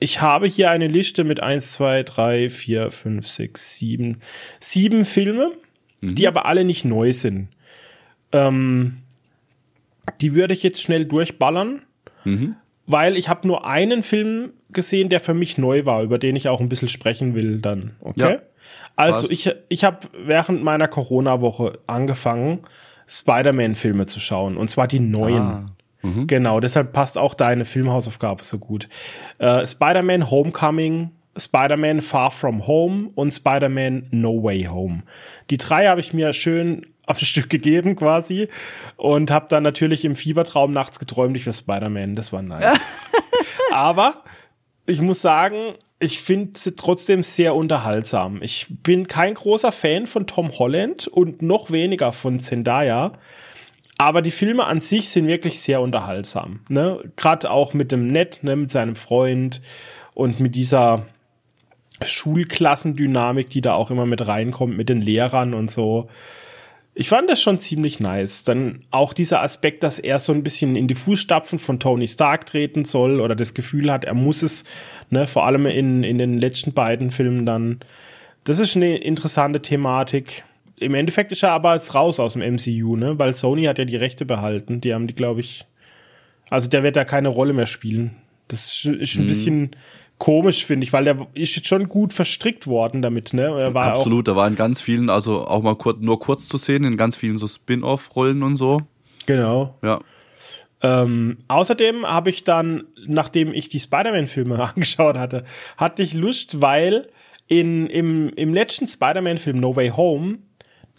ich 0.00 0.20
habe 0.20 0.46
hier 0.46 0.70
eine 0.70 0.86
Liste 0.86 1.24
mit 1.24 1.40
eins, 1.42 1.72
zwei, 1.72 2.02
drei, 2.02 2.50
vier, 2.50 2.90
fünf, 2.90 3.26
sechs, 3.26 3.76
sieben, 3.76 4.18
sieben 4.60 5.04
Filme, 5.04 5.52
mhm. 6.00 6.14
die 6.14 6.28
aber 6.28 6.46
alle 6.46 6.64
nicht 6.64 6.84
neu 6.84 7.12
sind. 7.12 7.48
Ähm, 8.32 8.98
die 10.20 10.34
würde 10.34 10.54
ich 10.54 10.62
jetzt 10.62 10.80
schnell 10.80 11.04
durchballern, 11.04 11.82
mhm. 12.24 12.56
weil 12.86 13.16
ich 13.16 13.28
habe 13.28 13.46
nur 13.46 13.66
einen 13.66 14.02
Film 14.02 14.50
gesehen, 14.70 15.08
der 15.08 15.20
für 15.20 15.34
mich 15.34 15.58
neu 15.58 15.84
war, 15.84 16.02
über 16.02 16.18
den 16.18 16.36
ich 16.36 16.48
auch 16.48 16.60
ein 16.60 16.68
bisschen 16.68 16.88
sprechen 16.88 17.34
will 17.34 17.58
dann. 17.58 17.96
Okay? 18.00 18.20
Ja. 18.20 18.42
Also 18.96 19.24
Was? 19.24 19.30
ich, 19.30 19.50
ich 19.68 19.84
habe 19.84 20.08
während 20.12 20.62
meiner 20.62 20.88
Corona-Woche 20.88 21.78
angefangen, 21.86 22.60
Spider-Man-Filme 23.06 24.06
zu 24.06 24.20
schauen. 24.20 24.56
Und 24.56 24.70
zwar 24.70 24.86
die 24.86 25.00
neuen. 25.00 25.42
Ah. 25.42 25.66
Mhm. 26.02 26.26
Genau, 26.26 26.60
deshalb 26.60 26.92
passt 26.92 27.18
auch 27.18 27.34
deine 27.34 27.64
Filmhausaufgabe 27.64 28.44
so 28.44 28.58
gut. 28.58 28.88
Äh, 29.38 29.66
Spider-Man 29.66 30.30
Homecoming, 30.30 31.10
Spider-Man 31.36 32.00
Far 32.00 32.30
From 32.30 32.66
Home 32.66 33.10
und 33.14 33.30
Spider-Man 33.30 34.08
No 34.10 34.42
Way 34.42 34.64
Home. 34.64 35.02
Die 35.50 35.56
drei 35.56 35.86
habe 35.86 36.00
ich 36.00 36.12
mir 36.12 36.32
schön 36.32 36.86
am 37.06 37.16
Stück 37.16 37.48
gegeben 37.48 37.96
quasi 37.96 38.48
und 38.96 39.30
habe 39.30 39.46
dann 39.48 39.62
natürlich 39.62 40.04
im 40.04 40.14
Fiebertraum 40.14 40.72
nachts 40.72 40.98
geträumt, 40.98 41.36
ich 41.36 41.46
wäre 41.46 41.54
Spider-Man. 41.54 42.16
Das 42.16 42.32
war 42.32 42.42
nice. 42.42 42.78
Aber 43.72 44.22
ich 44.84 45.00
muss 45.00 45.22
sagen, 45.22 45.74
ich 46.00 46.20
finde 46.20 46.58
sie 46.58 46.76
trotzdem 46.76 47.22
sehr 47.22 47.54
unterhaltsam. 47.54 48.42
Ich 48.42 48.66
bin 48.82 49.08
kein 49.08 49.34
großer 49.34 49.72
Fan 49.72 50.06
von 50.06 50.26
Tom 50.26 50.50
Holland 50.58 51.08
und 51.08 51.42
noch 51.42 51.70
weniger 51.70 52.12
von 52.12 52.38
Zendaya. 52.38 53.12
Aber 53.98 54.22
die 54.22 54.30
Filme 54.30 54.64
an 54.64 54.78
sich 54.78 55.08
sind 55.08 55.26
wirklich 55.26 55.58
sehr 55.58 55.80
unterhaltsam. 55.80 56.60
Ne? 56.68 57.02
Gerade 57.16 57.50
auch 57.50 57.74
mit 57.74 57.90
dem 57.90 58.06
Ned, 58.06 58.40
ne, 58.42 58.54
mit 58.54 58.70
seinem 58.70 58.94
Freund 58.94 59.60
und 60.14 60.38
mit 60.38 60.54
dieser 60.54 61.06
Schulklassendynamik, 62.02 63.50
die 63.50 63.60
da 63.60 63.74
auch 63.74 63.90
immer 63.90 64.06
mit 64.06 64.26
reinkommt, 64.26 64.76
mit 64.76 64.88
den 64.88 65.00
Lehrern 65.00 65.52
und 65.52 65.68
so. 65.68 66.08
Ich 66.94 67.08
fand 67.08 67.28
das 67.28 67.42
schon 67.42 67.58
ziemlich 67.58 67.98
nice. 67.98 68.44
Dann 68.44 68.84
auch 68.92 69.12
dieser 69.12 69.42
Aspekt, 69.42 69.82
dass 69.82 69.98
er 69.98 70.20
so 70.20 70.32
ein 70.32 70.44
bisschen 70.44 70.76
in 70.76 70.86
die 70.86 70.94
Fußstapfen 70.94 71.58
von 71.58 71.80
Tony 71.80 72.06
Stark 72.06 72.46
treten 72.46 72.84
soll 72.84 73.20
oder 73.20 73.34
das 73.34 73.52
Gefühl 73.52 73.90
hat, 73.90 74.04
er 74.04 74.14
muss 74.14 74.42
es, 74.42 74.64
ne, 75.10 75.26
vor 75.26 75.44
allem 75.44 75.66
in, 75.66 76.04
in 76.04 76.18
den 76.18 76.38
letzten 76.38 76.72
beiden 76.72 77.10
Filmen 77.10 77.46
dann. 77.46 77.80
Das 78.44 78.60
ist 78.60 78.76
eine 78.76 78.98
interessante 78.98 79.60
Thematik 79.60 80.44
im 80.80 80.94
Endeffekt 80.94 81.32
ist 81.32 81.42
er 81.42 81.52
aber 81.52 81.74
jetzt 81.74 81.94
raus 81.94 82.20
aus 82.20 82.34
dem 82.34 82.54
MCU, 82.54 82.96
ne? 82.96 83.18
Weil 83.18 83.34
Sony 83.34 83.64
hat 83.64 83.78
ja 83.78 83.84
die 83.84 83.96
Rechte 83.96 84.24
behalten. 84.24 84.80
Die 84.80 84.94
haben 84.94 85.06
die, 85.06 85.14
glaube 85.14 85.40
ich. 85.40 85.66
Also 86.50 86.68
der 86.68 86.82
wird 86.82 86.96
da 86.96 87.04
keine 87.04 87.28
Rolle 87.28 87.52
mehr 87.52 87.66
spielen. 87.66 88.16
Das 88.48 88.84
ist 88.84 89.16
ein 89.16 89.24
mhm. 89.24 89.26
bisschen 89.26 89.76
komisch, 90.18 90.64
finde 90.64 90.84
ich, 90.84 90.92
weil 90.92 91.04
der 91.04 91.26
ist 91.34 91.54
jetzt 91.56 91.68
schon 91.68 91.88
gut 91.88 92.12
verstrickt 92.12 92.66
worden 92.66 93.02
damit, 93.02 93.32
ne? 93.32 93.42
Er 93.42 93.74
war 93.74 93.94
Absolut, 93.94 94.28
da 94.28 94.36
war 94.36 94.48
in 94.48 94.56
ganz 94.56 94.80
vielen, 94.80 95.10
also 95.10 95.46
auch 95.46 95.62
mal 95.62 95.76
kurz, 95.76 95.98
nur 96.00 96.18
kurz 96.18 96.48
zu 96.48 96.56
sehen, 96.56 96.84
in 96.84 96.96
ganz 96.96 97.16
vielen 97.16 97.38
so 97.38 97.46
Spin-off-Rollen 97.46 98.42
und 98.42 98.56
so. 98.56 98.82
Genau. 99.26 99.76
Ja. 99.82 100.00
Ähm, 100.80 101.38
außerdem 101.48 102.06
habe 102.06 102.30
ich 102.30 102.44
dann, 102.44 102.84
nachdem 103.06 103.52
ich 103.52 103.68
die 103.68 103.80
Spider-Man-Filme 103.80 104.58
angeschaut 104.74 105.16
hatte, 105.16 105.44
hatte 105.76 106.02
ich 106.02 106.14
Lust, 106.14 106.60
weil 106.60 107.08
in, 107.46 107.86
im, 107.86 108.30
im 108.30 108.54
letzten 108.54 108.86
Spider-Man-Film 108.86 109.58
No 109.58 109.74
Way 109.74 109.90
Home 109.90 110.38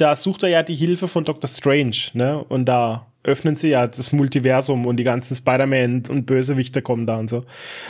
da 0.02 0.16
sucht 0.16 0.43
er 0.43 0.50
ja 0.50 0.64
die 0.64 0.76
Hilfe 0.76 1.08
von 1.08 1.26
Dr. 1.26 1.47
Strange, 1.47 1.95
ne? 2.14 2.43
Und 2.43 2.66
da 2.66 3.08
öffnen 3.24 3.56
sie 3.58 3.70
ja 3.70 3.86
das 3.86 4.12
Multiversum 4.12 4.86
und 4.86 4.97
die 4.97 5.04
ganzen 5.04 5.36
Spider-Man 5.36 6.04
und 6.10 6.26
Bösewichte 6.26 6.82
kommen 6.82 7.06
da 7.06 7.18
und 7.18 7.30
so. 7.30 7.43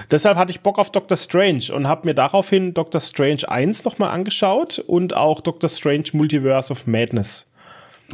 Deshalb 0.09 0.37
hatte 0.37 0.51
ich 0.51 0.61
Bock 0.61 0.79
auf 0.79 0.91
Dr. 0.91 1.17
Strange 1.17 1.71
und 1.73 1.87
habe 1.87 2.07
mir 2.07 2.15
daraufhin 2.15 2.73
Dr. 2.73 2.99
Strange 2.99 3.47
1 3.47 3.85
nochmal 3.85 4.09
angeschaut 4.09 4.79
und 4.79 5.15
auch 5.15 5.41
Dr. 5.41 5.69
Strange 5.69 6.05
Multiverse 6.13 6.71
of 6.71 6.87
Madness. 6.87 7.49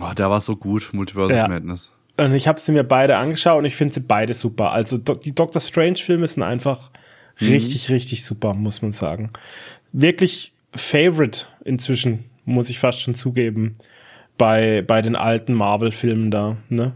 Oh, 0.02 0.14
der 0.14 0.30
war 0.30 0.42
so 0.42 0.58
gut, 0.58 0.90
Multiverse 0.92 1.34
ja. 1.34 1.44
of 1.44 1.50
Madness. 1.50 1.92
Und 2.18 2.34
ich 2.34 2.48
habe 2.48 2.60
sie 2.60 2.74
mir 2.74 2.84
beide 2.84 3.18
angeschaut 3.18 3.60
und 3.60 3.66
ich 3.66 3.76
finde 3.76 3.94
sie 3.94 4.02
beide 4.02 4.34
super. 4.34 4.72
Also 4.72 4.98
die 4.98 5.34
Dr. 5.34 5.62
Strange-Filme 5.62 6.28
sind 6.28 6.44
einfach 6.44 6.92
mhm. 7.40 7.48
richtig, 7.48 7.90
richtig 7.90 8.26
super, 8.26 8.54
muss 8.54 8.82
man 8.82 8.92
sagen. 8.92 9.32
Wirklich 9.94 10.54
Favorite 10.74 11.46
inzwischen 11.64 12.26
muss 12.46 12.70
ich 12.70 12.80
fast 12.80 13.02
schon 13.02 13.14
zugeben, 13.14 13.76
bei, 14.38 14.82
bei 14.82 15.02
den 15.02 15.16
alten 15.16 15.54
Marvel-Filmen 15.54 16.32
da, 16.32 16.58
ne? 16.70 16.94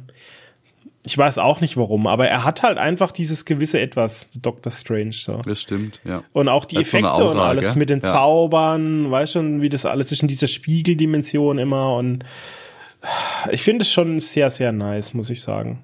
Ich 1.06 1.18
weiß 1.18 1.40
auch 1.40 1.62
nicht 1.62 1.78
warum, 1.78 2.08
aber 2.08 2.28
er 2.28 2.44
hat 2.44 2.62
halt 2.62 2.78
einfach 2.78 3.12
dieses 3.12 3.46
gewisse 3.46 3.80
Etwas, 3.80 4.30
Doctor 4.42 4.72
Strange, 4.72 5.14
so. 5.14 5.42
Das 5.44 5.62
stimmt, 5.62 6.02
ja. 6.04 6.24
Und 6.34 6.50
auch 6.50 6.66
die 6.66 6.76
Effekte 6.76 7.08
so 7.08 7.14
Aura, 7.14 7.32
und 7.32 7.40
alles 7.40 7.70
gell? 7.70 7.80
mit 7.80 7.90
den 7.90 8.02
ja. 8.02 8.06
Zaubern, 8.06 9.10
weißt 9.10 9.34
schon, 9.34 9.62
wie 9.62 9.70
das 9.70 9.86
alles 9.86 10.12
ist 10.12 10.22
in 10.22 10.28
dieser 10.28 10.48
Spiegeldimension 10.48 11.58
immer 11.58 11.96
und 11.96 12.26
ich 13.52 13.62
finde 13.62 13.84
es 13.84 13.92
schon 13.92 14.20
sehr, 14.20 14.50
sehr 14.52 14.72
nice, 14.72 15.14
muss 15.14 15.30
ich 15.30 15.42
sagen. 15.42 15.84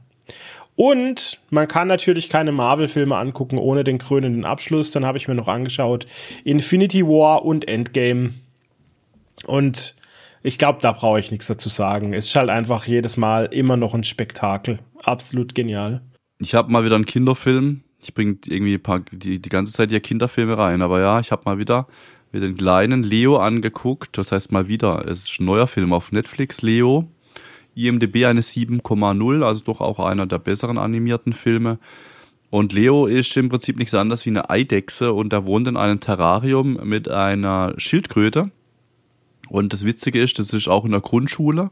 Und 0.75 1.39
man 1.49 1.67
kann 1.67 1.87
natürlich 1.87 2.29
keine 2.29 2.51
Marvel-Filme 2.51 3.15
angucken 3.15 3.57
ohne 3.57 3.85
den 3.85 3.97
krönenden 3.97 4.43
Abschluss. 4.43 4.91
Dann 4.91 5.05
habe 5.05 5.17
ich 5.17 5.27
mir 5.27 5.35
noch 5.35 5.47
angeschaut 5.47 6.05
Infinity 6.43 7.05
War 7.05 7.45
und 7.45 7.67
Endgame. 7.67 8.33
Und 9.45 9.95
ich 10.43 10.57
glaube, 10.57 10.79
da 10.81 10.91
brauche 10.91 11.19
ich 11.19 11.31
nichts 11.31 11.47
dazu 11.47 11.69
sagen. 11.69 12.13
Es 12.13 12.27
ist 12.27 12.35
halt 12.35 12.49
einfach 12.49 12.85
jedes 12.85 13.17
Mal 13.17 13.45
immer 13.45 13.77
noch 13.77 13.93
ein 13.93 14.03
Spektakel. 14.03 14.79
Absolut 15.01 15.55
genial. 15.55 16.01
Ich 16.39 16.53
habe 16.53 16.71
mal 16.71 16.85
wieder 16.85 16.95
einen 16.95 17.05
Kinderfilm. 17.05 17.81
Ich 17.99 18.13
bringe 18.13 18.37
irgendwie 18.45 18.77
paar, 18.77 18.99
die, 19.11 19.41
die 19.41 19.49
ganze 19.49 19.73
Zeit 19.73 19.91
ja 19.91 19.99
Kinderfilme 19.99 20.57
rein, 20.57 20.83
aber 20.83 20.99
ja, 20.99 21.19
ich 21.19 21.31
habe 21.31 21.41
mal 21.45 21.57
wieder 21.57 21.87
mit 22.31 22.43
den 22.43 22.55
kleinen 22.57 23.03
Leo 23.03 23.37
angeguckt. 23.37 24.17
Das 24.17 24.31
heißt 24.31 24.51
mal 24.51 24.67
wieder, 24.67 25.07
es 25.07 25.23
ist 25.23 25.39
ein 25.39 25.45
neuer 25.45 25.67
Film 25.67 25.93
auf 25.93 26.11
Netflix, 26.11 26.61
Leo. 26.61 27.09
IMDB 27.73 28.25
eine 28.25 28.41
7,0, 28.41 29.43
also 29.43 29.63
doch 29.63 29.81
auch 29.81 29.99
einer 29.99 30.27
der 30.27 30.39
besseren 30.39 30.77
animierten 30.77 31.33
Filme. 31.33 31.79
Und 32.51 32.71
Leo 32.71 33.07
ist 33.07 33.35
im 33.35 33.49
Prinzip 33.49 33.77
nichts 33.77 33.93
anderes 33.95 34.25
wie 34.25 34.29
eine 34.29 34.49
Eidechse 34.49 35.11
und 35.11 35.33
er 35.33 35.45
wohnt 35.45 35.67
in 35.67 35.75
einem 35.75 35.99
Terrarium 35.99 36.79
mit 36.83 37.09
einer 37.09 37.73
Schildkröte 37.77 38.51
und 39.49 39.73
das 39.73 39.85
Witzige 39.85 40.21
ist, 40.21 40.39
das 40.39 40.53
ist 40.53 40.67
auch 40.67 40.85
in 40.85 40.91
der 40.91 41.01
Grundschule. 41.01 41.71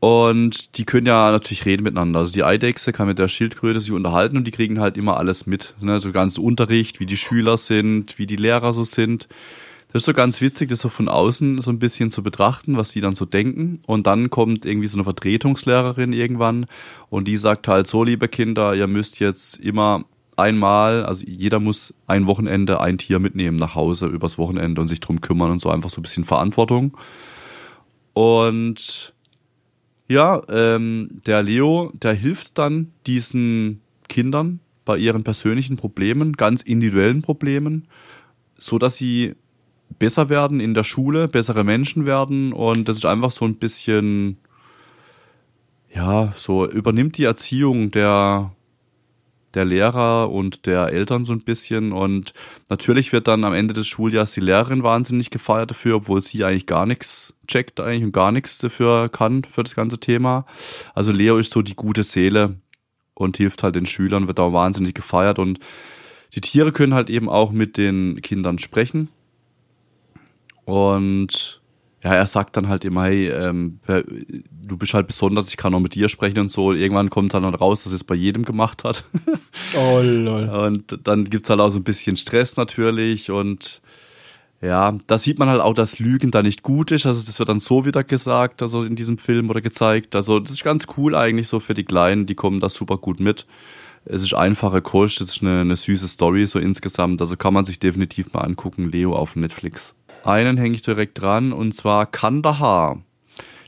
Und 0.00 0.78
die 0.78 0.84
können 0.84 1.06
ja 1.06 1.30
natürlich 1.30 1.64
reden 1.64 1.84
miteinander. 1.84 2.18
Also 2.18 2.32
die 2.32 2.42
Eidechse 2.42 2.92
kann 2.92 3.06
mit 3.06 3.20
der 3.20 3.28
Schildkröte 3.28 3.78
sich 3.78 3.92
unterhalten 3.92 4.36
und 4.36 4.44
die 4.44 4.50
kriegen 4.50 4.80
halt 4.80 4.96
immer 4.96 5.16
alles 5.16 5.46
mit. 5.46 5.76
Ne? 5.80 6.00
So 6.00 6.10
ganz 6.10 6.38
Unterricht, 6.38 6.98
wie 6.98 7.06
die 7.06 7.16
Schüler 7.16 7.56
sind, 7.56 8.18
wie 8.18 8.26
die 8.26 8.34
Lehrer 8.34 8.72
so 8.72 8.82
sind. 8.82 9.28
Das 9.92 10.02
ist 10.02 10.06
so 10.06 10.12
ganz 10.12 10.40
witzig, 10.40 10.70
das 10.70 10.80
so 10.80 10.88
von 10.88 11.08
außen 11.08 11.60
so 11.60 11.70
ein 11.70 11.78
bisschen 11.78 12.10
zu 12.10 12.24
betrachten, 12.24 12.76
was 12.76 12.90
die 12.90 13.00
dann 13.00 13.14
so 13.14 13.26
denken. 13.26 13.80
Und 13.86 14.08
dann 14.08 14.28
kommt 14.28 14.66
irgendwie 14.66 14.88
so 14.88 14.96
eine 14.96 15.04
Vertretungslehrerin 15.04 16.12
irgendwann 16.12 16.66
und 17.08 17.28
die 17.28 17.36
sagt 17.36 17.68
halt 17.68 17.86
so, 17.86 18.02
liebe 18.02 18.26
Kinder, 18.26 18.74
ihr 18.74 18.88
müsst 18.88 19.20
jetzt 19.20 19.60
immer 19.60 20.04
einmal, 20.36 21.04
also 21.04 21.24
jeder 21.26 21.60
muss 21.60 21.94
ein 22.06 22.26
Wochenende 22.26 22.80
ein 22.80 22.98
Tier 22.98 23.18
mitnehmen 23.18 23.56
nach 23.56 23.74
Hause 23.74 24.06
übers 24.06 24.38
Wochenende 24.38 24.80
und 24.80 24.88
sich 24.88 25.00
drum 25.00 25.20
kümmern 25.20 25.50
und 25.50 25.60
so 25.60 25.70
einfach 25.70 25.90
so 25.90 26.00
ein 26.00 26.02
bisschen 26.02 26.24
Verantwortung. 26.24 26.96
Und 28.14 29.14
ja, 30.08 30.42
ähm, 30.48 31.20
der 31.26 31.42
Leo, 31.42 31.92
der 31.94 32.14
hilft 32.14 32.58
dann 32.58 32.92
diesen 33.06 33.80
Kindern 34.08 34.60
bei 34.84 34.98
ihren 34.98 35.24
persönlichen 35.24 35.76
Problemen, 35.76 36.32
ganz 36.32 36.62
individuellen 36.62 37.22
Problemen, 37.22 37.88
so 38.58 38.78
dass 38.78 38.96
sie 38.96 39.34
besser 39.98 40.28
werden 40.28 40.60
in 40.60 40.74
der 40.74 40.84
Schule, 40.84 41.28
bessere 41.28 41.64
Menschen 41.64 42.06
werden 42.06 42.52
und 42.52 42.88
das 42.88 42.96
ist 42.96 43.06
einfach 43.06 43.30
so 43.30 43.44
ein 43.44 43.56
bisschen, 43.56 44.38
ja, 45.94 46.32
so 46.36 46.68
übernimmt 46.68 47.18
die 47.18 47.24
Erziehung 47.24 47.90
der 47.90 48.52
der 49.54 49.64
Lehrer 49.64 50.30
und 50.30 50.66
der 50.66 50.88
Eltern 50.88 51.24
so 51.24 51.32
ein 51.32 51.40
bisschen. 51.40 51.92
Und 51.92 52.32
natürlich 52.68 53.12
wird 53.12 53.28
dann 53.28 53.44
am 53.44 53.54
Ende 53.54 53.74
des 53.74 53.86
Schuljahres 53.86 54.32
die 54.32 54.40
Lehrerin 54.40 54.82
wahnsinnig 54.82 55.30
gefeiert 55.30 55.70
dafür, 55.70 55.96
obwohl 55.96 56.22
sie 56.22 56.44
eigentlich 56.44 56.66
gar 56.66 56.86
nichts 56.86 57.34
checkt 57.46 57.80
eigentlich 57.80 58.04
und 58.04 58.12
gar 58.12 58.32
nichts 58.32 58.58
dafür 58.58 59.08
kann, 59.08 59.44
für 59.44 59.62
das 59.62 59.74
ganze 59.74 59.98
Thema. 59.98 60.46
Also 60.94 61.12
Leo 61.12 61.38
ist 61.38 61.52
so 61.52 61.62
die 61.62 61.76
gute 61.76 62.02
Seele 62.02 62.56
und 63.14 63.36
hilft 63.36 63.62
halt 63.62 63.74
den 63.74 63.86
Schülern, 63.86 64.26
wird 64.26 64.40
auch 64.40 64.52
wahnsinnig 64.52 64.94
gefeiert 64.94 65.38
und 65.38 65.58
die 66.34 66.40
Tiere 66.40 66.72
können 66.72 66.94
halt 66.94 67.10
eben 67.10 67.28
auch 67.28 67.52
mit 67.52 67.76
den 67.76 68.22
Kindern 68.22 68.58
sprechen. 68.58 69.08
Und 70.64 71.60
ja, 72.02 72.14
er 72.14 72.26
sagt 72.26 72.56
dann 72.56 72.68
halt 72.68 72.84
immer, 72.84 73.04
hey, 73.04 73.28
ähm, 73.28 73.80
du 74.62 74.76
bist 74.76 74.94
halt 74.94 75.06
besonders, 75.06 75.48
ich 75.48 75.56
kann 75.56 75.74
auch 75.74 75.80
mit 75.80 75.94
dir 75.94 76.08
sprechen 76.08 76.38
und 76.38 76.50
so. 76.50 76.72
Irgendwann 76.72 77.10
kommt 77.10 77.34
dann 77.34 77.44
halt 77.44 77.60
raus, 77.60 77.84
dass 77.84 77.92
es 77.92 78.04
bei 78.04 78.14
jedem 78.14 78.44
gemacht 78.44 78.84
hat. 78.84 79.04
oh, 79.76 80.00
lol. 80.00 80.48
Und 80.48 80.98
dann 81.04 81.24
gibt's 81.24 81.50
halt 81.50 81.60
auch 81.60 81.70
so 81.70 81.78
ein 81.78 81.84
bisschen 81.84 82.16
Stress 82.16 82.56
natürlich 82.56 83.30
und 83.30 83.82
ja, 84.60 84.96
da 85.08 85.18
sieht 85.18 85.40
man 85.40 85.48
halt 85.48 85.60
auch, 85.60 85.74
dass 85.74 85.98
Lügen 85.98 86.30
da 86.30 86.40
nicht 86.40 86.62
gut 86.62 86.92
ist. 86.92 87.04
Also 87.04 87.26
das 87.26 87.40
wird 87.40 87.48
dann 87.48 87.58
so 87.58 87.84
wieder 87.84 88.04
gesagt, 88.04 88.62
also 88.62 88.84
in 88.84 88.94
diesem 88.94 89.18
Film 89.18 89.50
oder 89.50 89.60
gezeigt. 89.60 90.14
Also 90.14 90.38
das 90.38 90.52
ist 90.52 90.64
ganz 90.64 90.86
cool 90.96 91.16
eigentlich 91.16 91.48
so 91.48 91.58
für 91.58 91.74
die 91.74 91.84
Kleinen, 91.84 92.26
die 92.26 92.36
kommen 92.36 92.60
da 92.60 92.68
super 92.68 92.96
gut 92.96 93.18
mit. 93.18 93.46
Es 94.04 94.22
ist 94.22 94.34
einfache 94.34 94.80
Kost, 94.80 95.20
es 95.20 95.30
ist 95.30 95.42
eine, 95.42 95.62
eine 95.62 95.74
süße 95.74 96.06
Story 96.06 96.46
so 96.46 96.60
insgesamt. 96.60 97.20
Also 97.20 97.36
kann 97.36 97.54
man 97.54 97.64
sich 97.64 97.80
definitiv 97.80 98.32
mal 98.32 98.42
angucken, 98.42 98.90
Leo 98.90 99.16
auf 99.16 99.34
Netflix. 99.34 99.94
Einen 100.24 100.56
hänge 100.56 100.76
ich 100.76 100.82
direkt 100.82 101.20
dran 101.20 101.52
und 101.52 101.74
zwar 101.74 102.06
Kandahar. 102.06 103.02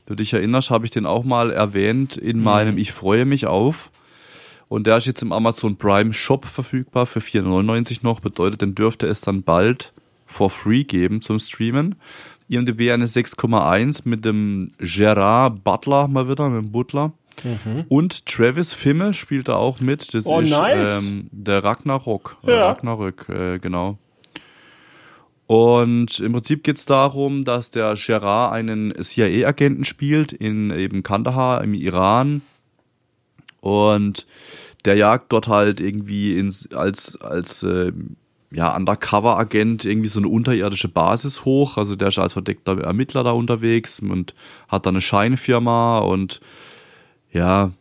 Du 0.07 0.15
dich 0.15 0.33
erinnerst, 0.33 0.71
habe 0.71 0.85
ich 0.85 0.91
den 0.91 1.07
auch 1.07 1.25
mal 1.25 1.51
erwähnt 1.51 2.17
in 2.17 2.39
mhm. 2.39 2.45
meinem 2.45 2.79
Ich 2.79 2.93
freue 2.93 3.25
mich 3.25 3.47
auf. 3.47 3.91
Und 4.69 4.87
der 4.87 4.97
ist 4.97 5.07
jetzt 5.07 5.23
im 5.23 5.33
Amazon 5.33 5.77
Prime 5.77 6.13
Shop 6.13 6.47
verfügbar 6.47 7.07
für 7.07 7.21
4,99 7.21 7.99
noch. 8.03 8.21
Bedeutet, 8.21 8.63
den 8.63 8.75
dürfte 8.75 9.07
es 9.07 9.21
dann 9.21 9.43
bald 9.43 9.93
for 10.27 10.51
free 10.51 10.85
geben 10.85 11.23
zum 11.23 11.39
Streamen. 11.39 11.97
IMDb 12.49 12.91
eine 12.91 13.07
6,1 13.07 14.03
mit 14.05 14.25
dem 14.25 14.69
Gerard 14.79 15.65
Butler 15.65 16.09
mal 16.09 16.29
wieder, 16.29 16.49
mit 16.49 16.65
dem 16.65 16.73
Butler. 16.73 17.13
Mhm. 17.43 17.85
Und 17.89 18.27
Travis 18.27 18.75
Fimmel 18.75 19.13
spielt 19.13 19.49
da 19.49 19.57
auch 19.57 19.81
mit. 19.81 20.15
Das 20.15 20.27
oh, 20.27 20.41
ist 20.41 20.51
nice. 20.51 21.11
ähm, 21.11 21.29
der 21.33 21.65
Ragnarok. 21.65 22.37
Ja. 22.43 22.69
Ragnarök, 22.69 23.29
äh, 23.29 23.59
genau. 23.59 23.99
Und 25.47 26.21
im 26.21 26.33
Prinzip 26.33 26.65
geht 26.65 26.79
es 26.79 26.87
darum, 26.87 27.45
dass 27.45 27.71
der 27.71 27.95
Gerard 27.95 28.53
einen 28.53 28.95
CIA-Agenten 29.01 29.85
spielt 29.85 30.33
in 30.33 30.71
eben 30.71 31.03
Kandahar 31.03 31.63
im 31.63 31.75
Iran. 31.75 32.43
Und 33.61 34.27
der 34.85 34.97
jagt 34.97 35.33
dort 35.33 35.49
halt 35.49 35.81
irgendwie 35.81 36.37
ins, 36.39 36.73
als, 36.73 37.21
als 37.21 37.63
äh, 37.63 37.93
ja, 38.53 38.75
Undercover-Agent 38.75 39.85
irgendwie 39.85 40.09
so 40.09 40.21
eine 40.21 40.29
unterirdische 40.29 40.89
Basis 40.89 41.45
hoch. 41.45 41.77
Also 41.77 41.97
der 41.97 42.09
ist 42.09 42.19
als 42.19 42.35
verdeckter 42.35 42.81
Ermittler 42.81 43.25
da 43.25 43.33
unterwegs 43.33 44.01
und 44.01 44.35
hat 44.69 44.87
da 44.87 44.91
eine 44.91 45.01
Scheinfirma 45.01 45.99
und 45.99 46.41
ja, 47.33 47.73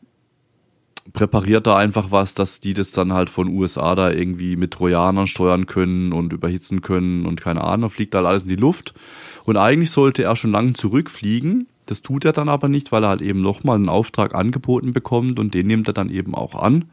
präpariert 1.13 1.67
da 1.67 1.77
einfach 1.77 2.11
was, 2.11 2.33
dass 2.33 2.59
die 2.59 2.73
das 2.73 2.91
dann 2.91 3.13
halt 3.13 3.29
von 3.29 3.47
USA 3.47 3.95
da 3.95 4.11
irgendwie 4.11 4.55
mit 4.55 4.71
Trojanern 4.71 5.27
steuern 5.27 5.67
können 5.67 6.11
und 6.11 6.33
überhitzen 6.33 6.81
können 6.81 7.25
und 7.25 7.39
keine 7.39 7.63
Ahnung, 7.63 7.89
fliegt 7.89 8.15
halt 8.15 8.25
alles 8.25 8.43
in 8.43 8.49
die 8.49 8.55
Luft. 8.55 8.93
Und 9.45 9.57
eigentlich 9.57 9.91
sollte 9.91 10.23
er 10.23 10.35
schon 10.35 10.51
lange 10.51 10.73
zurückfliegen. 10.73 11.67
Das 11.85 12.01
tut 12.01 12.25
er 12.25 12.31
dann 12.31 12.49
aber 12.49 12.67
nicht, 12.67 12.91
weil 12.91 13.03
er 13.03 13.09
halt 13.09 13.21
eben 13.21 13.41
nochmal 13.41 13.75
einen 13.75 13.89
Auftrag 13.89 14.33
angeboten 14.33 14.93
bekommt 14.93 15.39
und 15.39 15.53
den 15.53 15.67
nimmt 15.67 15.87
er 15.87 15.93
dann 15.93 16.09
eben 16.09 16.33
auch 16.33 16.55
an 16.55 16.85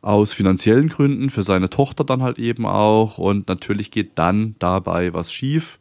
aus 0.00 0.32
finanziellen 0.32 0.88
Gründen, 0.88 1.28
für 1.30 1.42
seine 1.42 1.70
Tochter 1.70 2.04
dann 2.04 2.22
halt 2.22 2.38
eben 2.38 2.66
auch. 2.66 3.18
Und 3.18 3.48
natürlich 3.48 3.90
geht 3.90 4.12
dann 4.14 4.54
dabei 4.58 5.12
was 5.12 5.32
schief. 5.32 5.78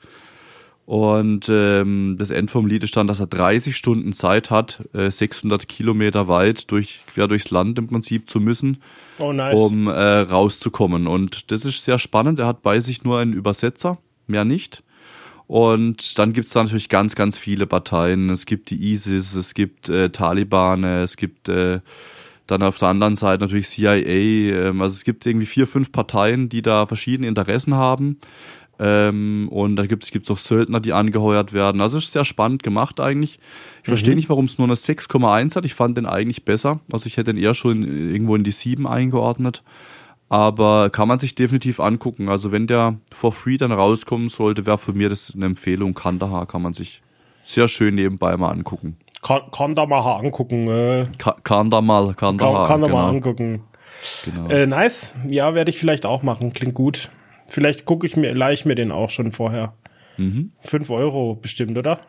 Und 0.88 1.50
ähm, 1.50 2.16
das 2.18 2.30
End 2.30 2.50
vom 2.50 2.66
Lied 2.66 2.82
ist 2.82 2.96
dann, 2.96 3.08
dass 3.08 3.20
er 3.20 3.28
30 3.28 3.76
Stunden 3.76 4.14
Zeit 4.14 4.50
hat, 4.50 4.88
äh, 4.94 5.12
600 5.12 5.68
Kilometer 5.68 6.30
weit 6.30 6.72
durch, 6.72 7.02
quer 7.14 7.28
durchs 7.28 7.52
Land 7.52 7.78
im 7.78 7.90
Prinzip 7.90 8.30
zu 8.30 8.40
müssen, 8.40 8.78
oh, 9.20 9.34
nice. 9.34 9.60
um 9.60 9.90
äh, 9.90 9.92
rauszukommen. 9.92 11.08
Und 11.08 11.52
das 11.52 11.66
ist 11.66 11.84
sehr 11.84 12.00
spannend. 12.00 12.40
Er 12.40 12.48
hat 12.48 12.62
bei 12.62 12.80
sich 12.80 13.04
nur 13.04 13.20
einen 13.20 13.34
Übersetzer, 13.34 13.98
mehr 14.28 14.46
nicht. 14.46 14.82
Und 15.46 16.18
dann 16.18 16.32
gibt's 16.32 16.54
da 16.54 16.64
natürlich 16.64 16.88
ganz, 16.88 17.16
ganz 17.16 17.38
viele 17.38 17.68
Parteien. 17.68 18.30
Es 18.30 18.46
gibt 18.46 18.70
die 18.70 18.94
ISIS, 18.94 19.36
es 19.36 19.54
gibt 19.54 19.90
äh, 19.90 20.10
Taliban, 20.10 20.86
es 20.86 21.18
gibt 21.18 21.50
äh, 21.50 21.82
dann 22.48 22.64
auf 22.64 22.78
der 22.78 22.88
anderen 22.88 23.18
Seite 23.18 23.44
natürlich 23.44 23.68
CIA. 23.68 24.00
Ähm, 24.00 24.82
also 24.82 24.96
es 24.96 25.04
gibt 25.04 25.26
irgendwie 25.26 25.46
vier, 25.46 25.68
fünf 25.68 25.92
Parteien, 25.92 26.48
die 26.48 26.62
da 26.62 26.86
verschiedene 26.86 27.28
Interessen 27.28 27.76
haben. 27.76 28.20
Ähm, 28.80 29.48
und 29.50 29.76
da 29.76 29.86
gibt 29.86 30.04
es 30.04 30.30
auch 30.30 30.38
Söldner, 30.38 30.80
die 30.80 30.94
angeheuert 30.94 31.54
werden. 31.54 31.82
Also 31.82 31.98
es 31.98 32.06
ist 32.06 32.14
sehr 32.14 32.26
spannend 32.26 32.64
gemacht 32.64 33.00
eigentlich. 33.00 33.40
Ich 33.82 33.88
mhm. 33.88 33.92
verstehe 33.92 34.16
nicht, 34.16 34.30
warum 34.30 34.46
es 34.46 34.58
nur 34.58 34.68
eine 34.68 34.76
6,1 34.76 35.56
hat. 35.56 35.66
Ich 35.66 35.74
fand 35.74 35.98
den 35.98 36.06
eigentlich 36.06 36.46
besser. 36.46 36.80
Also 36.92 37.08
ich 37.08 37.18
hätte 37.18 37.34
den 37.34 37.42
eher 37.42 37.54
schon 37.54 37.84
irgendwo 37.84 38.36
in 38.36 38.44
die 38.44 38.52
7 38.52 38.88
eingeordnet. 38.88 39.64
Aber 40.30 40.90
kann 40.90 41.08
man 41.08 41.20
sich 41.20 41.36
definitiv 41.36 41.80
angucken. 41.80 42.30
Also 42.30 42.52
wenn 42.52 42.68
der 42.68 42.98
for 43.12 43.32
free 43.32 43.58
dann 43.58 43.72
rauskommen 43.72 44.30
sollte, 44.30 44.66
wäre 44.66 44.78
für 44.78 44.94
mir 44.94 45.10
das 45.10 45.34
eine 45.34 45.46
Empfehlung. 45.46 45.94
Kandahar 45.94 46.46
kann 46.46 46.62
man 46.62 46.74
sich 46.74 47.02
sehr 47.44 47.68
schön 47.68 47.96
nebenbei 47.96 48.36
mal 48.36 48.52
angucken. 48.52 48.98
Kann, 49.22 49.42
kann 49.52 49.74
da 49.74 49.86
mal 49.86 50.00
angucken. 50.00 50.68
Äh. 50.68 51.08
Kann, 51.18 51.36
kann 51.44 51.70
da 51.72 51.82
mal, 51.82 52.14
kann, 52.14 52.38
kann, 52.38 52.54
da, 52.54 52.66
kann 52.66 52.82
da 52.82 52.88
genau. 52.88 53.00
mal 53.00 53.10
angucken. 53.10 53.64
Genau. 54.26 54.48
Äh, 54.50 54.68
nice. 54.68 55.16
Ja, 55.28 55.56
werde 55.56 55.72
ich 55.72 55.78
vielleicht 55.78 56.06
auch 56.06 56.24
machen. 56.24 56.54
Klingt 56.54 56.76
gut. 56.76 57.10
Vielleicht 57.48 57.86
gucke 57.86 58.06
ich 58.08 58.16
mir, 58.16 58.34
leih 58.34 58.54
ich 58.54 58.66
mir 58.66 58.76
den 58.76 58.92
auch 58.92 59.10
schon 59.10 59.32
vorher. 59.32 59.74
Mhm. 60.18 60.52
Fünf 60.62 60.90
Euro 60.90 61.36
bestimmt, 61.36 61.78
oder? 61.78 62.00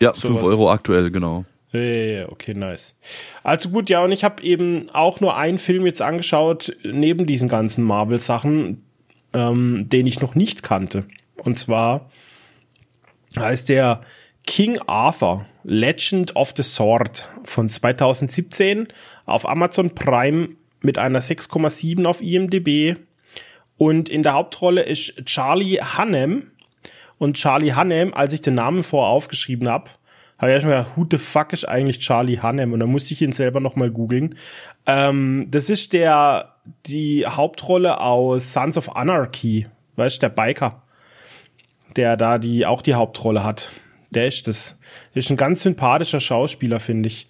Ja, 0.00 0.14
so 0.14 0.28
fünf 0.28 0.42
Euro 0.42 0.70
aktuell, 0.70 1.10
genau. 1.10 1.44
Ja, 1.72 2.28
okay, 2.28 2.54
nice. 2.54 2.96
Also 3.42 3.70
gut, 3.70 3.90
ja, 3.90 4.02
und 4.02 4.12
ich 4.12 4.24
habe 4.24 4.42
eben 4.42 4.88
auch 4.92 5.20
nur 5.20 5.36
einen 5.36 5.58
Film 5.58 5.84
jetzt 5.84 6.00
angeschaut, 6.00 6.76
neben 6.84 7.26
diesen 7.26 7.48
ganzen 7.48 7.84
Marvel-Sachen, 7.84 8.82
ähm, 9.34 9.88
den 9.88 10.06
ich 10.06 10.20
noch 10.20 10.34
nicht 10.34 10.62
kannte. 10.62 11.04
Und 11.42 11.58
zwar 11.58 12.10
heißt 13.36 13.68
der 13.68 14.02
King 14.46 14.78
Arthur, 14.86 15.44
Legend 15.64 16.36
of 16.36 16.54
the 16.56 16.62
Sword 16.62 17.28
von 17.44 17.68
2017 17.68 18.88
auf 19.26 19.48
Amazon 19.48 19.94
Prime 19.94 20.50
mit 20.80 20.98
einer 20.98 21.20
6,7 21.20 22.06
auf 22.06 22.22
IMDb. 22.22 22.96
Und 23.78 24.08
in 24.08 24.22
der 24.22 24.34
Hauptrolle 24.34 24.82
ist 24.82 25.24
Charlie 25.26 25.78
Hannem. 25.78 26.50
Und 27.18 27.36
Charlie 27.36 27.72
Hannem, 27.72 28.14
als 28.14 28.32
ich 28.32 28.40
den 28.40 28.54
Namen 28.54 28.82
vorher 28.82 29.10
aufgeschrieben 29.10 29.68
habe, 29.68 29.90
habe 30.38 30.50
ich 30.50 30.54
erstmal 30.54 30.78
gedacht, 30.78 30.96
who 30.96 31.06
the 31.10 31.18
fuck 31.18 31.52
ist 31.52 31.66
eigentlich 31.66 31.98
Charlie 31.98 32.40
Hannem? 32.40 32.72
Und 32.72 32.80
dann 32.80 32.90
musste 32.90 33.14
ich 33.14 33.22
ihn 33.22 33.32
selber 33.32 33.60
nochmal 33.60 33.90
googeln. 33.90 34.36
Ähm, 34.84 35.46
das 35.50 35.70
ist 35.70 35.94
der, 35.94 36.56
die 36.86 37.26
Hauptrolle 37.26 38.00
aus 38.00 38.52
Sons 38.52 38.76
of 38.76 38.96
Anarchy. 38.96 39.66
Weißt 39.96 40.18
du, 40.18 40.28
der 40.28 40.34
Biker. 40.34 40.82
Der 41.96 42.18
da 42.18 42.36
die, 42.36 42.66
auch 42.66 42.82
die 42.82 42.94
Hauptrolle 42.94 43.44
hat. 43.44 43.72
Der 44.10 44.26
ist 44.26 44.46
das. 44.46 44.78
Der 45.14 45.20
ist 45.20 45.30
ein 45.30 45.38
ganz 45.38 45.62
sympathischer 45.62 46.20
Schauspieler, 46.20 46.80
finde 46.80 47.06
ich. 47.08 47.28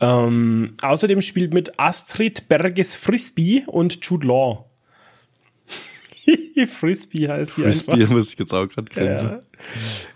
Ähm, 0.00 0.76
außerdem 0.82 1.22
spielt 1.22 1.52
mit 1.52 1.80
Astrid 1.80 2.48
Berges 2.48 2.94
Frisbee 2.94 3.64
und 3.66 4.04
Jude 4.04 4.26
Law. 4.26 4.64
Frisbee 6.66 7.28
heißt 7.28 7.56
die 7.56 7.62
Frisbee 7.62 7.92
einfach. 7.92 8.08
muss 8.10 8.32
ich 8.32 8.38
jetzt 8.38 8.52
auch 8.52 8.68
gerade 8.68 8.90
grinsen. 8.90 9.28
Ja. 9.28 9.42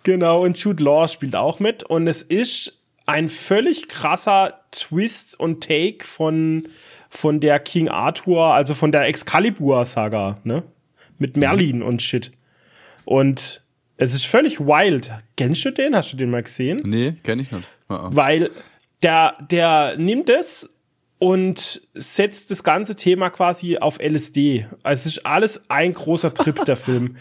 Genau, 0.03 0.43
und 0.43 0.59
Jude 0.59 0.83
Law 0.83 1.09
spielt 1.09 1.37
auch 1.37 1.61
mit. 1.61 1.83
Und 1.83 2.07
es 2.07 2.23
ist 2.23 2.79
ein 3.07 3.29
völlig 3.29 3.89
krasser 3.89 4.61
Twist 4.71 5.39
und 5.39 5.63
Take 5.63 6.05
von, 6.05 6.69
von 7.09 7.41
der 7.41 7.59
King 7.59 7.89
Arthur, 7.89 8.55
also 8.55 8.75
von 8.75 8.93
der 8.93 9.07
Excalibur-Saga, 9.07 10.39
ne? 10.45 10.63
Mit 11.19 11.37
Merlin 11.37 11.79
mhm. 11.79 11.83
und 11.85 12.03
Shit. 12.03 12.31
Und 13.05 13.63
es 13.97 14.15
ist 14.15 14.25
völlig 14.25 14.61
wild. 14.61 15.11
Kennst 15.37 15.65
du 15.65 15.71
den? 15.71 15.95
Hast 15.95 16.13
du 16.13 16.17
den 16.17 16.31
mal 16.31 16.43
gesehen? 16.43 16.81
Nee, 16.85 17.15
kenn 17.23 17.39
ich 17.41 17.51
nicht. 17.51 17.69
Ah, 17.89 18.07
ah. 18.07 18.11
Weil 18.13 18.51
der, 19.03 19.35
der 19.51 19.97
nimmt 19.99 20.31
es 20.31 20.71
und 21.21 21.83
setzt 21.93 22.51
das 22.51 22.65
ganze 22.65 22.97
Thema 22.97 23.29
quasi 23.29 23.77
auf 23.77 23.99
LSD. 24.01 24.67
Also 24.83 25.01
es 25.01 25.17
ist 25.19 25.27
alles 25.27 25.71
ein 25.71 25.93
großer 25.93 26.33
Trip, 26.33 26.65
der 26.65 26.77
Film. 26.79 27.17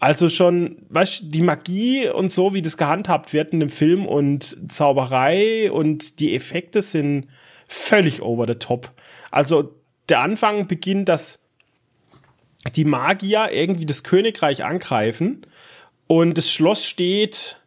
Also 0.00 0.30
schon, 0.30 0.78
weißt 0.88 1.20
du, 1.20 1.26
die 1.26 1.42
Magie 1.42 2.08
und 2.08 2.32
so, 2.32 2.54
wie 2.54 2.62
das 2.62 2.78
gehandhabt 2.78 3.34
wird 3.34 3.52
in 3.52 3.60
dem 3.60 3.68
Film 3.68 4.06
und 4.06 4.72
Zauberei 4.72 5.70
und 5.70 6.20
die 6.20 6.34
Effekte 6.34 6.80
sind 6.80 7.28
völlig 7.68 8.22
over 8.22 8.46
the 8.46 8.54
top. 8.54 8.90
Also 9.30 9.74
der 10.08 10.20
Anfang 10.20 10.66
beginnt, 10.66 11.10
dass 11.10 11.40
die 12.74 12.86
Magier 12.86 13.50
irgendwie 13.52 13.84
das 13.84 14.04
Königreich 14.04 14.64
angreifen 14.64 15.46
und 16.06 16.38
das 16.38 16.50
Schloss 16.50 16.86
steht 16.86 17.58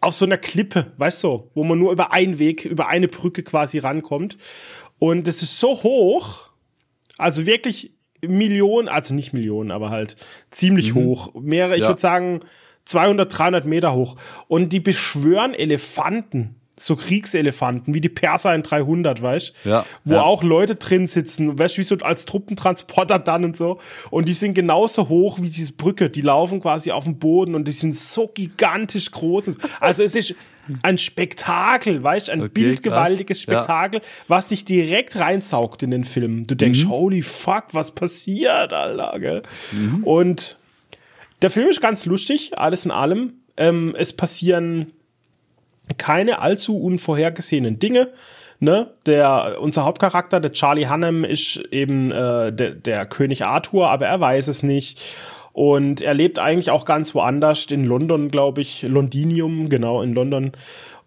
auf 0.00 0.14
so 0.14 0.24
einer 0.24 0.38
Klippe, 0.38 0.92
weißt 0.96 1.24
du, 1.24 1.50
wo 1.54 1.64
man 1.64 1.78
nur 1.78 1.92
über 1.92 2.12
einen 2.12 2.38
Weg, 2.38 2.64
über 2.64 2.88
eine 2.88 3.08
Brücke 3.08 3.42
quasi 3.42 3.78
rankommt. 3.78 4.36
Und 4.98 5.28
es 5.28 5.42
ist 5.42 5.58
so 5.58 5.82
hoch, 5.82 6.50
Also 7.18 7.46
wirklich 7.46 7.92
Millionen, 8.22 8.88
also 8.88 9.14
nicht 9.14 9.32
Millionen, 9.32 9.70
aber 9.70 9.90
halt 9.90 10.16
ziemlich 10.50 10.94
mhm. 10.94 10.98
hoch. 10.98 11.34
Mehrere, 11.34 11.76
ich 11.76 11.82
ja. 11.82 11.88
würde 11.88 12.00
sagen 12.00 12.40
200, 12.84 13.38
300 13.38 13.64
Meter 13.66 13.94
hoch. 13.94 14.16
Und 14.48 14.72
die 14.72 14.80
beschwören 14.80 15.54
Elefanten 15.54 16.56
so 16.78 16.94
Kriegselefanten, 16.94 17.94
wie 17.94 18.00
die 18.00 18.10
Perser 18.10 18.54
in 18.54 18.62
300, 18.62 19.22
weißt 19.22 19.54
ja, 19.64 19.86
Wo 20.04 20.14
ja. 20.14 20.22
auch 20.22 20.42
Leute 20.42 20.74
drin 20.74 21.06
sitzen, 21.06 21.58
weißt 21.58 21.78
wie 21.78 21.82
so 21.82 21.96
als 21.98 22.26
Truppentransporter 22.26 23.18
dann 23.18 23.44
und 23.44 23.56
so. 23.56 23.78
Und 24.10 24.28
die 24.28 24.34
sind 24.34 24.54
genauso 24.54 25.08
hoch 25.08 25.38
wie 25.40 25.48
diese 25.48 25.72
Brücke. 25.72 26.10
Die 26.10 26.20
laufen 26.20 26.60
quasi 26.60 26.92
auf 26.92 27.04
dem 27.04 27.18
Boden 27.18 27.54
und 27.54 27.66
die 27.66 27.72
sind 27.72 27.96
so 27.96 28.28
gigantisch 28.28 29.10
groß. 29.10 29.58
Also 29.80 30.02
es 30.02 30.14
ist 30.14 30.34
ein 30.82 30.98
Spektakel, 30.98 32.02
weißt 32.02 32.28
ein 32.30 32.40
okay, 32.40 32.50
bildgewaltiges 32.52 33.40
Spektakel, 33.40 34.00
ja. 34.00 34.06
was 34.28 34.48
dich 34.48 34.64
direkt 34.64 35.16
reinsaugt 35.16 35.82
in 35.82 35.90
den 35.90 36.04
Film. 36.04 36.46
Du 36.46 36.54
denkst, 36.54 36.84
mhm. 36.84 36.90
holy 36.90 37.22
fuck, 37.22 37.66
was 37.72 37.92
passiert, 37.92 38.72
Alter, 38.72 39.18
gell? 39.18 39.42
Mhm. 39.72 40.04
Und 40.04 40.58
der 41.42 41.50
Film 41.50 41.68
ist 41.68 41.80
ganz 41.80 42.04
lustig, 42.04 42.58
alles 42.58 42.84
in 42.84 42.90
allem. 42.90 43.34
Ähm, 43.56 43.94
es 43.96 44.12
passieren 44.12 44.92
keine 45.98 46.40
allzu 46.40 46.78
unvorhergesehenen 46.78 47.78
Dinge. 47.78 48.08
Ne, 48.58 48.90
der 49.04 49.58
unser 49.60 49.84
Hauptcharakter, 49.84 50.40
der 50.40 50.52
Charlie 50.52 50.86
Hannem, 50.86 51.24
ist 51.24 51.56
eben 51.72 52.10
äh, 52.10 52.50
der, 52.54 52.70
der 52.70 53.04
König 53.04 53.44
Arthur, 53.44 53.90
aber 53.90 54.06
er 54.06 54.18
weiß 54.18 54.48
es 54.48 54.62
nicht. 54.62 54.98
Und 55.52 56.02
er 56.02 56.14
lebt 56.14 56.38
eigentlich 56.38 56.70
auch 56.70 56.84
ganz 56.84 57.14
woanders, 57.14 57.66
in 57.66 57.84
London, 57.84 58.30
glaube 58.30 58.60
ich, 58.60 58.82
Londinium, 58.82 59.68
genau, 59.68 60.00
in 60.00 60.12
London. 60.14 60.52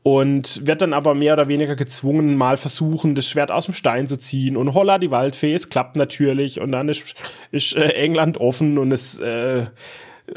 Und 0.02 0.66
wird 0.66 0.82
dann 0.82 0.94
aber 0.94 1.14
mehr 1.14 1.34
oder 1.34 1.48
weniger 1.48 1.76
gezwungen, 1.76 2.36
mal 2.36 2.58
versuchen, 2.58 3.14
das 3.14 3.28
Schwert 3.28 3.52
aus 3.52 3.66
dem 3.66 3.74
Stein 3.74 4.08
zu 4.08 4.18
ziehen. 4.18 4.58
Und 4.58 4.74
holla, 4.74 4.98
die 4.98 5.12
Waldfee, 5.12 5.54
es 5.54 5.70
klappt 5.70 5.98
natürlich. 5.98 6.60
Und 6.62 6.72
dann 6.72 6.90
ist, 6.90 7.14
ist 7.52 7.76
äh, 7.76 7.90
England 7.90 8.40
offen 8.40 8.78
und 8.78 8.92
es 8.92 9.20
äh, 9.20 9.66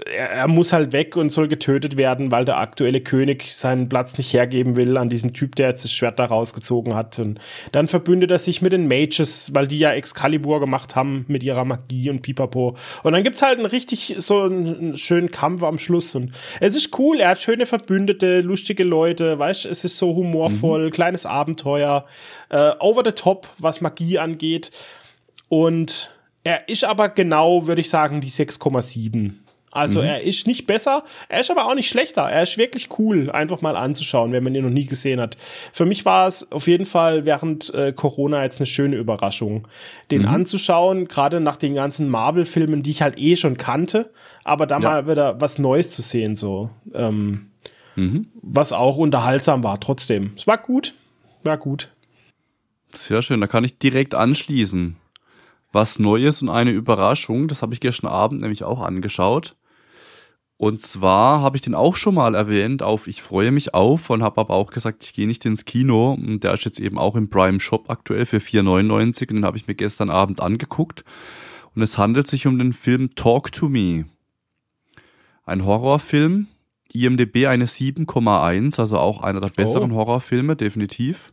er, 0.07 0.31
er 0.31 0.49
muss 0.49 0.73
halt 0.73 0.93
weg 0.93 1.17
und 1.17 1.31
soll 1.31 1.49
getötet 1.49 1.97
werden, 1.97 2.31
weil 2.31 2.45
der 2.45 2.59
aktuelle 2.59 3.01
König 3.01 3.55
seinen 3.55 3.89
Platz 3.89 4.19
nicht 4.19 4.33
hergeben 4.33 4.77
will 4.77 4.97
an 4.97 5.09
diesen 5.09 5.33
Typ, 5.33 5.57
der 5.57 5.69
jetzt 5.69 5.85
das 5.85 5.93
Schwert 5.93 6.19
da 6.19 6.25
rausgezogen 6.25 6.95
hat. 6.95 7.19
Und 7.19 7.41
dann 7.73 7.89
verbündet 7.89 8.31
er 8.31 8.39
sich 8.39 8.63
mit 8.63 8.73
den 8.73 8.89
Mages, 8.89 9.55
weil 9.55 9.67
die 9.67 9.79
ja 9.79 9.93
Excalibur 9.93 10.61
gemacht 10.61 10.97
haben 10.97 11.25
mit 11.29 11.43
ihrer 11.43 11.65
Magie 11.65 12.11
und 12.11 12.23
Pipapo. 12.23 12.77
Und 13.03 13.13
dann 13.13 13.25
gibt's 13.25 13.43
halt 13.43 13.59
einen 13.59 13.67
richtig 13.67 14.15
so 14.19 14.43
einen 14.43 14.97
schönen 14.97 15.31
Kampf 15.31 15.63
am 15.63 15.79
Schluss. 15.79 16.15
Und 16.15 16.33
es 16.61 16.77
ist 16.77 16.99
cool, 16.99 17.21
er 17.21 17.31
hat 17.31 17.43
schöne 17.43 17.67
Verbündete, 17.67 18.41
lustige 18.41 18.85
Leute, 18.85 19.39
weißt, 19.39 19.67
es 19.67 19.85
ist 19.85 19.99
so 19.99 20.15
humorvoll, 20.15 20.87
mhm. 20.87 20.91
kleines 20.91 21.27
Abenteuer, 21.27 22.07
äh, 22.49 22.73
over 22.81 23.03
the 23.05 23.13
top, 23.13 23.49
was 23.59 23.81
Magie 23.81 24.19
angeht. 24.19 24.71
Und 25.49 26.13
er 26.45 26.69
ist 26.69 26.85
aber 26.85 27.09
genau, 27.09 27.67
würde 27.67 27.81
ich 27.81 27.91
sagen, 27.91 28.21
die 28.21 28.31
6,7 28.31 29.42
also 29.73 30.01
mhm. 30.01 30.07
er 30.07 30.23
ist 30.23 30.47
nicht 30.47 30.67
besser, 30.67 31.03
er 31.31 31.41
ist 31.41 31.51
aber 31.51 31.65
auch 31.65 31.75
nicht 31.75 31.89
schlechter. 31.89 32.23
Er 32.23 32.43
ist 32.43 32.59
wirklich 32.59 32.91
cool, 32.99 33.31
einfach 33.31 33.63
mal 33.63 33.75
anzuschauen, 33.75 34.31
wenn 34.31 34.45
man 34.45 34.55
ihn 34.55 34.65
noch 34.65 34.71
nie 34.71 34.85
gesehen 34.85 35.19
hat. 35.19 35.39
Für 35.73 35.87
mich 35.87 36.05
war 36.05 36.29
es 36.29 36.53
auf 36.53 36.69
jeden 36.69 36.85
Fall 36.85 37.25
während 37.25 37.73
äh, 37.73 37.93
Corona 37.95 38.43
jetzt 38.43 38.61
eine 38.61 38.67
schöne 38.67 38.97
Überraschung, 38.97 39.67
den 40.11 40.23
mhm. 40.23 40.29
anzuschauen, 40.29 41.09
gerade 41.09 41.41
nach 41.41 41.57
den 41.57 41.75
ganzen 41.75 42.11
Marvel-Filmen, 42.11 42.83
die 42.83 42.91
ich 42.91 43.01
halt 43.01 43.19
eh 43.19 43.35
schon 43.37 43.57
kannte, 43.57 44.11
aber 44.45 44.67
da 44.67 44.79
ja. 44.79 44.91
mal 44.91 45.09
wieder 45.09 45.41
was 45.41 45.59
Neues 45.59 45.91
zu 45.91 46.03
sehen, 46.03 46.37
so. 46.37 46.69
Ähm, 46.93 47.51
mhm. 47.97 48.29
Was 48.43 48.75
auch 48.75 48.99
unterhaltsam 48.99 49.65
war, 49.65 49.81
trotzdem. 49.81 50.33
Es 50.37 50.47
war 50.47 50.59
gut, 50.59 50.95
war 51.45 51.57
gut. 51.57 51.91
Sehr 52.95 53.23
schön, 53.23 53.41
da 53.41 53.47
kann 53.47 53.65
ich 53.65 53.79
direkt 53.79 54.15
anschließen. 54.15 54.97
Was 55.73 55.99
Neues 55.99 56.43
und 56.43 56.51
eine 56.51 56.73
Überraschung, 56.73 57.49
das 57.49 57.63
habe 57.63 57.73
ich 57.73 57.81
gestern 57.81 58.09
Abend 58.09 58.43
nämlich 58.43 58.65
auch 58.65 58.81
angeschaut. 58.81 59.57
Und 60.63 60.81
zwar 60.81 61.41
habe 61.41 61.57
ich 61.57 61.63
den 61.63 61.75
auch 61.75 61.97
schon 61.97 62.15
mal 62.15 62.37
erwähnt 62.37 62.85
auf 62.85 63.09
Ich 63.09 63.21
freue 63.21 63.51
mich 63.51 63.75
auf 63.75 64.11
und 64.11 64.23
habe 64.23 64.41
aber 64.41 64.55
auch 64.55 64.71
gesagt, 64.71 65.03
ich 65.03 65.13
gehe 65.13 65.27
nicht 65.27 65.45
ins 65.45 65.65
Kino. 65.65 66.13
Und 66.13 66.45
der 66.45 66.55
ist 66.55 66.65
jetzt 66.65 66.79
eben 66.79 66.99
auch 66.99 67.17
im 67.17 67.29
Prime 67.29 67.59
Shop 67.59 67.91
aktuell 67.91 68.27
für 68.27 68.37
4,99 68.37 69.23
und 69.31 69.37
den 69.39 69.45
habe 69.45 69.57
ich 69.57 69.67
mir 69.67 69.75
gestern 69.75 70.09
Abend 70.09 70.41
angeguckt. 70.41 71.03
Und 71.75 71.83
es 71.83 71.99
handelt 71.99 72.29
sich 72.29 72.47
um 72.47 72.61
den 72.61 72.73
Film 72.73 73.17
Talk 73.17 73.51
to 73.51 73.69
Me. 73.69 74.05
Ein 75.45 75.65
Horrorfilm, 75.65 76.47
IMDB 76.93 77.49
eine 77.49 77.67
7,1, 77.67 78.79
also 78.79 78.99
auch 78.99 79.21
einer 79.21 79.41
der 79.41 79.49
besseren 79.49 79.91
oh. 79.91 79.97
Horrorfilme, 79.97 80.55
definitiv. 80.55 81.32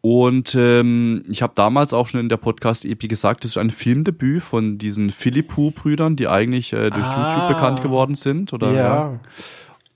Und 0.00 0.54
ähm, 0.54 1.24
ich 1.28 1.42
habe 1.42 1.54
damals 1.56 1.92
auch 1.92 2.06
schon 2.08 2.20
in 2.20 2.28
der 2.28 2.36
Podcast-Epi 2.36 3.08
gesagt, 3.08 3.44
das 3.44 3.52
ist 3.52 3.58
ein 3.58 3.70
Filmdebüt 3.70 4.42
von 4.42 4.78
diesen 4.78 5.10
Philippou-Brüdern, 5.10 6.14
die 6.14 6.28
eigentlich 6.28 6.72
äh, 6.72 6.90
durch 6.90 7.04
ah, 7.04 7.32
YouTube 7.32 7.48
bekannt 7.48 7.82
geworden 7.82 8.14
sind. 8.14 8.52
Oder, 8.52 8.72
ja. 8.72 8.82
ja. 8.82 9.20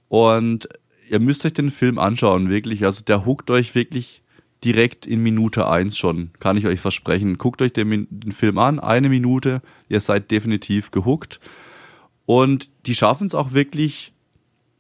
Und 0.08 0.68
ihr 1.08 1.20
müsst 1.20 1.44
euch 1.44 1.52
den 1.52 1.70
Film 1.70 1.98
anschauen, 1.98 2.48
wirklich. 2.50 2.84
Also 2.84 3.04
der 3.04 3.24
huckt 3.24 3.50
euch 3.50 3.74
wirklich 3.74 4.22
direkt 4.64 5.06
in 5.06 5.22
Minute 5.22 5.68
eins 5.68 5.96
schon, 5.96 6.30
kann 6.40 6.56
ich 6.56 6.66
euch 6.66 6.80
versprechen. 6.80 7.38
Guckt 7.38 7.62
euch 7.62 7.72
den, 7.72 8.06
den 8.10 8.32
Film 8.32 8.58
an, 8.58 8.80
eine 8.80 9.08
Minute, 9.08 9.62
ihr 9.88 10.00
seid 10.00 10.30
definitiv 10.30 10.90
gehuckt. 10.90 11.40
Und 12.26 12.70
die 12.86 12.94
schaffen 12.94 13.26
es 13.26 13.34
auch 13.34 13.52
wirklich, 13.52 14.11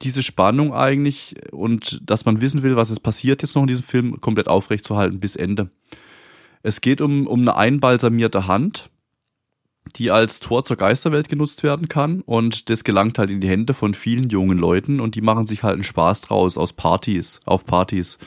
diese 0.02 0.22
Spannung 0.22 0.74
eigentlich 0.74 1.36
und 1.52 2.00
dass 2.08 2.24
man 2.24 2.40
wissen 2.40 2.62
will, 2.62 2.76
was 2.76 2.90
es 2.90 3.00
passiert 3.00 3.42
jetzt 3.42 3.54
noch 3.54 3.62
in 3.62 3.68
diesem 3.68 3.84
Film, 3.84 4.20
komplett 4.20 4.48
aufrechtzuerhalten 4.48 5.20
bis 5.20 5.36
Ende. 5.36 5.70
Es 6.62 6.80
geht 6.80 7.00
um, 7.00 7.26
um 7.26 7.40
eine 7.40 7.56
einbalsamierte 7.56 8.46
Hand, 8.46 8.90
die 9.96 10.10
als 10.10 10.40
Tor 10.40 10.64
zur 10.64 10.76
Geisterwelt 10.76 11.28
genutzt 11.28 11.62
werden 11.62 11.88
kann 11.88 12.20
und 12.20 12.70
das 12.70 12.84
gelangt 12.84 13.18
halt 13.18 13.30
in 13.30 13.40
die 13.40 13.48
Hände 13.48 13.74
von 13.74 13.94
vielen 13.94 14.30
jungen 14.30 14.58
Leuten 14.58 15.00
und 15.00 15.14
die 15.14 15.20
machen 15.20 15.46
sich 15.46 15.62
halt 15.62 15.74
einen 15.74 15.84
Spaß 15.84 16.22
draus 16.22 16.56
aus 16.56 16.72
Partys, 16.72 17.40
auf 17.44 17.66
Partys. 17.66 18.18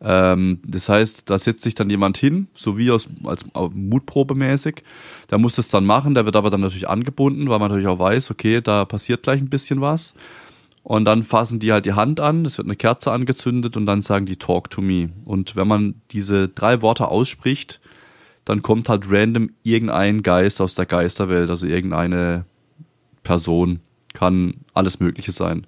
Ähm, 0.00 0.60
das 0.66 0.88
heißt, 0.88 1.28
da 1.30 1.38
setzt 1.38 1.62
sich 1.62 1.74
dann 1.74 1.88
jemand 1.88 2.18
hin, 2.18 2.48
so 2.54 2.76
wie 2.76 2.90
aus, 2.90 3.08
als 3.24 3.44
Mutprobe 3.72 4.34
mäßig. 4.34 4.82
Der 5.30 5.38
muss 5.38 5.56
das 5.56 5.68
dann 5.68 5.86
machen, 5.86 6.14
der 6.14 6.24
wird 6.26 6.36
aber 6.36 6.50
dann 6.50 6.60
natürlich 6.60 6.88
angebunden, 6.88 7.48
weil 7.48 7.58
man 7.58 7.68
natürlich 7.68 7.88
auch 7.88 7.98
weiß, 7.98 8.30
okay, 8.30 8.60
da 8.60 8.84
passiert 8.84 9.22
gleich 9.22 9.40
ein 9.40 9.48
bisschen 9.48 9.80
was. 9.80 10.14
Und 10.88 11.04
dann 11.04 11.24
fassen 11.24 11.58
die 11.58 11.72
halt 11.72 11.84
die 11.84 11.94
Hand 11.94 12.20
an, 12.20 12.44
es 12.44 12.58
wird 12.58 12.68
eine 12.68 12.76
Kerze 12.76 13.10
angezündet 13.10 13.76
und 13.76 13.86
dann 13.86 14.02
sagen 14.02 14.24
die 14.24 14.36
Talk 14.36 14.70
to 14.70 14.80
me. 14.80 15.08
Und 15.24 15.56
wenn 15.56 15.66
man 15.66 16.00
diese 16.12 16.46
drei 16.46 16.80
Worte 16.80 17.08
ausspricht, 17.08 17.80
dann 18.44 18.62
kommt 18.62 18.88
halt 18.88 19.10
random 19.10 19.50
irgendein 19.64 20.22
Geist 20.22 20.60
aus 20.60 20.76
der 20.76 20.86
Geisterwelt, 20.86 21.50
also 21.50 21.66
irgendeine 21.66 22.44
Person, 23.24 23.80
kann 24.14 24.58
alles 24.74 25.00
Mögliche 25.00 25.32
sein. 25.32 25.66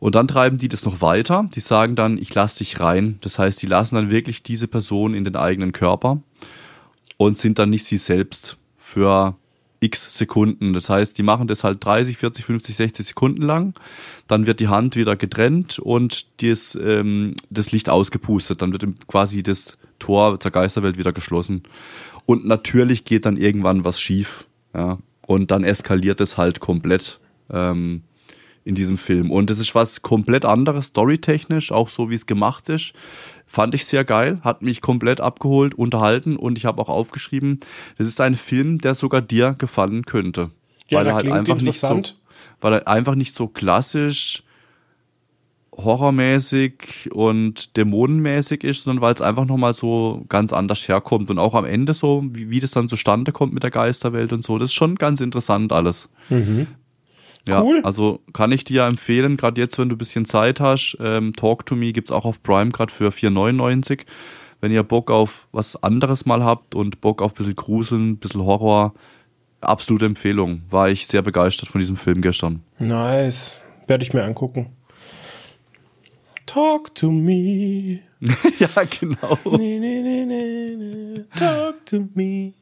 Und 0.00 0.14
dann 0.14 0.28
treiben 0.28 0.56
die 0.56 0.70
das 0.70 0.86
noch 0.86 1.02
weiter. 1.02 1.46
Die 1.54 1.60
sagen 1.60 1.94
dann, 1.94 2.16
ich 2.16 2.34
lass 2.34 2.54
dich 2.54 2.80
rein. 2.80 3.18
Das 3.20 3.38
heißt, 3.38 3.60
die 3.60 3.66
lassen 3.66 3.96
dann 3.96 4.08
wirklich 4.08 4.42
diese 4.42 4.66
Person 4.66 5.12
in 5.12 5.24
den 5.24 5.36
eigenen 5.36 5.72
Körper 5.72 6.22
und 7.18 7.36
sind 7.36 7.58
dann 7.58 7.68
nicht 7.68 7.84
sie 7.84 7.98
selbst 7.98 8.56
für 8.78 9.36
x 9.80 10.16
Sekunden. 10.16 10.72
Das 10.72 10.88
heißt, 10.88 11.16
die 11.16 11.22
machen 11.22 11.48
das 11.48 11.64
halt 11.64 11.84
30, 11.84 12.16
40, 12.16 12.44
50, 12.44 12.76
60 12.76 13.06
Sekunden 13.06 13.42
lang. 13.42 13.74
Dann 14.26 14.46
wird 14.46 14.60
die 14.60 14.68
Hand 14.68 14.96
wieder 14.96 15.16
getrennt 15.16 15.78
und 15.78 16.42
das, 16.42 16.78
ähm, 16.80 17.34
das 17.50 17.72
Licht 17.72 17.88
ausgepustet. 17.88 18.62
Dann 18.62 18.72
wird 18.72 18.84
quasi 19.06 19.42
das 19.42 19.78
Tor 19.98 20.40
zur 20.40 20.50
Geisterwelt 20.50 20.98
wieder 20.98 21.12
geschlossen. 21.12 21.62
Und 22.26 22.44
natürlich 22.44 23.04
geht 23.04 23.26
dann 23.26 23.36
irgendwann 23.36 23.84
was 23.84 24.00
schief. 24.00 24.46
Ja. 24.74 24.98
Und 25.26 25.50
dann 25.50 25.64
eskaliert 25.64 26.20
es 26.20 26.36
halt 26.36 26.60
komplett 26.60 27.20
ähm, 27.50 28.02
in 28.68 28.74
diesem 28.74 28.98
Film. 28.98 29.30
Und 29.30 29.50
es 29.50 29.58
ist 29.58 29.74
was 29.74 30.02
komplett 30.02 30.44
anderes, 30.44 30.88
storytechnisch, 30.88 31.72
auch 31.72 31.88
so 31.88 32.10
wie 32.10 32.14
es 32.14 32.26
gemacht 32.26 32.68
ist. 32.68 32.92
Fand 33.46 33.74
ich 33.74 33.86
sehr 33.86 34.04
geil, 34.04 34.40
hat 34.42 34.60
mich 34.60 34.82
komplett 34.82 35.22
abgeholt, 35.22 35.74
unterhalten 35.74 36.36
und 36.36 36.58
ich 36.58 36.66
habe 36.66 36.82
auch 36.82 36.90
aufgeschrieben, 36.90 37.60
das 37.96 38.06
ist 38.06 38.20
ein 38.20 38.34
Film, 38.34 38.78
der 38.78 38.94
sogar 38.94 39.22
dir 39.22 39.54
gefallen 39.56 40.04
könnte. 40.04 40.50
Ja, 40.90 40.98
weil 40.98 41.06
er 41.06 41.14
halt 41.14 41.32
einfach 41.32 41.58
nicht 41.62 41.80
so, 41.80 42.02
weil 42.60 42.74
er 42.74 42.88
einfach 42.88 43.14
nicht 43.14 43.34
so 43.34 43.48
klassisch 43.48 44.42
horrormäßig 45.72 47.08
und 47.12 47.74
dämonenmäßig 47.74 48.64
ist, 48.64 48.84
sondern 48.84 49.00
weil 49.00 49.14
es 49.14 49.22
einfach 49.22 49.46
nochmal 49.46 49.72
so 49.72 50.26
ganz 50.28 50.52
anders 50.52 50.86
herkommt 50.88 51.30
und 51.30 51.38
auch 51.38 51.54
am 51.54 51.64
Ende 51.64 51.94
so, 51.94 52.22
wie, 52.32 52.50
wie 52.50 52.60
das 52.60 52.72
dann 52.72 52.90
zustande 52.90 53.32
kommt 53.32 53.54
mit 53.54 53.62
der 53.62 53.70
Geisterwelt 53.70 54.34
und 54.34 54.44
so, 54.44 54.58
das 54.58 54.70
ist 54.70 54.74
schon 54.74 54.96
ganz 54.96 55.22
interessant 55.22 55.72
alles. 55.72 56.10
Mhm. 56.28 56.66
Ja, 57.48 57.62
cool. 57.62 57.80
Also 57.84 58.20
kann 58.32 58.52
ich 58.52 58.64
dir 58.64 58.84
empfehlen, 58.84 59.36
gerade 59.36 59.60
jetzt, 59.60 59.78
wenn 59.78 59.88
du 59.88 59.94
ein 59.94 59.98
bisschen 59.98 60.24
Zeit 60.24 60.60
hast, 60.60 60.96
ähm, 61.00 61.32
Talk 61.34 61.66
to 61.66 61.74
Me 61.74 61.92
gibt's 61.92 62.10
auch 62.10 62.24
auf 62.24 62.42
Prime 62.42 62.70
gerade 62.70 62.92
für 62.92 63.10
4,99. 63.10 64.02
Wenn 64.60 64.72
ihr 64.72 64.82
Bock 64.82 65.10
auf 65.10 65.46
was 65.52 65.82
anderes 65.82 66.26
mal 66.26 66.44
habt 66.44 66.74
und 66.74 67.00
Bock 67.00 67.22
auf 67.22 67.32
ein 67.32 67.36
bisschen 67.36 67.56
Gruseln, 67.56 68.10
ein 68.10 68.16
bisschen 68.18 68.44
Horror, 68.44 68.92
absolute 69.60 70.06
Empfehlung. 70.06 70.62
War 70.68 70.88
ich 70.88 71.06
sehr 71.06 71.22
begeistert 71.22 71.68
von 71.68 71.80
diesem 71.80 71.96
Film 71.96 72.22
gestern. 72.22 72.62
Nice. 72.78 73.60
Werde 73.86 74.04
ich 74.04 74.12
mir 74.12 74.24
angucken. 74.24 74.70
Talk 76.46 76.94
to 76.94 77.10
me. 77.10 78.00
ja, 78.58 78.68
genau. 79.00 79.38
Nee, 79.56 79.78
nee, 79.78 80.00
nee, 80.02 80.24
nee, 80.24 80.76
nee. 80.76 81.24
Talk 81.36 81.86
to 81.86 82.08
me. 82.14 82.52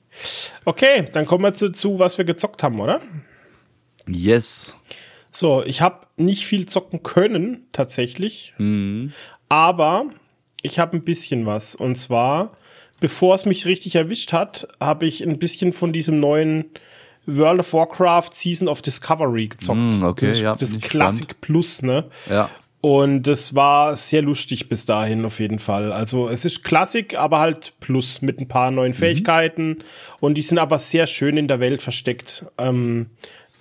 Okay, 0.64 1.04
dann 1.12 1.26
kommen 1.26 1.44
wir 1.44 1.52
zu, 1.52 1.70
zu 1.70 1.98
was 1.98 2.18
wir 2.18 2.24
gezockt 2.24 2.62
haben, 2.62 2.80
oder? 2.80 3.00
Yes. 4.08 4.76
So, 5.30 5.62
ich 5.64 5.80
habe 5.80 6.06
nicht 6.16 6.46
viel 6.46 6.66
zocken 6.66 7.02
können, 7.02 7.66
tatsächlich. 7.72 8.54
Mhm. 8.58 9.12
Aber 9.48 10.06
ich 10.62 10.78
habe 10.78 10.96
ein 10.96 11.04
bisschen 11.04 11.46
was. 11.46 11.74
Und 11.74 11.94
zwar, 11.94 12.52
bevor 13.00 13.34
es 13.34 13.44
mich 13.44 13.66
richtig 13.66 13.94
erwischt 13.96 14.32
hat, 14.32 14.66
habe 14.80 15.06
ich 15.06 15.22
ein 15.22 15.38
bisschen 15.38 15.72
von 15.72 15.92
diesem 15.92 16.20
neuen 16.20 16.66
World 17.26 17.60
of 17.60 17.72
Warcraft 17.72 18.30
Season 18.32 18.68
of 18.68 18.82
Discovery 18.82 19.48
gezockt. 19.48 20.00
Mm, 20.00 20.04
okay, 20.04 20.26
das, 20.26 20.40
ja, 20.40 20.54
das 20.54 20.78
Classic 20.80 21.28
gespannt. 21.28 21.40
Plus, 21.40 21.82
ne? 21.82 22.08
Ja. 22.30 22.50
Und 22.80 23.24
das 23.24 23.56
war 23.56 23.96
sehr 23.96 24.22
lustig 24.22 24.68
bis 24.68 24.84
dahin 24.84 25.24
auf 25.24 25.40
jeden 25.40 25.58
Fall. 25.58 25.92
Also 25.92 26.28
es 26.28 26.44
ist 26.44 26.62
Klassik, 26.62 27.16
aber 27.18 27.40
halt 27.40 27.72
Plus 27.80 28.22
mit 28.22 28.40
ein 28.40 28.46
paar 28.46 28.70
neuen 28.70 28.94
Fähigkeiten. 28.94 29.78
Und 30.20 30.34
die 30.34 30.42
sind 30.42 30.58
aber 30.58 30.78
sehr 30.78 31.08
schön 31.08 31.36
in 31.36 31.48
der 31.48 31.58
Welt 31.58 31.82
versteckt. 31.82 32.46
Ähm, 32.58 33.10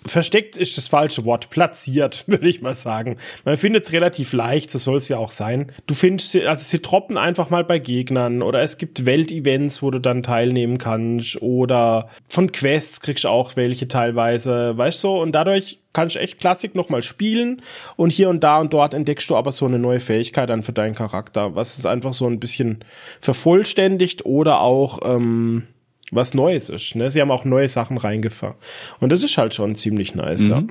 versteckt 0.05 0.57
ist 0.57 0.77
das 0.77 0.87
falsche 0.87 1.25
Wort. 1.25 1.49
Platziert, 1.49 2.23
würde 2.27 2.47
ich 2.47 2.61
mal 2.61 2.73
sagen. 2.73 3.17
Man 3.43 3.57
findet 3.57 3.85
es 3.85 3.91
relativ 3.93 4.33
leicht, 4.33 4.71
so 4.71 4.77
soll 4.77 4.97
es 4.97 5.07
ja 5.09 5.17
auch 5.17 5.31
sein. 5.31 5.71
Du 5.87 5.93
findest, 5.95 6.31
sie- 6.31 6.45
also 6.45 6.63
sie 6.63 6.81
droppen 6.81 7.17
einfach 7.17 7.49
mal 7.49 7.63
bei 7.63 7.79
Gegnern 7.79 8.41
oder 8.41 8.61
es 8.61 8.77
gibt 8.77 9.05
Weltevents, 9.05 9.81
wo 9.81 9.91
du 9.91 9.99
dann 9.99 10.23
teilnehmen 10.23 10.77
kannst 10.77 11.41
oder 11.41 12.09
von 12.27 12.51
Quests 12.51 13.01
kriegst 13.01 13.23
du 13.23 13.29
auch 13.29 13.55
welche 13.55 13.87
teilweise, 13.87 14.77
weißt 14.77 15.03
du, 15.03 15.09
und 15.21 15.31
dadurch 15.33 15.79
kannst 15.93 16.15
du 16.15 16.19
echt 16.19 16.39
Klassik 16.39 16.75
nochmal 16.75 17.03
spielen 17.03 17.61
und 17.95 18.09
hier 18.09 18.27
und 18.29 18.43
da 18.43 18.59
und 18.59 18.73
dort 18.73 18.93
entdeckst 18.93 19.29
du 19.29 19.35
aber 19.37 19.53
so 19.53 19.65
eine 19.65 19.79
neue 19.79 20.01
Fähigkeit 20.01 20.49
dann 20.49 20.61
für 20.61 20.73
deinen 20.73 20.93
Charakter, 20.93 21.55
was 21.55 21.77
es 21.79 21.85
einfach 21.85 22.13
so 22.13 22.27
ein 22.27 22.39
bisschen 22.39 22.83
vervollständigt 23.21 24.25
oder 24.25 24.59
auch 24.61 24.99
ähm, 25.05 25.63
was 26.11 26.33
Neues 26.33 26.69
ist. 26.69 26.95
Ne? 26.95 27.11
Sie 27.11 27.21
haben 27.21 27.31
auch 27.31 27.45
neue 27.45 27.67
Sachen 27.67 27.97
reingefahren. 27.97 28.55
Und 28.99 29.11
das 29.11 29.23
ist 29.23 29.37
halt 29.37 29.53
schon 29.53 29.75
ziemlich 29.75 30.15
nice, 30.15 30.47
ja. 30.47 30.63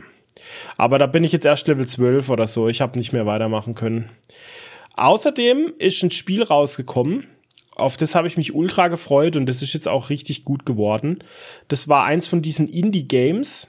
Aber 0.76 0.98
da 0.98 1.06
bin 1.06 1.24
ich 1.24 1.32
jetzt 1.32 1.46
erst 1.46 1.68
Level 1.68 1.86
12 1.86 2.28
oder 2.28 2.46
so. 2.46 2.68
Ich 2.68 2.80
habe 2.80 2.98
nicht 2.98 3.12
mehr 3.12 3.26
weitermachen 3.26 3.74
können. 3.74 4.10
Außerdem 4.96 5.74
ist 5.78 6.02
ein 6.02 6.10
Spiel 6.10 6.42
rausgekommen, 6.42 7.26
auf 7.76 7.96
das 7.96 8.14
habe 8.14 8.28
ich 8.28 8.36
mich 8.36 8.54
ultra 8.54 8.88
gefreut 8.88 9.36
und 9.36 9.46
das 9.46 9.62
ist 9.62 9.72
jetzt 9.72 9.88
auch 9.88 10.10
richtig 10.10 10.44
gut 10.44 10.64
geworden. 10.64 11.18
Das 11.68 11.88
war 11.88 12.04
eins 12.04 12.28
von 12.28 12.40
diesen 12.40 12.68
Indie-Games, 12.68 13.68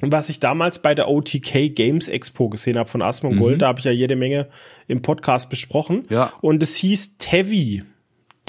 was 0.00 0.30
ich 0.30 0.40
damals 0.40 0.80
bei 0.80 0.94
der 0.94 1.10
OTK 1.10 1.74
Games 1.74 2.08
Expo 2.08 2.48
gesehen 2.48 2.78
habe 2.78 2.88
von 2.88 3.02
Asmongold. 3.02 3.60
Da 3.60 3.68
habe 3.68 3.80
ich 3.80 3.84
ja 3.84 3.92
jede 3.92 4.16
Menge 4.16 4.48
im 4.88 5.02
Podcast 5.02 5.50
besprochen. 5.50 6.06
Ja. 6.08 6.32
Und 6.40 6.62
es 6.62 6.76
hieß 6.76 7.18
Tevi. 7.18 7.82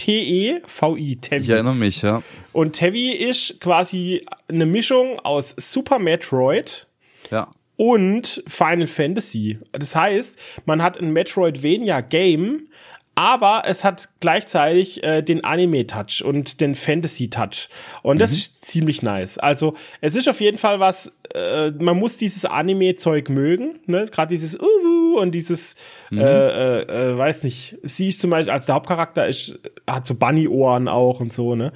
T-E-V-I, 0.06 1.16
Tevi. 1.18 1.44
Ich 1.44 1.50
erinnere 1.50 1.76
mich, 1.76 2.02
ja. 2.02 2.24
Und 2.54 2.74
Tevi 2.74 3.12
ist 3.12 3.60
quasi 3.60 4.26
eine 4.48 4.66
Mischung 4.66 5.20
aus 5.20 5.54
Super 5.58 6.00
Metroid 6.00 6.88
Ja. 7.30 7.54
und 7.78 8.44
Final 8.48 8.88
Fantasy. 8.88 9.60
Das 9.72 9.96
heißt, 9.96 10.40
man 10.66 10.82
hat 10.82 11.00
ein 11.00 11.12
Metroidvania-Game, 11.14 12.68
aber 13.16 13.64
es 13.66 13.84
hat 13.84 14.10
gleichzeitig 14.20 15.04
äh, 15.04 15.22
den 15.22 15.44
Anime-Touch 15.44 16.24
und 16.24 16.62
den 16.62 16.76
Fantasy-Touch. 16.76 17.70
Und 18.04 18.20
das 18.20 18.32
ist 18.32 18.66
ziemlich 18.66 19.02
nice. 19.02 19.38
Also, 19.38 19.76
es 20.00 20.16
ist 20.16 20.30
auf 20.30 20.40
jeden 20.40 20.58
Fall 20.58 20.80
was, 20.80 21.12
äh, 21.36 21.72
man 21.72 21.98
muss 21.98 22.18
dieses 22.18 22.46
Anime-Zeug 22.46 23.30
mögen, 23.30 23.80
ne? 23.86 24.06
Gerade 24.10 24.30
dieses 24.30 24.58
Uwu 24.58 25.20
und 25.20 25.34
dieses, 25.34 25.76
äh, 26.12 26.18
äh, 26.18 26.82
äh, 26.84 27.18
weiß 27.18 27.44
nicht, 27.44 27.78
sie 27.84 28.08
ist 28.08 28.22
zum 28.22 28.30
Beispiel 28.30 28.52
als 28.52 28.66
der 28.66 28.76
Hauptcharakter 28.76 29.28
ist, 29.28 29.60
hat 29.90 30.06
so 30.06 30.16
Bunny-Ohren 30.16 30.88
auch 30.88 31.20
und 31.20 31.34
so, 31.34 31.56
ne? 31.56 31.74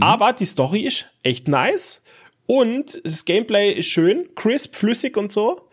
Aber 0.00 0.32
die 0.32 0.46
Story 0.46 0.82
ist 0.82 1.06
echt 1.22 1.48
nice. 1.48 2.02
Und 2.46 3.00
das 3.04 3.24
Gameplay 3.24 3.72
ist 3.72 3.86
schön, 3.86 4.28
crisp, 4.36 4.76
flüssig 4.76 5.16
und 5.16 5.32
so. 5.32 5.65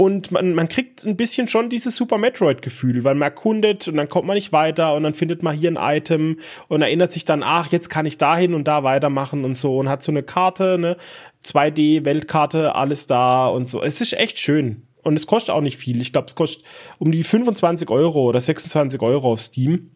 Und 0.00 0.30
man, 0.30 0.54
man 0.54 0.66
kriegt 0.66 1.04
ein 1.04 1.16
bisschen 1.16 1.46
schon 1.46 1.68
dieses 1.68 1.94
Super 1.94 2.16
Metroid-Gefühl, 2.16 3.04
weil 3.04 3.14
man 3.14 3.28
erkundet 3.28 3.86
und 3.86 3.98
dann 3.98 4.08
kommt 4.08 4.26
man 4.26 4.34
nicht 4.34 4.50
weiter 4.50 4.94
und 4.94 5.02
dann 5.02 5.12
findet 5.12 5.42
man 5.42 5.54
hier 5.54 5.70
ein 5.70 5.76
Item 5.76 6.38
und 6.68 6.80
erinnert 6.80 7.12
sich 7.12 7.26
dann, 7.26 7.42
ach, 7.42 7.70
jetzt 7.70 7.90
kann 7.90 8.06
ich 8.06 8.16
dahin 8.16 8.54
und 8.54 8.66
da 8.66 8.82
weitermachen 8.82 9.44
und 9.44 9.58
so 9.58 9.76
und 9.76 9.90
hat 9.90 10.00
so 10.00 10.10
eine 10.10 10.22
Karte, 10.22 10.78
ne, 10.78 10.96
2D-Weltkarte, 11.44 12.74
alles 12.76 13.08
da 13.08 13.46
und 13.48 13.68
so. 13.68 13.82
Es 13.82 14.00
ist 14.00 14.14
echt 14.14 14.38
schön. 14.38 14.84
Und 15.02 15.16
es 15.16 15.26
kostet 15.26 15.54
auch 15.54 15.60
nicht 15.60 15.76
viel. 15.76 16.00
Ich 16.00 16.14
glaube, 16.14 16.28
es 16.28 16.34
kostet 16.34 16.64
um 16.98 17.12
die 17.12 17.22
25 17.22 17.90
Euro 17.90 18.24
oder 18.24 18.40
26 18.40 19.02
Euro 19.02 19.32
auf 19.32 19.42
Steam. 19.42 19.90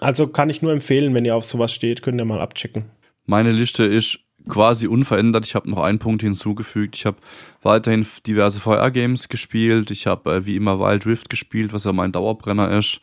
Also 0.00 0.26
kann 0.26 0.50
ich 0.50 0.60
nur 0.60 0.72
empfehlen, 0.72 1.14
wenn 1.14 1.24
ihr 1.24 1.36
auf 1.36 1.46
sowas 1.46 1.72
steht, 1.72 2.02
könnt 2.02 2.20
ihr 2.20 2.26
mal 2.26 2.42
abchecken. 2.42 2.84
Meine 3.24 3.52
Liste 3.52 3.84
ist 3.84 4.18
quasi 4.48 4.86
unverändert. 4.86 5.46
Ich 5.46 5.54
habe 5.54 5.70
noch 5.70 5.78
einen 5.78 5.98
Punkt 5.98 6.22
hinzugefügt. 6.22 6.96
Ich 6.96 7.06
habe 7.06 7.16
weiterhin 7.62 8.06
diverse 8.26 8.60
VR-Games 8.60 9.28
gespielt. 9.28 9.90
Ich 9.90 10.06
habe 10.06 10.34
äh, 10.34 10.46
wie 10.46 10.56
immer 10.56 10.78
Wild 10.78 11.06
Rift 11.06 11.30
gespielt, 11.30 11.72
was 11.72 11.84
ja 11.84 11.92
mein 11.92 12.12
Dauerbrenner 12.12 12.70
ist. 12.76 13.00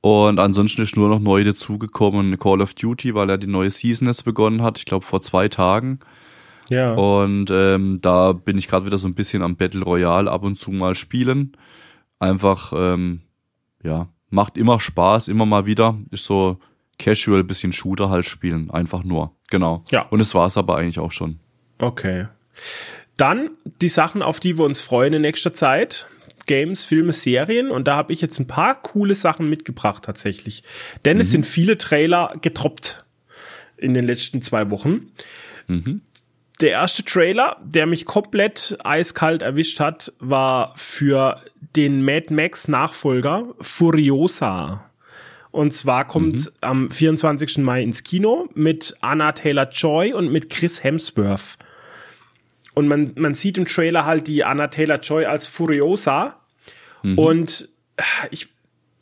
Und 0.00 0.40
ansonsten 0.40 0.82
ist 0.82 0.96
nur 0.96 1.08
noch 1.08 1.20
neu 1.20 1.44
dazugekommen 1.44 2.38
Call 2.38 2.60
of 2.60 2.74
Duty, 2.74 3.14
weil 3.14 3.30
er 3.30 3.38
die 3.38 3.46
neue 3.46 3.70
Season 3.70 4.08
jetzt 4.08 4.24
begonnen 4.24 4.62
hat. 4.62 4.78
Ich 4.78 4.84
glaube 4.84 5.06
vor 5.06 5.22
zwei 5.22 5.48
Tagen. 5.48 6.00
Ja. 6.70 6.94
Und 6.94 7.50
ähm, 7.52 8.00
da 8.00 8.32
bin 8.32 8.58
ich 8.58 8.66
gerade 8.66 8.86
wieder 8.86 8.98
so 8.98 9.06
ein 9.06 9.14
bisschen 9.14 9.42
am 9.42 9.56
Battle 9.56 9.84
Royale 9.84 10.30
ab 10.30 10.42
und 10.42 10.58
zu 10.58 10.72
mal 10.72 10.96
spielen. 10.96 11.56
Einfach, 12.18 12.72
ähm, 12.74 13.20
ja, 13.84 14.08
macht 14.30 14.56
immer 14.56 14.80
Spaß, 14.80 15.28
immer 15.28 15.46
mal 15.46 15.66
wieder. 15.66 15.96
Ist 16.10 16.24
so 16.24 16.58
casual, 17.02 17.44
bisschen 17.44 17.72
Shooter 17.72 18.10
halt 18.10 18.26
spielen. 18.26 18.70
Einfach 18.70 19.04
nur. 19.04 19.36
Genau. 19.50 19.84
Ja. 19.90 20.02
Und 20.02 20.20
es 20.20 20.34
war's 20.34 20.56
aber 20.56 20.76
eigentlich 20.76 20.98
auch 20.98 21.12
schon. 21.12 21.38
Okay. 21.78 22.28
Dann 23.16 23.50
die 23.80 23.88
Sachen, 23.88 24.22
auf 24.22 24.40
die 24.40 24.58
wir 24.58 24.64
uns 24.64 24.80
freuen 24.80 25.12
in 25.12 25.22
nächster 25.22 25.52
Zeit. 25.52 26.06
Games, 26.46 26.84
Filme, 26.84 27.12
Serien. 27.12 27.70
Und 27.70 27.86
da 27.86 27.96
habe 27.96 28.12
ich 28.12 28.20
jetzt 28.20 28.38
ein 28.38 28.46
paar 28.46 28.80
coole 28.80 29.14
Sachen 29.14 29.48
mitgebracht 29.48 30.04
tatsächlich. 30.04 30.64
Denn 31.04 31.20
es 31.20 31.30
sind 31.30 31.46
viele 31.46 31.78
Trailer 31.78 32.34
getroppt 32.40 33.04
in 33.76 33.94
den 33.94 34.06
letzten 34.06 34.42
zwei 34.42 34.70
Wochen. 34.70 35.12
Der 36.60 36.70
erste 36.70 37.04
Trailer, 37.04 37.56
der 37.64 37.86
mich 37.86 38.04
komplett 38.04 38.76
eiskalt 38.84 39.42
erwischt 39.42 39.80
hat, 39.80 40.12
war 40.18 40.72
für 40.76 41.40
den 41.76 42.04
Mad 42.04 42.32
Max 42.32 42.68
Nachfolger 42.68 43.54
Furiosa. 43.60 44.90
Und 45.52 45.72
zwar 45.72 46.08
kommt 46.08 46.50
am 46.62 46.90
24. 46.90 47.58
Mai 47.58 47.82
ins 47.82 48.02
Kino 48.02 48.48
mit 48.54 48.96
Anna 49.02 49.32
Taylor 49.32 49.68
Joy 49.68 50.14
und 50.14 50.32
mit 50.32 50.48
Chris 50.48 50.82
Hemsworth. 50.82 51.58
Und 52.74 52.88
man, 52.88 53.12
man 53.16 53.34
sieht 53.34 53.58
im 53.58 53.66
Trailer 53.66 54.06
halt 54.06 54.26
die 54.26 54.44
Anna 54.44 54.68
Taylor 54.68 54.98
Joy 54.98 55.26
als 55.26 55.46
Furiosa. 55.46 56.40
Und 57.16 57.68
ich 58.30 58.48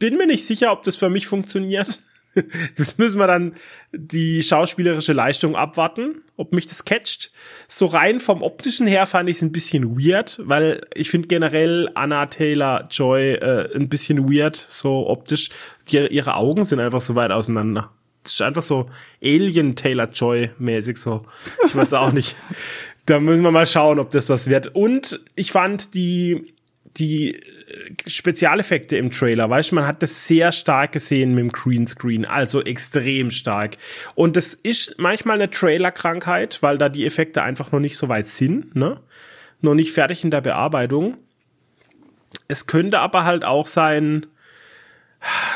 bin 0.01 0.17
mir 0.17 0.27
nicht 0.27 0.45
sicher, 0.45 0.73
ob 0.73 0.83
das 0.83 0.97
für 0.97 1.09
mich 1.09 1.29
funktioniert. 1.29 2.01
Das 2.77 2.99
müssen 2.99 3.19
wir 3.19 3.27
dann 3.27 3.55
die 3.93 4.43
schauspielerische 4.43 5.13
Leistung 5.13 5.57
abwarten, 5.57 6.23
ob 6.37 6.53
mich 6.53 6.67
das 6.67 6.85
catcht. 6.85 7.33
So 7.69 7.87
rein 7.87 8.21
vom 8.21 8.43
optischen 8.43 8.87
her 8.87 9.07
fand 9.07 9.29
ich 9.29 9.37
es 9.37 9.43
ein 9.43 9.53
bisschen 9.53 9.99
weird, 9.99 10.41
weil 10.45 10.87
ich 10.95 11.11
finde 11.11 11.29
generell 11.29 11.91
Anna 11.95 12.27
Taylor 12.27 12.89
Joy 12.91 13.35
äh, 13.35 13.75
ein 13.75 13.89
bisschen 13.89 14.33
weird, 14.33 14.57
so 14.57 15.09
optisch. 15.09 15.51
Die, 15.89 15.99
ihre 15.99 16.35
Augen 16.35 16.65
sind 16.65 16.81
einfach 16.81 17.01
so 17.01 17.15
weit 17.15 17.31
auseinander. 17.31 17.91
Das 18.23 18.35
ist 18.35 18.43
einfach 18.43 18.63
so 18.63 18.87
Alien 19.23 19.77
Taylor 19.77 20.09
Joy 20.11 20.51
mäßig 20.59 20.99
so. 20.99 21.23
Ich 21.67 21.75
weiß 21.75 21.95
auch 21.95 22.13
nicht. 22.13 22.37
Da 23.07 23.19
müssen 23.19 23.43
wir 23.43 23.51
mal 23.51 23.67
schauen, 23.67 23.99
ob 23.99 24.11
das 24.11 24.29
was 24.29 24.49
wird. 24.49 24.75
Und 24.75 25.21
ich 25.35 25.53
fand 25.53 25.95
die 25.95 26.55
die 26.97 27.41
Spezialeffekte 28.07 28.97
im 28.97 29.11
Trailer, 29.11 29.49
weißt 29.49 29.71
du, 29.71 29.77
man 29.77 29.87
hat 29.87 30.03
das 30.03 30.27
sehr 30.27 30.53
stark 30.53 30.93
gesehen 30.93 31.31
mit 31.31 31.39
dem 31.39 31.53
Greenscreen, 31.53 32.25
also 32.25 32.63
extrem 32.63 33.31
stark. 33.31 33.77
Und 34.15 34.37
das 34.37 34.55
ist 34.55 34.97
manchmal 34.99 35.37
eine 35.37 35.51
Trailer-Krankheit, 35.51 36.59
weil 36.63 36.79
da 36.79 36.89
die 36.89 37.07
Effekte 37.07 37.43
einfach 37.43 37.73
noch 37.73 37.81
nicht 37.81 37.97
so 37.97 38.09
weit 38.09 38.27
sind, 38.27 38.75
ne? 38.75 39.01
Noch 39.63 39.75
nicht 39.75 39.93
fertig 39.93 40.25
in 40.25 40.31
der 40.31 40.41
Bearbeitung. 40.41 41.19
Es 42.49 42.67
könnte 42.67 43.01
aber 43.01 43.25
halt 43.25 43.45
auch 43.45 43.67
sein, 43.67 44.27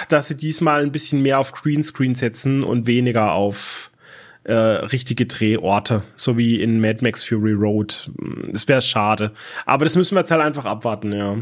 dass 0.08 0.28
sie 0.28 0.36
diesmal 0.36 0.82
ein 0.82 0.92
bisschen 0.92 1.22
mehr 1.22 1.38
auf 1.38 1.52
Greenscreen 1.52 2.14
setzen 2.14 2.62
und 2.62 2.86
weniger 2.86 3.32
auf 3.32 3.90
äh, 4.44 4.52
richtige 4.52 5.24
Drehorte, 5.26 6.02
so 6.16 6.36
wie 6.36 6.60
in 6.60 6.80
Mad 6.80 6.98
Max 7.02 7.24
Fury 7.24 7.52
Road. 7.52 8.10
Das 8.52 8.68
wäre 8.68 8.82
schade. 8.82 9.32
Aber 9.64 9.84
das 9.84 9.96
müssen 9.96 10.14
wir 10.14 10.20
jetzt 10.20 10.30
halt 10.30 10.42
einfach 10.42 10.66
abwarten, 10.66 11.12
ja. 11.12 11.38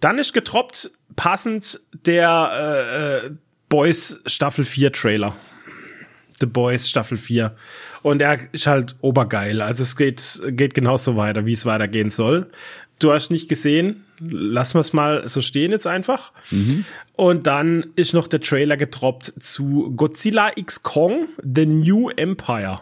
Dann 0.00 0.18
ist 0.18 0.32
getroppt, 0.32 0.90
passend 1.16 1.80
der 2.06 3.22
äh, 3.26 3.30
Boys 3.68 4.20
Staffel 4.26 4.64
4 4.64 4.92
Trailer. 4.92 5.36
The 6.40 6.46
Boys 6.46 6.88
Staffel 6.88 7.18
4. 7.18 7.54
Und 8.02 8.22
er 8.22 8.38
ist 8.52 8.66
halt 8.66 8.96
obergeil. 9.02 9.60
Also 9.60 9.82
es 9.82 9.94
geht, 9.96 10.40
geht 10.48 10.74
genauso 10.74 11.16
weiter, 11.16 11.46
wie 11.46 11.52
es 11.52 11.66
weitergehen 11.66 12.08
soll. 12.08 12.50
du 12.98 13.12
hast 13.12 13.30
nicht 13.30 13.48
gesehen. 13.48 14.04
Lassen 14.18 14.74
wir 14.74 14.80
es 14.80 14.92
mal 14.92 15.26
so 15.28 15.40
stehen 15.40 15.70
jetzt 15.70 15.86
einfach. 15.86 16.32
Mhm. 16.50 16.84
Und 17.14 17.46
dann 17.46 17.86
ist 17.96 18.12
noch 18.12 18.26
der 18.26 18.40
Trailer 18.40 18.76
getroppt 18.76 19.32
zu 19.38 19.92
Godzilla 19.96 20.50
X 20.56 20.82
Kong, 20.82 21.28
The 21.42 21.66
New 21.66 22.10
Empire. 22.10 22.80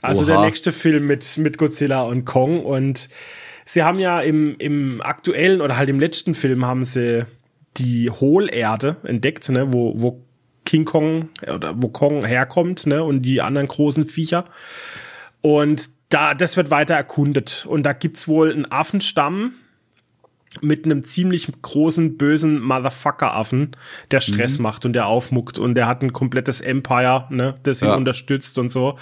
Also 0.00 0.24
Oha. 0.24 0.32
der 0.32 0.40
nächste 0.42 0.72
Film 0.72 1.06
mit, 1.06 1.38
mit 1.38 1.58
Godzilla 1.58 2.02
und 2.02 2.24
Kong. 2.24 2.60
Und 2.60 3.08
sie 3.68 3.82
haben 3.82 3.98
ja 3.98 4.20
im, 4.20 4.56
im 4.58 5.00
aktuellen 5.02 5.60
oder 5.60 5.76
halt 5.76 5.88
im 5.88 6.00
letzten 6.00 6.34
Film 6.34 6.64
haben 6.64 6.84
sie 6.84 7.26
die 7.76 8.10
Hohlerde 8.10 8.96
entdeckt, 9.04 9.48
ne, 9.50 9.72
wo, 9.72 9.92
wo 10.00 10.24
King 10.64 10.84
Kong 10.84 11.28
oder 11.42 11.74
wo 11.80 11.88
Kong 11.88 12.24
herkommt, 12.24 12.86
ne, 12.86 13.04
und 13.04 13.22
die 13.22 13.40
anderen 13.42 13.68
großen 13.68 14.06
Viecher. 14.06 14.44
Und 15.42 15.90
da, 16.08 16.34
das 16.34 16.56
wird 16.56 16.70
weiter 16.70 16.94
erkundet. 16.94 17.66
Und 17.68 17.82
da 17.84 17.92
gibt's 17.92 18.26
wohl 18.26 18.52
einen 18.52 18.70
Affenstamm 18.70 19.52
mit 20.62 20.84
einem 20.84 21.02
ziemlich 21.02 21.48
großen, 21.62 22.16
bösen 22.16 22.60
Motherfucker-Affen, 22.60 23.76
der 24.10 24.20
Stress 24.20 24.58
macht 24.58 24.84
und 24.86 24.92
der 24.92 25.06
aufmuckt 25.06 25.58
und 25.58 25.74
der 25.74 25.86
hat 25.86 26.02
ein 26.02 26.12
komplettes 26.12 26.60
Empire, 26.60 27.26
ne, 27.30 27.58
das 27.62 27.82
ihn 27.82 27.88
Ja. 27.88 27.94
unterstützt 27.94 28.58
und 28.58 28.70
so. 28.70 28.98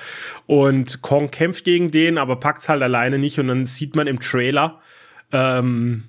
Und 0.46 1.02
Kong 1.02 1.30
kämpft 1.30 1.64
gegen 1.64 1.90
den, 1.90 2.18
aber 2.18 2.36
packt's 2.36 2.68
halt 2.68 2.82
alleine 2.82 3.18
nicht 3.18 3.38
und 3.38 3.48
dann 3.48 3.66
sieht 3.66 3.96
man 3.96 4.07
im 4.07 4.20
Trailer 4.20 4.80
ähm, 5.32 6.04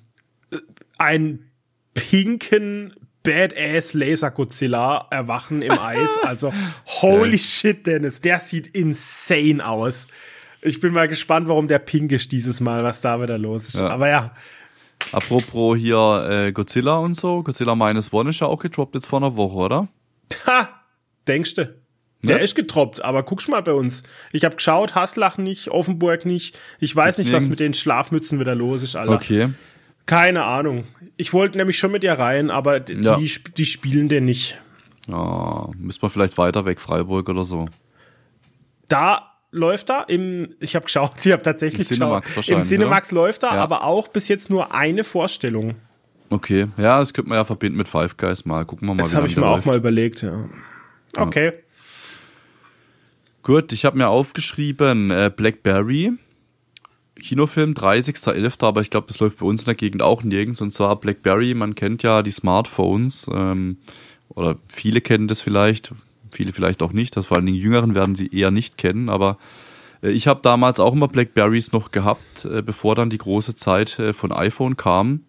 einen 0.98 1.50
pinken 1.94 2.94
Badass 3.24 3.94
Laser 3.94 4.30
Godzilla 4.30 5.06
erwachen 5.10 5.62
im 5.62 5.72
Eis. 5.78 6.18
Also 6.24 6.52
holy 6.86 7.38
shit, 7.38 7.86
Dennis, 7.86 8.20
der 8.20 8.40
sieht 8.40 8.68
insane 8.68 9.66
aus. 9.66 10.08
Ich 10.60 10.80
bin 10.80 10.92
mal 10.92 11.08
gespannt, 11.08 11.46
warum 11.48 11.68
der 11.68 11.78
pink 11.78 12.10
ist 12.12 12.32
dieses 12.32 12.60
Mal, 12.60 12.82
was 12.84 13.00
da 13.00 13.20
wieder 13.22 13.38
los 13.38 13.68
ist. 13.68 13.80
Ja. 13.80 13.90
Aber 13.90 14.08
ja, 14.08 14.32
Apropos 15.12 15.76
hier 15.78 16.26
äh, 16.30 16.52
Godzilla 16.52 16.96
und 16.98 17.14
so. 17.14 17.42
Godzilla 17.42 17.74
Minus 17.74 18.12
One 18.12 18.30
ist 18.30 18.40
ja 18.40 18.46
auch 18.46 18.58
gedroppt 18.60 18.94
jetzt 18.94 19.06
vor 19.06 19.18
einer 19.20 19.36
Woche, 19.36 19.56
oder? 19.56 19.88
ha, 20.46 20.68
denkst 21.26 21.54
du? 21.54 21.74
Der 22.22 22.36
Nicht? 22.36 22.44
ist 22.46 22.54
getroppt, 22.56 23.04
aber 23.04 23.22
guck's 23.22 23.46
mal 23.46 23.62
bei 23.62 23.72
uns. 23.72 24.02
Ich 24.32 24.44
habe 24.44 24.56
geschaut, 24.56 24.94
Haslach 24.96 25.38
nicht, 25.38 25.68
Offenburg 25.68 26.26
nicht. 26.26 26.58
Ich 26.80 26.94
weiß 26.94 27.16
Gibt's 27.16 27.18
nicht, 27.18 27.26
was 27.36 27.44
nirgends? 27.44 27.48
mit 27.48 27.60
den 27.60 27.74
Schlafmützen 27.74 28.40
wieder 28.40 28.56
los 28.56 28.82
ist, 28.82 28.96
Alter. 28.96 29.12
Okay. 29.12 29.48
Keine 30.04 30.42
Ahnung. 30.44 30.84
Ich 31.16 31.32
wollte 31.32 31.56
nämlich 31.58 31.78
schon 31.78 31.92
mit 31.92 32.02
dir 32.02 32.14
rein, 32.14 32.50
aber 32.50 32.80
d- 32.80 32.94
Ja. 33.00 33.16
die, 33.16 33.30
die 33.56 33.66
spielen 33.66 34.08
den 34.08 34.24
nicht. 34.24 34.58
Ja, 35.06 35.68
müssen 35.76 36.02
wir 36.02 36.10
vielleicht 36.10 36.36
weiter 36.38 36.64
weg, 36.64 36.80
Freiburg 36.80 37.28
oder 37.28 37.44
so. 37.44 37.68
Da 38.88 39.30
läuft 39.50 39.90
er 39.90 40.08
im, 40.08 40.54
ich 40.60 40.74
habe 40.76 40.84
geschaut, 40.84 41.12
ich 41.24 41.32
habe 41.32 41.42
tatsächlich 41.42 41.88
Im 41.90 41.94
Cinemax 41.96 42.34
geschaut. 42.34 42.48
Im 42.54 42.62
Cinemax 42.62 43.12
läuft 43.12 43.42
er, 43.44 43.54
Ja. 43.54 43.62
aber 43.62 43.84
auch 43.84 44.08
bis 44.08 44.28
jetzt 44.28 44.50
nur 44.50 44.74
eine 44.74 45.04
Vorstellung. 45.04 45.76
Okay, 46.30 46.66
ja, 46.76 46.98
das 47.00 47.14
könnte 47.14 47.30
man 47.30 47.36
ja 47.38 47.44
verbinden 47.44 47.78
mit 47.78 47.88
Five 47.88 48.16
Guys 48.18 48.44
mal. 48.44 48.64
Gucken 48.66 48.86
wir 48.88 48.94
mal, 48.94 49.02
Das 49.02 49.14
habe 49.14 49.26
ich 49.26 49.36
mir 49.36 49.46
auch 49.46 49.56
läuft. 49.56 49.66
mal 49.66 49.76
überlegt, 49.76 50.20
ja. 50.22 50.48
Okay. 51.16 51.52
Gut, 53.42 53.72
ich 53.72 53.84
habe 53.86 53.96
mir 53.96 54.08
aufgeschrieben, 54.08 55.10
äh, 55.10 55.32
Blackberry, 55.34 56.12
Kinofilm 57.18 57.72
30.11., 57.72 58.62
aber 58.66 58.82
ich 58.82 58.90
glaube, 58.90 59.06
das 59.06 59.18
läuft 59.20 59.38
bei 59.38 59.46
uns 59.46 59.62
in 59.62 59.66
der 59.66 59.74
Gegend 59.74 60.02
auch 60.02 60.22
nirgends. 60.22 60.60
Und 60.60 60.72
zwar 60.74 60.96
Blackberry, 60.96 61.54
man 61.54 61.74
kennt 61.74 62.02
ja 62.02 62.22
die 62.22 62.30
Smartphones, 62.30 63.26
ähm, 63.32 63.78
oder 64.28 64.56
viele 64.68 65.00
kennen 65.00 65.28
das 65.28 65.40
vielleicht, 65.40 65.92
viele 66.32 66.52
vielleicht 66.52 66.82
auch 66.82 66.92
nicht. 66.92 67.16
Das 67.16 67.26
vor 67.26 67.36
allen 67.36 67.46
Dingen 67.46 67.58
Jüngeren 67.58 67.94
werden 67.94 68.14
sie 68.14 68.28
eher 68.28 68.50
nicht 68.50 68.78
kennen, 68.78 69.08
aber 69.08 69.38
äh, 70.02 70.10
ich 70.10 70.26
habe 70.26 70.40
damals 70.42 70.80
auch 70.80 70.92
immer 70.92 71.08
Blackberries 71.08 71.72
noch 71.72 71.90
gehabt, 71.90 72.44
äh, 72.44 72.62
bevor 72.62 72.94
dann 72.94 73.10
die 73.10 73.18
große 73.18 73.56
Zeit 73.56 73.98
äh, 73.98 74.12
von 74.12 74.32
iPhone 74.32 74.76
kam. 74.76 75.20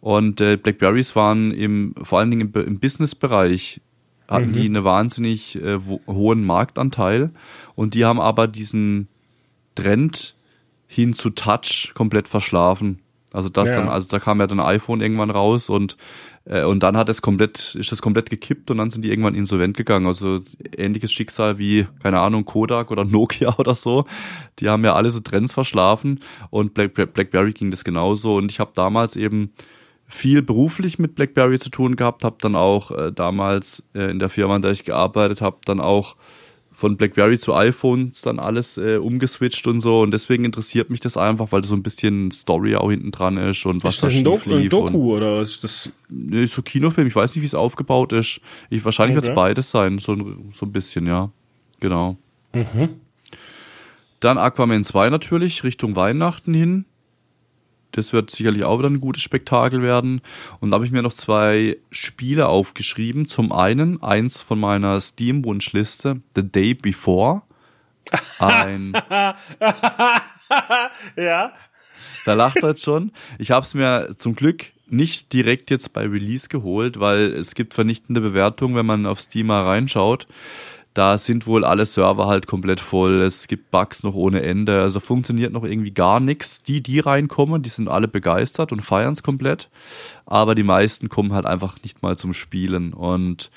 Und 0.00 0.36
Blackberries 0.36 1.16
waren 1.16 1.50
im, 1.50 1.94
vor 2.02 2.18
allen 2.18 2.30
Dingen 2.30 2.52
im, 2.52 2.78
Business-Bereich, 2.78 3.80
hatten 4.28 4.52
die 4.52 4.66
einen 4.66 4.84
wahnsinnig 4.84 5.58
hohen 6.06 6.44
Marktanteil. 6.44 7.30
Und 7.74 7.94
die 7.94 8.04
haben 8.04 8.20
aber 8.20 8.46
diesen 8.46 9.08
Trend 9.74 10.36
hin 10.86 11.14
zu 11.14 11.30
Touch 11.30 11.92
komplett 11.94 12.28
verschlafen. 12.28 12.98
Also 13.34 13.48
das 13.48 13.68
Ja. 13.68 13.76
dann, 13.76 13.88
also 13.88 14.08
da 14.08 14.20
kam 14.20 14.40
ja 14.40 14.46
dann 14.46 14.60
iPhone 14.60 15.00
irgendwann 15.00 15.30
raus 15.30 15.68
und 15.68 15.96
äh, 16.46 16.62
und 16.64 16.82
dann 16.82 16.96
hat 16.96 17.08
es 17.08 17.20
komplett, 17.22 17.74
ist 17.74 17.90
das 17.90 18.00
komplett 18.02 18.30
gekippt 18.30 18.70
und 18.70 18.78
dann 18.78 18.90
sind 18.90 19.02
die 19.02 19.10
irgendwann 19.10 19.34
insolvent 19.34 19.76
gegangen. 19.76 20.06
Also 20.06 20.40
ähnliches 20.76 21.10
Schicksal 21.12 21.58
wie, 21.58 21.86
keine 22.02 22.20
Ahnung, 22.20 22.44
Kodak 22.44 22.90
oder 22.90 23.04
Nokia 23.04 23.54
oder 23.58 23.74
so. 23.74 24.04
Die 24.60 24.68
haben 24.68 24.84
ja 24.84 24.94
alle 24.94 25.10
so 25.10 25.20
Trends 25.20 25.52
verschlafen 25.52 26.20
und 26.50 26.74
Black, 26.74 26.94
Black, 26.94 27.12
BlackBerry 27.12 27.52
ging 27.52 27.70
das 27.70 27.84
genauso. 27.84 28.36
Und 28.36 28.50
ich 28.50 28.60
habe 28.60 28.72
damals 28.74 29.16
eben 29.16 29.52
viel 30.06 30.42
beruflich 30.42 30.98
mit 30.98 31.14
BlackBerry 31.14 31.58
zu 31.58 31.70
tun 31.70 31.96
gehabt, 31.96 32.24
habe 32.24 32.36
dann 32.40 32.54
auch 32.54 32.90
äh, 32.90 33.10
damals 33.10 33.82
äh, 33.94 34.10
in 34.10 34.18
der 34.18 34.28
Firma, 34.28 34.54
in 34.56 34.62
der 34.62 34.70
ich 34.70 34.84
gearbeitet 34.84 35.40
habe, 35.40 35.56
dann 35.64 35.80
auch 35.80 36.14
von 36.74 36.96
BlackBerry 36.96 37.38
zu 37.38 37.54
iPhones 37.54 38.20
dann 38.22 38.38
alles 38.38 38.76
äh, 38.76 38.96
umgeswitcht 38.96 39.66
und 39.66 39.80
so 39.80 40.00
und 40.02 40.10
deswegen 40.10 40.44
interessiert 40.44 40.90
mich 40.90 41.00
das 41.00 41.16
einfach, 41.16 41.52
weil 41.52 41.60
da 41.62 41.68
so 41.68 41.74
ein 41.74 41.82
bisschen 41.82 42.30
Story 42.32 42.74
auch 42.76 42.90
hinten 42.90 43.12
dran 43.12 43.36
ist 43.38 43.64
und 43.64 43.82
was 43.84 43.94
ist 43.94 44.02
da 44.02 44.06
das 44.08 44.14
schief 44.14 44.24
Doku, 44.24 44.50
ein 44.50 44.58
lief 44.60 44.70
Doku 44.70 45.14
oder 45.16 45.40
ist 45.40 45.62
das? 45.64 45.90
Nee, 46.10 46.46
so 46.46 46.62
Kinofilm, 46.62 47.06
ich 47.08 47.14
weiß 47.16 47.34
nicht, 47.34 47.42
wie 47.42 47.46
es 47.46 47.54
aufgebaut 47.54 48.12
ist. 48.12 48.40
Ich, 48.70 48.84
wahrscheinlich 48.84 49.14
wird 49.14 49.24
Okay. 49.24 49.32
es 49.32 49.36
beides 49.36 49.70
sein, 49.70 49.98
so, 49.98 50.12
ein- 50.12 50.52
so 50.54 50.66
ein 50.66 50.72
bisschen, 50.72 51.06
ja. 51.06 51.30
Genau. 51.80 52.16
Mhm. 52.52 52.90
Dann 54.20 54.38
Aquaman 54.38 54.84
2 54.84 55.10
natürlich, 55.10 55.64
Richtung 55.64 55.96
Weihnachten 55.96 56.54
hin. 56.54 56.84
Das 57.96 58.12
wird 58.12 58.30
sicherlich 58.30 58.64
auch 58.64 58.78
wieder 58.78 58.90
ein 58.90 59.00
gutes 59.00 59.22
Spektakel 59.22 59.82
werden. 59.82 60.20
Und 60.60 60.70
da 60.70 60.74
habe 60.74 60.84
ich 60.84 60.90
mir 60.90 61.02
noch 61.02 61.12
zwei 61.12 61.76
Spiele 61.90 62.48
aufgeschrieben. 62.48 63.28
Zum 63.28 63.52
einen 63.52 64.02
eins 64.02 64.42
von 64.42 64.58
meiner 64.58 65.00
Steam-Wunschliste, 65.00 66.20
The 66.34 66.42
Day 66.42 66.74
Before. 66.74 67.42
Ein 68.38 68.92
ja. 71.16 71.52
Da 72.24 72.34
lacht 72.34 72.56
er 72.62 72.70
jetzt 72.70 72.84
schon. 72.84 73.12
Ich 73.38 73.50
habe 73.50 73.64
es 73.64 73.74
mir 73.74 74.10
zum 74.18 74.34
Glück 74.34 74.66
nicht 74.86 75.32
direkt 75.32 75.70
jetzt 75.70 75.92
bei 75.92 76.02
Release 76.02 76.48
geholt, 76.48 77.00
weil 77.00 77.32
es 77.32 77.54
gibt 77.54 77.74
vernichtende 77.74 78.20
Bewertungen, 78.20 78.74
wenn 78.74 78.86
man 78.86 79.06
auf 79.06 79.20
Steam 79.20 79.46
mal 79.46 79.64
reinschaut. 79.64 80.26
Da 80.94 81.18
sind 81.18 81.46
wohl 81.48 81.64
alle 81.64 81.86
Server 81.86 82.28
halt 82.28 82.46
komplett 82.46 82.80
voll. 82.80 83.20
Es 83.22 83.48
gibt 83.48 83.72
Bugs 83.72 84.04
noch 84.04 84.14
ohne 84.14 84.42
Ende. 84.42 84.80
Also 84.80 85.00
funktioniert 85.00 85.52
noch 85.52 85.64
irgendwie 85.64 85.90
gar 85.90 86.20
nichts. 86.20 86.62
Die, 86.62 86.82
die 86.82 87.00
reinkommen, 87.00 87.62
die 87.62 87.68
sind 87.68 87.88
alle 87.88 88.06
begeistert 88.06 88.70
und 88.70 88.80
feiern 88.80 89.14
es 89.14 89.24
komplett. 89.24 89.70
Aber 90.24 90.54
die 90.54 90.62
meisten 90.62 91.08
kommen 91.08 91.32
halt 91.32 91.46
einfach 91.46 91.82
nicht 91.82 92.02
mal 92.02 92.16
zum 92.16 92.32
Spielen. 92.32 92.92
Und 92.92 93.50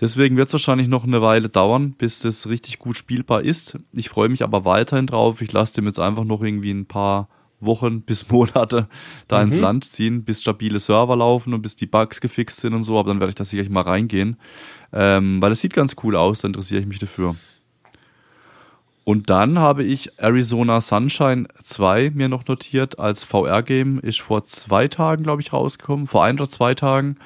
Deswegen 0.00 0.38
wird 0.38 0.48
es 0.48 0.54
wahrscheinlich 0.54 0.88
noch 0.88 1.04
eine 1.04 1.20
Weile 1.20 1.50
dauern, 1.50 1.92
bis 1.92 2.20
das 2.20 2.48
richtig 2.48 2.78
gut 2.78 2.96
spielbar 2.96 3.42
ist. 3.42 3.76
Ich 3.92 4.08
freue 4.08 4.30
mich 4.30 4.42
aber 4.42 4.64
weiterhin 4.64 5.06
drauf. 5.06 5.42
Ich 5.42 5.52
lasse 5.52 5.74
dem 5.74 5.86
jetzt 5.86 6.00
einfach 6.00 6.24
noch 6.24 6.40
irgendwie 6.40 6.70
ein 6.70 6.86
paar 6.86 7.28
Wochen 7.60 8.02
bis 8.02 8.28
Monate 8.30 8.88
da 9.28 9.42
ins 9.42 9.56
Land 9.56 9.84
ziehen, 9.84 10.24
bis 10.24 10.42
stabile 10.42 10.80
Server 10.80 11.16
laufen 11.16 11.54
und 11.54 11.62
bis 11.62 11.76
die 11.76 11.86
Bugs 11.86 12.20
gefixt 12.20 12.60
sind 12.60 12.74
und 12.74 12.82
so. 12.82 12.98
Aber 12.98 13.10
dann 13.10 13.20
werde 13.20 13.30
ich 13.30 13.36
da 13.36 13.44
sicherlich 13.44 13.70
mal 13.70 13.82
reingehen. 13.82 14.36
Ähm, 14.92 15.40
weil 15.40 15.52
es 15.52 15.60
sieht 15.60 15.74
ganz 15.74 15.96
cool 16.02 16.16
aus, 16.16 16.40
da 16.40 16.48
interessiere 16.48 16.80
ich 16.80 16.86
mich 16.86 16.98
dafür. 16.98 17.36
Und 19.04 19.30
dann 19.30 19.58
habe 19.58 19.82
ich 19.82 20.18
Arizona 20.18 20.80
Sunshine 20.80 21.48
2 21.64 22.10
mir 22.14 22.28
noch 22.28 22.46
notiert 22.46 22.98
als 22.98 23.24
VR-Game. 23.24 23.98
Ist 23.98 24.20
vor 24.20 24.44
zwei 24.44 24.88
Tagen, 24.88 25.24
glaube 25.24 25.42
ich, 25.42 25.52
rausgekommen. 25.52 26.06
Vor 26.06 26.24
ein 26.24 26.36
oder 26.36 26.50
zwei 26.50 26.74
Tagen 26.74 27.16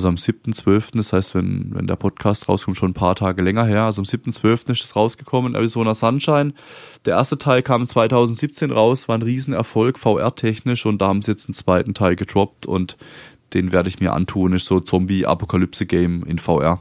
also 0.00 0.08
am 0.08 0.14
7.12., 0.14 0.96
das 0.96 1.12
heißt, 1.12 1.34
wenn, 1.34 1.74
wenn 1.74 1.86
der 1.86 1.96
Podcast 1.96 2.48
rauskommt, 2.48 2.76
schon 2.76 2.92
ein 2.92 2.94
paar 2.94 3.14
Tage 3.14 3.42
länger 3.42 3.66
her. 3.66 3.82
Also 3.82 4.00
am 4.00 4.06
7.12. 4.06 4.70
ist 4.70 4.84
es 4.84 4.96
rausgekommen, 4.96 5.54
Arizona 5.54 5.94
Sunshine. 5.94 6.54
Der 7.04 7.16
erste 7.16 7.36
Teil 7.36 7.62
kam 7.62 7.86
2017 7.86 8.70
raus, 8.70 9.08
war 9.08 9.18
ein 9.18 9.22
Riesenerfolg, 9.22 9.98
VR-technisch 9.98 10.86
und 10.86 11.02
da 11.02 11.08
haben 11.08 11.20
sie 11.20 11.32
jetzt 11.32 11.48
einen 11.48 11.54
zweiten 11.54 11.92
Teil 11.92 12.16
gedroppt 12.16 12.64
und 12.64 12.96
den 13.52 13.72
werde 13.72 13.88
ich 13.90 14.00
mir 14.00 14.12
antun, 14.12 14.54
ist 14.54 14.66
so 14.66 14.80
Zombie-Apokalypse-Game 14.80 16.24
in 16.24 16.38
VR. 16.38 16.80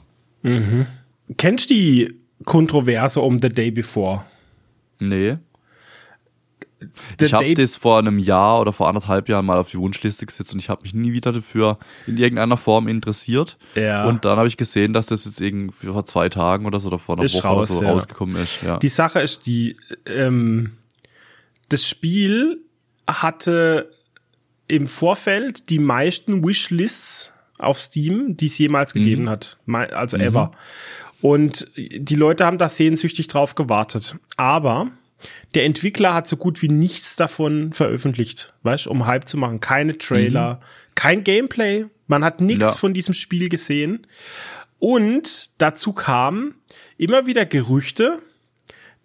Kennst 1.38 1.70
du 1.70 1.74
die 1.74 2.14
Kontroverse 2.46 3.20
um 3.20 3.42
The 3.42 3.50
Day 3.50 3.72
Before? 3.72 4.24
Nee. 5.00 5.36
Ich 7.22 7.34
habe 7.34 7.54
das 7.54 7.76
vor 7.76 8.00
einem 8.00 8.20
Jahr 8.20 8.62
oder 8.62 8.72
vor 8.74 8.88
anderthalb 8.88 9.28
Jahren 9.30 9.46
mal 9.46 9.58
auf 9.58 9.70
die 9.70 9.78
Wunschliste 9.78 10.26
gesetzt 10.26 10.54
und 10.54 10.60
ich 10.60 10.70
habe 10.70 10.82
mich 10.84 10.94
nie 10.94 11.12
wieder 11.14 11.32
dafür 11.32 11.78
in 12.08 12.18
irgendeiner 12.18 12.58
Form 12.58 12.88
interessiert. 12.88 13.58
Ja. 13.76 14.06
Und 14.06 14.26
dann 14.26 14.38
habe 14.38 14.48
ich 14.48 14.58
gesehen, 14.58 14.94
dass 14.94 15.08
das 15.08 15.26
jetzt 15.26 15.42
irgendwie 15.42 15.88
vor 15.88 16.06
zwei 16.06 16.30
Tagen 16.30 16.66
oder 16.66 16.80
so 16.80 16.88
oder 16.88 17.00
vor 17.00 17.16
einer 17.18 17.26
Ist 17.26 17.36
Woche 17.36 17.48
raus, 17.48 17.70
oder 17.72 17.78
so 17.80 17.84
ja. 17.84 17.92
rausgekommen 17.92 18.36
ist. 18.38 18.62
Ja. 18.64 18.78
Die 18.78 18.90
Sache 18.90 19.20
ist 19.22 19.46
die, 19.46 19.78
ähm, 20.06 20.74
das 21.70 21.88
Spiel 21.88 22.62
hatte 23.08 23.92
im 24.68 24.86
Vorfeld 24.88 25.70
die 25.70 25.80
meisten 25.80 26.46
Wishlists 26.46 27.34
auf 27.58 27.78
Steam, 27.78 28.38
die 28.38 28.46
es 28.46 28.58
jemals 28.58 28.94
gegeben 28.94 29.30
hat. 29.30 29.58
Me- 29.66 29.92
Also 29.94 30.18
ever. 30.18 30.52
Und 31.22 31.68
die 31.76 32.16
Leute 32.16 32.46
haben 32.46 32.58
da 32.58 32.70
sehnsüchtig 32.70 33.28
drauf 33.28 33.56
gewartet. 33.56 34.16
Aber 34.38 34.92
der 35.54 35.66
Entwickler 35.66 36.14
hat 36.14 36.28
so 36.28 36.38
gut 36.38 36.62
wie 36.62 36.70
nichts 36.70 37.16
davon 37.16 37.74
veröffentlicht, 37.74 38.54
weißt, 38.64 38.88
um 38.88 39.06
Hype 39.06 39.28
zu 39.28 39.38
machen. 39.38 39.60
Keine 39.60 39.98
Trailer, 39.98 40.56
mhm. 40.56 40.94
kein 40.96 41.24
Gameplay, 41.24 41.86
man 42.08 42.24
hat 42.24 42.42
nichts 42.42 42.66
ja. 42.66 42.72
von 42.72 42.94
diesem 42.94 43.14
Spiel 43.14 43.50
gesehen. 43.50 44.08
Und 44.80 45.52
dazu 45.58 45.94
kamen 45.94 46.56
immer 46.98 47.26
wieder 47.26 47.46
Gerüchte, 47.46 48.22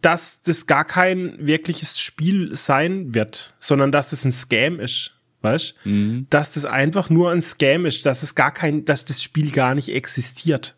dass 0.00 0.42
das 0.42 0.66
gar 0.66 0.84
kein 0.84 1.34
wirkliches 1.38 1.98
Spiel 1.98 2.54
sein 2.54 3.14
wird, 3.14 3.54
sondern 3.58 3.90
dass 3.90 4.08
das 4.08 4.24
ein 4.24 4.32
Scam 4.32 4.80
ist. 4.80 5.12
Weißt? 5.40 5.74
Mhm. 5.84 6.26
Dass 6.30 6.52
das 6.52 6.64
einfach 6.64 7.10
nur 7.10 7.30
ein 7.30 7.42
Scam 7.42 7.84
ist, 7.84 8.06
dass 8.06 8.22
es 8.22 8.34
gar 8.34 8.52
kein, 8.52 8.86
dass 8.86 9.04
das 9.04 9.22
Spiel 9.22 9.50
gar 9.50 9.74
nicht 9.74 9.90
existiert. 9.90 10.76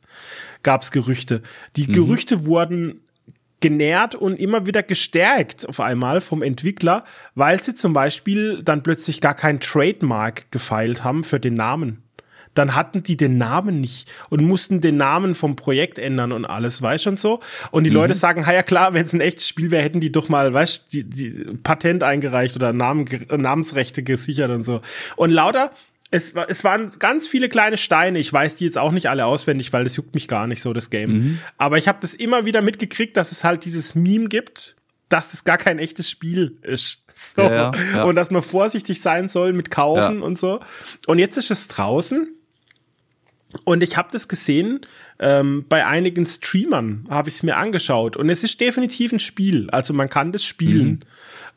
Gab 0.65 0.83
es 0.83 0.91
Gerüchte. 0.91 1.43
Die 1.77 1.87
mhm. 1.87 1.93
Gerüchte 1.93 2.47
wurden 2.47 3.01
genährt 3.61 4.15
und 4.15 4.37
immer 4.37 4.67
wieder 4.67 4.83
gestärkt 4.83 5.69
auf 5.69 5.81
einmal 5.81 6.21
vom 6.21 6.43
Entwickler, 6.43 7.05
weil 7.35 7.63
sie 7.63 7.75
zum 7.75 7.93
Beispiel 7.93 8.63
dann 8.63 8.83
plötzlich 8.83 9.21
gar 9.21 9.35
kein 9.35 9.61
Trademark 9.61 10.51
gefeilt 10.51 11.05
haben 11.05 11.25
für 11.25 11.41
den 11.41 11.55
Namen 11.55 12.03
dann 12.57 12.75
hatten 12.75 13.03
die 13.03 13.17
den 13.17 13.39
Namen 13.39 13.81
nicht 13.81 14.11
und 14.31 14.43
mussten 14.43 14.81
den 14.81 14.97
Namen 14.97 15.35
vom 15.35 15.57
Projekt 15.57 15.99
ändern 15.99 16.33
und 16.33 16.45
alles, 16.45 16.83
weißt 16.83 17.05
schon 17.05 17.17
so. 17.17 17.41
Und 17.71 17.85
die 17.85 17.91
mhm. 17.91 17.97
Leute 17.97 18.15
sagen, 18.15 18.45
ja 18.47 18.63
klar, 18.63 18.95
wenn 18.95 19.05
es 19.05 19.13
ein 19.13 19.21
echtes 19.21 19.47
Spiel 19.47 19.71
wäre, 19.71 19.83
hätten 19.83 20.01
die 20.01 20.11
doch 20.11 20.29
mal, 20.29 20.53
weißt 20.53 20.93
die, 20.93 21.05
die 21.05 21.31
Patent 21.63 22.03
eingereicht 22.03 22.57
oder 22.57 22.73
Namen, 22.73 23.07
Namensrechte 23.31 24.03
gesichert 24.03 24.51
und 24.51 24.65
so. 24.65 24.81
Und 25.17 25.31
lauter 25.31 25.71
es, 26.11 26.35
es 26.49 26.65
waren 26.65 26.91
ganz 26.99 27.27
viele 27.29 27.49
kleine 27.49 27.77
Steine. 27.77 28.19
Ich 28.19 28.33
weiß 28.33 28.57
die 28.57 28.65
jetzt 28.65 28.79
auch 28.79 28.93
nicht 28.93 29.09
alle 29.09 29.27
auswendig, 29.27 29.73
weil 29.73 29.85
das 29.85 29.97
juckt 29.97 30.15
mich 30.15 30.29
gar 30.29 30.47
nicht 30.47 30.63
so, 30.63 30.73
das 30.73 30.91
Game. 30.91 31.13
Mhm. 31.13 31.39
Aber 31.59 31.79
ich 31.79 31.89
habe 31.89 31.99
das 32.01 32.15
immer 32.15 32.45
wieder 32.45 32.63
mitgekriegt, 32.63 33.17
dass 33.17 33.33
es 33.33 33.45
halt 33.45 33.65
dieses 33.65 33.95
Meme 33.95 34.29
gibt, 34.29 34.77
dass 35.09 35.31
das 35.31 35.45
gar 35.45 35.59
kein 35.59 35.79
echtes 35.79 36.11
Spiel 36.11 36.59
ist. 36.63 37.03
So. 37.19 37.41
Ja, 37.41 37.49
ja, 37.49 37.73
ja. 37.95 38.05
Und 38.05 38.15
dass 38.15 38.31
man 38.31 38.43
vorsichtig 38.43 39.01
sein 39.01 39.31
soll 39.31 39.55
mit 39.55 39.71
Kaufen 39.71 40.21
und 40.21 40.37
so. 40.37 40.61
Und 41.07 41.19
jetzt 41.19 41.39
ist 41.39 41.51
es 41.51 41.67
draußen 41.67 42.29
und 43.65 43.83
ich 43.83 43.97
habe 43.97 44.09
das 44.13 44.29
gesehen 44.29 44.81
ähm, 45.19 45.65
bei 45.67 45.87
einigen 45.87 46.27
Streamern, 46.27 47.07
habe 47.09 47.29
ich 47.29 47.37
es 47.37 47.43
mir 47.43 47.57
angeschaut. 47.57 48.19
Und 48.19 48.29
es 48.29 48.45
ist 48.45 48.61
definitiv 48.61 49.13
ein 49.13 49.21
Spiel. 49.21 49.71
Also 49.71 49.95
man 49.95 50.11
kann 50.11 50.33
das 50.33 50.45
spielen. 50.45 50.89
Mhm. 50.89 51.01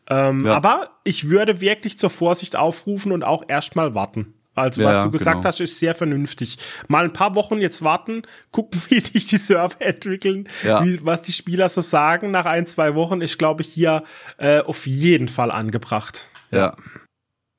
Ähm, 0.09 0.45
ja. 0.45 0.53
Aber 0.53 0.91
ich 1.03 1.29
würde 1.29 1.61
wirklich 1.61 1.99
zur 1.99 2.09
Vorsicht 2.09 2.55
aufrufen 2.55 3.11
und 3.11 3.23
auch 3.23 3.43
erstmal 3.47 3.93
warten. 3.95 4.33
Also 4.59 4.83
was 4.83 4.97
ja, 4.97 5.03
du 5.03 5.11
gesagt 5.11 5.37
genau. 5.37 5.47
hast, 5.47 5.59
ist 5.59 5.79
sehr 5.79 5.95
vernünftig. 5.95 6.57
Mal 6.87 7.05
ein 7.05 7.13
paar 7.13 7.35
Wochen 7.35 7.59
jetzt 7.59 7.83
warten, 7.83 8.23
gucken, 8.51 8.81
wie 8.89 8.99
sich 8.99 9.25
die 9.25 9.37
Server 9.37 9.81
entwickeln, 9.81 10.47
ja. 10.63 10.83
wie, 10.83 11.03
was 11.05 11.21
die 11.21 11.33
Spieler 11.33 11.69
so 11.69 11.81
sagen 11.81 12.31
nach 12.31 12.45
ein, 12.45 12.65
zwei 12.65 12.95
Wochen, 12.95 13.21
ist, 13.21 13.37
glaube 13.37 13.61
ich, 13.61 13.69
hier 13.69 14.03
äh, 14.37 14.59
auf 14.59 14.87
jeden 14.87 15.27
Fall 15.27 15.51
angebracht. 15.51 16.27
Ja. 16.51 16.75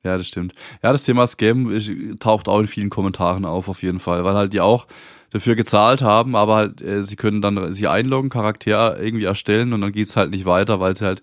Ja, 0.03 0.17
das 0.17 0.27
stimmt. 0.27 0.53
Ja, 0.81 0.91
das 0.91 1.03
Thema 1.03 1.27
Scam 1.27 1.77
taucht 2.19 2.47
auch 2.47 2.59
in 2.59 2.67
vielen 2.67 2.89
Kommentaren 2.89 3.45
auf, 3.45 3.69
auf 3.69 3.83
jeden 3.83 3.99
Fall, 3.99 4.23
weil 4.23 4.33
halt 4.33 4.51
die 4.51 4.59
auch 4.59 4.87
dafür 5.29 5.55
gezahlt 5.55 6.01
haben, 6.01 6.35
aber 6.35 6.55
halt, 6.55 6.81
äh, 6.81 7.03
sie 7.03 7.15
können 7.15 7.41
dann 7.41 7.71
sie 7.71 7.87
einloggen, 7.87 8.29
Charakter 8.29 8.99
irgendwie 8.99 9.25
erstellen 9.25 9.73
und 9.73 9.81
dann 9.81 9.91
geht's 9.91 10.15
halt 10.15 10.31
nicht 10.31 10.45
weiter, 10.45 10.79
weil 10.79 10.95
sie 10.95 11.05
halt 11.05 11.21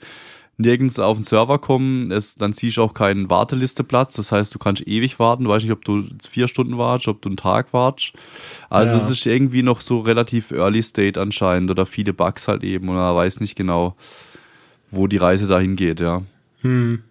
nirgends 0.59 0.99
auf 0.99 1.17
den 1.17 1.25
Server 1.25 1.59
kommen, 1.59 2.11
es, 2.11 2.35
dann 2.35 2.53
ziehst 2.53 2.77
du 2.77 2.83
auch 2.83 2.93
keinen 2.93 3.31
Wartelisteplatz, 3.31 4.15
das 4.15 4.33
heißt, 4.33 4.55
du 4.55 4.59
kannst 4.59 4.87
ewig 4.87 5.19
warten, 5.19 5.45
du 5.45 5.51
weißt 5.51 5.65
nicht, 5.65 5.73
ob 5.73 5.85
du 5.85 6.05
vier 6.29 6.49
Stunden 6.49 6.77
wartest, 6.77 7.09
ob 7.09 7.23
du 7.23 7.29
einen 7.29 7.37
Tag 7.37 7.73
wartest. 7.73 8.13
Also 8.69 8.97
ja. 8.97 9.03
es 9.03 9.09
ist 9.09 9.25
irgendwie 9.25 9.63
noch 9.63 9.81
so 9.81 10.01
relativ 10.01 10.51
Early 10.51 10.83
State 10.83 11.19
anscheinend 11.21 11.71
oder 11.71 11.87
viele 11.87 12.13
Bugs 12.13 12.49
halt 12.49 12.65
eben 12.65 12.89
und 12.89 12.97
man 12.97 13.15
weiß 13.15 13.41
nicht 13.41 13.57
genau, 13.57 13.97
wo 14.91 15.07
die 15.07 15.17
Reise 15.17 15.47
dahin 15.47 15.77
geht, 15.77 16.01
ja. 16.01 16.23
Hm. 16.63 17.05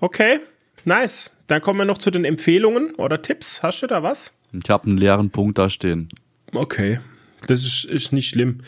Okay, 0.00 0.40
nice. 0.84 1.34
Dann 1.46 1.62
kommen 1.62 1.78
wir 1.78 1.86
noch 1.86 1.98
zu 1.98 2.10
den 2.10 2.24
Empfehlungen 2.24 2.94
oder 2.96 3.22
Tipps. 3.22 3.62
Hast 3.62 3.82
du 3.82 3.86
da 3.86 4.02
was? 4.02 4.38
Ich 4.52 4.68
habe 4.68 4.86
einen 4.86 4.98
leeren 4.98 5.30
Punkt 5.30 5.58
da 5.58 5.70
stehen. 5.70 6.08
Okay, 6.52 7.00
das 7.46 7.64
ist, 7.64 7.84
ist 7.84 8.12
nicht 8.12 8.28
schlimm. 8.28 8.58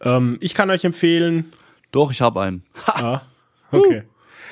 Ähm, 0.00 0.38
ich 0.40 0.54
kann 0.54 0.70
euch 0.70 0.84
empfehlen. 0.84 1.52
Doch, 1.90 2.10
ich 2.10 2.20
habe 2.20 2.40
einen. 2.40 2.62
Ah, 2.86 3.22
okay. 3.70 4.04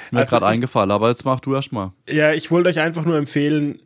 Ist 0.05 0.13
mir 0.13 0.21
also 0.21 0.31
gerade 0.31 0.47
eingefallen, 0.47 0.91
aber 0.91 1.09
jetzt 1.09 1.25
mach 1.25 1.41
du 1.41 1.55
erst 1.55 1.73
mal. 1.73 1.93
Ja, 2.09 2.33
ich 2.33 2.51
wollte 2.51 2.69
euch 2.69 2.79
einfach 2.79 3.05
nur 3.05 3.17
empfehlen, 3.17 3.83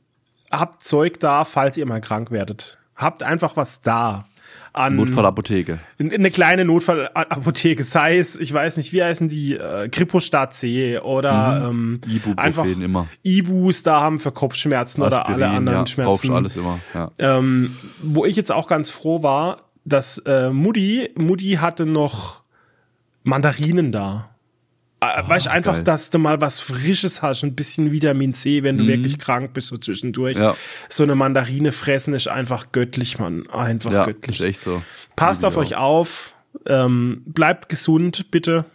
habt 0.50 0.82
Zeug 0.82 1.18
da, 1.20 1.44
falls 1.44 1.76
ihr 1.76 1.86
mal 1.86 2.00
krank 2.00 2.30
werdet. 2.30 2.78
Habt 2.94 3.22
einfach 3.22 3.56
was 3.56 3.80
da 3.80 4.26
an 4.72 4.96
Notfallapotheke. 4.96 5.80
In, 5.98 6.10
in 6.10 6.20
eine 6.20 6.30
kleine 6.30 6.64
Notfallapotheke, 6.64 7.82
sei 7.82 8.18
es, 8.18 8.36
ich 8.36 8.52
weiß 8.52 8.76
nicht, 8.76 8.92
wie 8.92 9.02
heißen 9.02 9.28
die, 9.28 9.54
äh, 9.54 9.88
Kripostat 9.88 10.54
C 10.54 10.98
oder 10.98 11.70
mhm. 11.72 12.00
ähm, 12.10 12.36
einfach 12.36 12.64
immer. 12.64 13.08
Ibus 13.22 13.82
da 13.82 14.00
haben 14.00 14.18
für 14.18 14.32
Kopfschmerzen 14.32 15.02
Aspirin, 15.02 15.34
oder 15.36 15.46
alle 15.46 15.48
anderen 15.48 15.78
ja, 15.80 15.86
Schmerzen. 15.86 16.32
alles 16.32 16.56
immer. 16.56 16.78
Ja. 16.94 17.10
Ähm, 17.18 17.76
wo 18.02 18.24
ich 18.24 18.36
jetzt 18.36 18.52
auch 18.52 18.68
ganz 18.68 18.90
froh 18.90 19.22
war, 19.22 19.62
dass 19.84 20.18
äh, 20.18 20.50
Mutti, 20.50 21.10
Mutti 21.16 21.58
hatte 21.60 21.86
noch 21.86 22.39
Mandarinen 23.22 23.92
da. 23.92 24.30
Oh, 25.02 25.06
weißt 25.06 25.46
du, 25.46 25.50
einfach, 25.50 25.76
geil. 25.76 25.84
dass 25.84 26.10
du 26.10 26.18
mal 26.18 26.40
was 26.42 26.60
Frisches 26.60 27.22
hast, 27.22 27.42
ein 27.42 27.54
bisschen 27.54 27.90
Vitamin 27.90 28.34
C, 28.34 28.62
wenn 28.62 28.76
du 28.76 28.84
mhm. 28.84 28.88
wirklich 28.88 29.18
krank 29.18 29.54
bist, 29.54 29.68
so 29.68 29.78
zwischendurch. 29.78 30.36
Ja. 30.36 30.54
So 30.90 31.04
eine 31.04 31.14
Mandarine 31.14 31.72
fressen 31.72 32.12
ist 32.12 32.28
einfach 32.28 32.70
göttlich, 32.72 33.18
man. 33.18 33.48
Einfach 33.48 33.92
ja, 33.92 34.04
göttlich. 34.04 34.40
Ist 34.40 34.46
echt 34.46 34.60
so. 34.60 34.82
Passt 35.16 35.44
auf 35.44 35.56
auch. 35.56 35.62
euch 35.62 35.76
auf, 35.76 36.34
ähm, 36.66 37.22
bleibt 37.24 37.70
gesund, 37.70 38.30
bitte. 38.30 38.66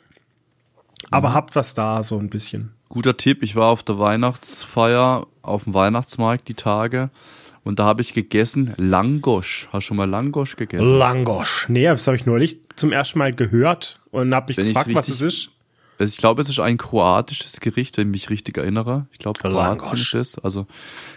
Aber 1.12 1.30
mhm. 1.30 1.34
habt 1.36 1.56
was 1.56 1.76
da, 1.76 2.02
so 2.02 2.18
ein 2.18 2.30
bisschen. 2.30 2.72
Guter 2.90 3.18
Tipp, 3.18 3.44
ich 3.44 3.56
war 3.56 3.68
auf 3.68 3.84
der 3.84 4.00
Weihnachtsfeier, 4.00 5.28
auf 5.44 5.66
dem 5.66 5.76
Weihnachtsmarkt 5.76 6.48
die 6.48 6.54
Tage. 6.56 7.12
Und 7.64 7.80
da 7.80 7.86
habe 7.86 8.02
ich 8.02 8.14
gegessen 8.14 8.74
Langosch. 8.78 9.68
Hast 9.72 9.86
du 9.86 9.88
schon 9.88 9.98
mal 9.98 10.10
Langosch 10.10 10.56
gegessen? 10.56 10.98
Langosch. 10.98 11.68
Nee, 11.68 11.86
das 11.86 12.06
habe 12.08 12.16
ich 12.16 12.26
neulich 12.26 12.60
zum 12.76 12.92
ersten 12.92 13.20
Mal 13.20 13.34
gehört 13.34 14.00
und 14.12 14.34
habe 14.34 14.48
mich 14.50 14.58
Wenn 14.58 14.68
gefragt, 14.68 14.94
was 14.94 15.08
es 15.08 15.22
ist. 15.22 15.50
Also 15.98 16.12
ich 16.12 16.18
glaube, 16.18 16.42
es 16.42 16.50
ist 16.50 16.60
ein 16.60 16.78
kroatisches 16.78 17.62
Gericht, 17.62 17.98
wenn 17.98 18.10
ich 18.10 18.12
mich 18.12 18.30
richtig 18.30 18.58
erinnere. 18.58 19.08
Ich 19.14 19.20
glaube, 19.20 19.40
Kroatien 19.40 19.94
ist 19.94 20.14
es. 20.14 20.38
Also 20.40 20.68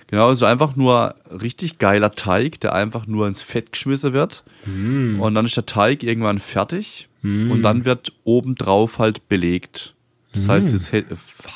genau, 0.07 0.31
es 0.31 0.39
ist 0.39 0.45
einfach 0.45 0.77
nur 0.77 1.17
richtig 1.31 1.79
geiler 1.79 2.13
Teig, 2.13 2.61
der 2.61 2.75
einfach 2.75 3.07
nur 3.07 3.27
ins 3.27 3.43
Fett 3.43 3.73
geschmissen 3.73 4.13
wird. 4.13 4.45
Mm. 4.67 5.21
Und 5.21 5.35
dann 5.35 5.47
ist 5.47 5.57
der 5.57 5.67
Teig 5.67 6.05
irgendwann 6.05 6.39
fertig 6.39 7.09
mm. 7.23 7.51
und 7.51 7.63
dann 7.63 7.85
wird 7.85 8.13
obendrauf 8.23 9.01
halt 9.01 9.29
belegt. 9.29 9.95
Das 10.33 10.47
mm. 10.47 10.51
heißt, 10.51 10.75
das 10.75 10.93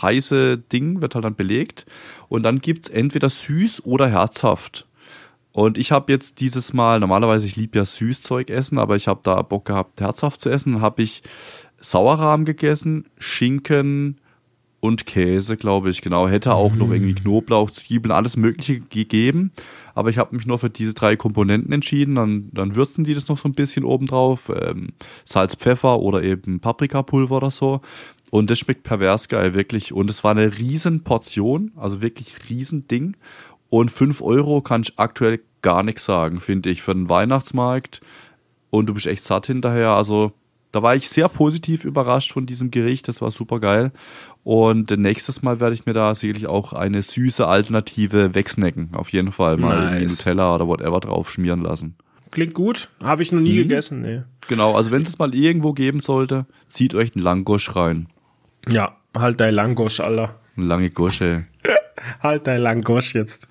heiße 0.03 0.59
Ding 0.59 1.01
wird 1.01 1.15
halt 1.15 1.25
dann 1.25 1.37
belegt 1.37 1.87
und 2.29 2.43
dann 2.43 2.61
gibt's 2.61 2.89
entweder 2.89 3.31
süß 3.31 3.85
oder 3.85 4.09
herzhaft. 4.09 4.87
Und 5.53 5.77
ich 5.79 5.93
habe 5.93 6.13
jetzt 6.13 6.41
dieses 6.41 6.73
Mal, 6.73 6.99
normalerweise 6.99 7.47
ich 7.47 7.57
liebe 7.57 7.79
ja 7.79 7.85
Süßzeug 7.85 8.51
essen, 8.51 8.79
aber 8.79 8.97
ich 8.97 9.07
habe 9.07 9.21
da 9.23 9.41
Bock 9.43 9.67
gehabt, 9.67 10.01
herzhaft 10.01 10.41
zu 10.41 10.49
essen, 10.49 10.81
habe 10.81 11.03
ich 11.03 11.23
Sauerrahm 11.79 12.45
gegessen, 12.45 13.07
Schinken 13.19 14.19
und 14.83 15.07
Käse, 15.07 15.57
glaube 15.57 15.91
ich. 15.91 16.03
Genau, 16.03 16.27
hätte 16.27 16.55
auch 16.55 16.73
mhm. 16.73 16.79
noch 16.79 16.91
irgendwie 16.91 17.15
Knoblauch, 17.15 17.71
Zwiebeln, 17.71 18.11
alles 18.11 18.37
Mögliche 18.37 18.81
gegeben. 18.81 19.53
Aber 19.95 20.11
ich 20.11 20.19
habe 20.19 20.35
mich 20.35 20.45
nur 20.45 20.59
für 20.59 20.71
diese 20.71 20.93
drei 20.93 21.15
Komponenten 21.15 21.73
entschieden. 21.73 22.17
Dann, 22.17 22.51
dann 22.53 22.75
würzen 22.75 23.05
die 23.05 23.15
das 23.15 23.29
noch 23.29 23.39
so 23.39 23.49
ein 23.49 23.55
bisschen 23.55 23.85
obendrauf. 23.85 24.51
Ähm, 24.55 24.89
Salz, 25.25 25.55
Pfeffer 25.55 26.01
oder 26.01 26.25
eben 26.25 26.59
Paprikapulver 26.59 27.37
oder 27.37 27.51
so. 27.51 27.81
Und 28.33 28.51
das 28.51 28.59
schmeckt 28.59 28.83
pervers 28.83 29.29
geil, 29.29 29.55
wirklich. 29.55 29.93
Und 29.93 30.11
es 30.11 30.25
war 30.25 30.33
eine 30.33 30.59
riesen 30.59 31.05
Portion, 31.05 31.71
also 31.77 32.03
wirklich 32.03 32.35
riesen 32.49 32.89
Ding. 32.89 33.17
Und 33.73 33.91
fünf 33.91 34.21
Euro 34.21 34.61
kann 34.61 34.83
ich 34.83 34.99
aktuell 34.99 35.41
gar 35.63 35.83
nichts 35.83 36.05
sagen, 36.05 36.41
finde 36.41 36.69
ich, 36.69 36.83
für 36.83 36.93
den 36.93 37.09
Weihnachtsmarkt. 37.09 38.03
Und 38.69 38.85
du 38.85 38.93
bist 38.93 39.07
echt 39.07 39.25
satt 39.25 39.47
hinterher. 39.47 39.93
Also 39.93 40.33
da 40.73 40.83
war 40.83 40.95
ich 40.95 41.09
sehr 41.09 41.27
positiv 41.31 41.87
überrascht 41.87 42.33
von 42.33 42.45
diesem 42.45 42.71
Gericht. 42.71 43.09
Das 43.09 43.23
war 43.23 43.31
super 43.31 43.61
geil. 43.61 43.91
Und 44.45 44.91
nächstes 44.91 45.41
Mal 45.41 45.59
werde 45.59 45.75
ich 45.75 45.87
mir 45.87 45.95
da 45.95 46.15
sicherlich 46.15 46.49
auch 46.49 46.75
eine 46.75 47.01
süße 47.01 47.47
Alternative 47.47 48.35
wegsnacken. 48.35 48.91
Auf 48.93 49.11
jeden 49.11 49.33
Fall 49.33 49.57
mal 49.57 50.01
nice. 50.01 50.19
Nutella 50.19 50.55
oder 50.55 50.69
whatever 50.69 51.01
drauf 51.01 51.31
schmieren 51.31 51.63
lassen. 51.63 51.97
Klingt 52.31 52.53
gut. 52.53 52.91
Habe 53.03 53.23
ich 53.23 53.33
noch 53.33 53.41
nie 53.41 53.55
mhm. 53.55 53.69
gegessen. 53.69 54.03
Nee. 54.03 54.21
Genau, 54.49 54.75
also 54.77 54.91
wenn 54.91 55.01
es 55.01 55.19
mal 55.19 55.35
irgendwo 55.35 55.73
geben 55.73 56.01
sollte, 56.01 56.45
zieht 56.69 56.95
euch 56.95 57.17
einen 57.17 57.25
Langosch 57.25 57.75
rein. 57.75 58.09
Ja, 58.69 58.99
halt 59.17 59.41
dein 59.41 59.55
Langosch, 59.55 60.01
Alter. 60.01 60.39
Eine 60.59 60.67
lange 60.67 60.91
Gosche. 60.91 61.47
halt 62.23 62.47
dein 62.47 62.61
Langosch 62.61 63.15
jetzt. 63.15 63.49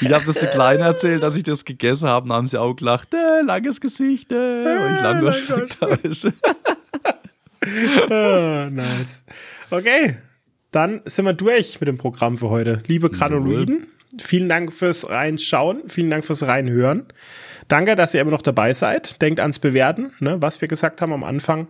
Ich 0.00 0.12
habe 0.12 0.24
das 0.24 0.36
den 0.36 0.50
Kleinen 0.50 0.82
erzählt, 0.82 1.22
dass 1.22 1.36
ich 1.36 1.42
das 1.42 1.64
gegessen 1.64 2.08
habe, 2.08 2.26
und 2.26 2.32
haben 2.32 2.46
sie 2.46 2.58
auch 2.58 2.74
gelacht, 2.74 3.12
äh, 3.14 3.42
langes 3.42 3.80
Gesicht, 3.80 4.32
äh, 4.32 4.36
und 4.36 4.94
ich 4.94 5.00
Langosch 5.00 5.50
ah, 8.10 8.68
Nice. 8.70 9.22
Okay, 9.70 10.16
dann 10.70 11.00
sind 11.04 11.24
wir 11.24 11.34
durch 11.34 11.80
mit 11.80 11.88
dem 11.88 11.98
Programm 11.98 12.36
für 12.36 12.48
heute. 12.48 12.82
Liebe 12.86 13.10
Granuloiden, 13.10 13.86
vielen 14.18 14.48
Dank 14.48 14.72
fürs 14.72 15.08
Reinschauen, 15.08 15.82
vielen 15.88 16.10
Dank 16.10 16.24
fürs 16.24 16.44
Reinhören. 16.44 17.06
Danke, 17.68 17.94
dass 17.94 18.14
ihr 18.14 18.20
immer 18.20 18.32
noch 18.32 18.42
dabei 18.42 18.72
seid. 18.72 19.22
Denkt 19.22 19.38
ans 19.38 19.58
Bewerten, 19.58 20.12
ne, 20.18 20.40
was 20.40 20.60
wir 20.60 20.68
gesagt 20.68 21.02
haben 21.02 21.12
am 21.12 21.22
Anfang. 21.22 21.68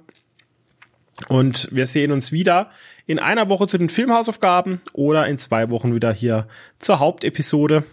Und 1.28 1.68
wir 1.70 1.86
sehen 1.86 2.12
uns 2.12 2.32
wieder 2.32 2.70
in 3.06 3.18
einer 3.18 3.48
Woche 3.48 3.66
zu 3.66 3.78
den 3.78 3.88
Filmhausaufgaben 3.88 4.80
oder 4.92 5.26
in 5.26 5.38
zwei 5.38 5.70
Wochen 5.70 5.94
wieder 5.94 6.12
hier 6.12 6.46
zur 6.78 6.98
Hauptepisode 6.98 7.84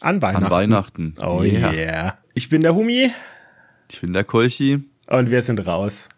an 0.00 0.22
Weihnachten. 0.22 0.44
An 0.44 0.50
Weihnachten. 0.50 1.14
Oh 1.22 1.42
yeah. 1.42 1.72
yeah. 1.72 2.18
Ich 2.34 2.48
bin 2.48 2.62
der 2.62 2.74
Humi. 2.74 3.10
Ich 3.90 4.00
bin 4.00 4.12
der 4.12 4.24
Kolchi. 4.24 4.84
Und 5.06 5.30
wir 5.30 5.42
sind 5.42 5.66
raus. 5.66 6.08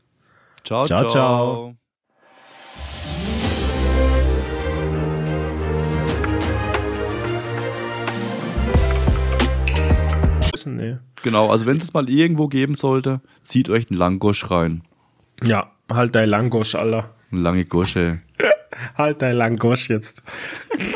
Ciao, 0.64 0.86
ciao. 0.86 1.08
ciao. 1.08 1.10
ciao. 1.10 1.76
Nee. 10.64 10.98
Genau, 11.22 11.50
also 11.50 11.66
wenn 11.66 11.78
es 11.78 11.92
mal 11.92 12.08
irgendwo 12.08 12.46
geben 12.48 12.76
sollte, 12.76 13.20
zieht 13.42 13.68
euch 13.68 13.90
einen 13.90 13.98
Langosch 13.98 14.50
rein. 14.50 14.82
Ja, 15.44 15.72
halt 15.94 16.14
dein 16.14 16.28
Langosch, 16.28 16.74
Alter. 16.74 17.10
Lange 17.30 17.64
Gosche. 17.64 18.20
halt 18.96 19.22
dein 19.22 19.36
Langosch 19.36 19.88
jetzt. 19.88 20.22